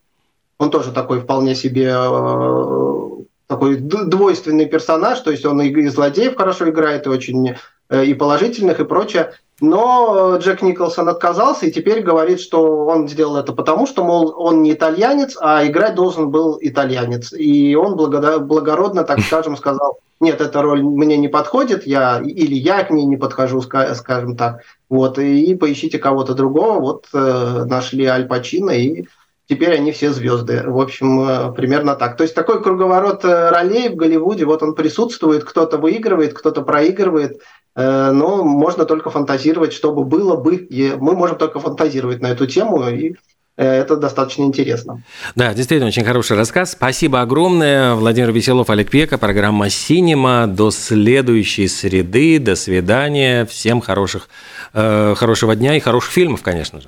Он 0.57 0.71
тоже 0.71 0.91
такой 0.91 1.21
вполне 1.21 1.55
себе 1.55 1.93
э, 1.93 3.09
такой 3.47 3.77
двойственный 3.77 4.65
персонаж, 4.65 5.19
то 5.19 5.31
есть 5.31 5.45
он 5.45 5.61
и 5.61 5.87
злодеев 5.87 6.35
хорошо 6.35 6.69
играет, 6.69 7.05
и 7.05 7.09
очень 7.09 7.55
э, 7.89 8.05
и 8.05 8.13
положительных, 8.13 8.79
и 8.79 8.85
прочее. 8.85 9.33
Но 9.61 10.37
Джек 10.37 10.61
Николсон 10.61 11.09
отказался 11.09 11.65
и 11.65 11.71
теперь 11.71 12.01
говорит, 12.01 12.39
что 12.39 12.85
он 12.85 13.07
сделал 13.07 13.37
это 13.37 13.53
потому, 13.53 13.87
что, 13.87 14.03
мол, 14.03 14.33
он 14.37 14.61
не 14.63 14.73
итальянец, 14.73 15.37
а 15.39 15.65
играть 15.67 15.95
должен 15.95 16.29
был 16.29 16.57
итальянец. 16.61 17.33
И 17.33 17.75
он 17.75 17.95
благородно, 17.95 19.03
так 19.03 19.19
скажем, 19.19 19.57
сказал, 19.57 19.99
нет, 20.19 20.41
эта 20.41 20.61
роль 20.61 20.83
мне 20.83 21.17
не 21.17 21.29
подходит, 21.29 21.87
я, 21.87 22.21
или 22.21 22.55
я 22.55 22.83
к 22.83 22.91
ней 22.91 23.05
не 23.05 23.17
подхожу, 23.17 23.61
скажем 23.61 24.35
так. 24.35 24.61
Вот, 24.89 25.17
и 25.17 25.55
поищите 25.55 25.97
кого-то 25.97 26.33
другого. 26.33 26.79
Вот 26.79 27.07
э, 27.13 27.65
нашли 27.65 28.05
Аль 28.05 28.27
Пачино, 28.27 28.71
и 28.71 29.05
теперь 29.49 29.73
они 29.73 29.91
все 29.91 30.11
звезды. 30.11 30.63
В 30.65 30.79
общем, 30.79 31.21
э, 31.21 31.51
примерно 31.53 31.95
так. 31.95 32.15
То 32.15 32.23
есть 32.23 32.35
такой 32.35 32.61
круговорот 32.61 33.25
э, 33.25 33.49
ролей 33.49 33.89
в 33.89 33.95
Голливуде, 33.95 34.45
вот 34.45 34.61
он 34.61 34.75
присутствует, 34.75 35.43
кто-то 35.43 35.77
выигрывает, 35.77 36.33
кто-то 36.33 36.61
проигрывает, 36.61 37.41
э, 37.75 38.11
но 38.11 38.43
можно 38.43 38.85
только 38.85 39.09
фантазировать, 39.09 39.73
что 39.73 39.91
бы 39.91 40.03
было 40.03 40.35
бы. 40.37 40.55
И 40.55 40.93
мы 40.95 41.15
можем 41.15 41.37
только 41.37 41.59
фантазировать 41.59 42.21
на 42.21 42.27
эту 42.27 42.45
тему, 42.45 42.87
и 42.87 43.15
это 43.57 43.97
достаточно 43.97 44.43
интересно. 44.43 45.03
Да, 45.35 45.53
действительно, 45.53 45.89
очень 45.89 46.05
хороший 46.05 46.37
рассказ. 46.37 46.71
Спасибо 46.71 47.19
огромное. 47.19 47.93
Владимир 47.95 48.31
Веселов, 48.31 48.69
Олег 48.69 48.89
Пека, 48.89 49.17
программа 49.17 49.69
«Синема». 49.69 50.47
До 50.47 50.71
следующей 50.71 51.67
среды. 51.67 52.39
До 52.39 52.55
свидания. 52.55 53.45
Всем 53.45 53.81
хороших, 53.81 54.29
э, 54.73 55.13
хорошего 55.17 55.57
дня 55.57 55.75
и 55.75 55.81
хороших 55.81 56.11
фильмов, 56.13 56.41
конечно 56.41 56.79
же. 56.79 56.87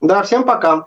Да, 0.00 0.24
всем 0.24 0.42
пока. 0.42 0.86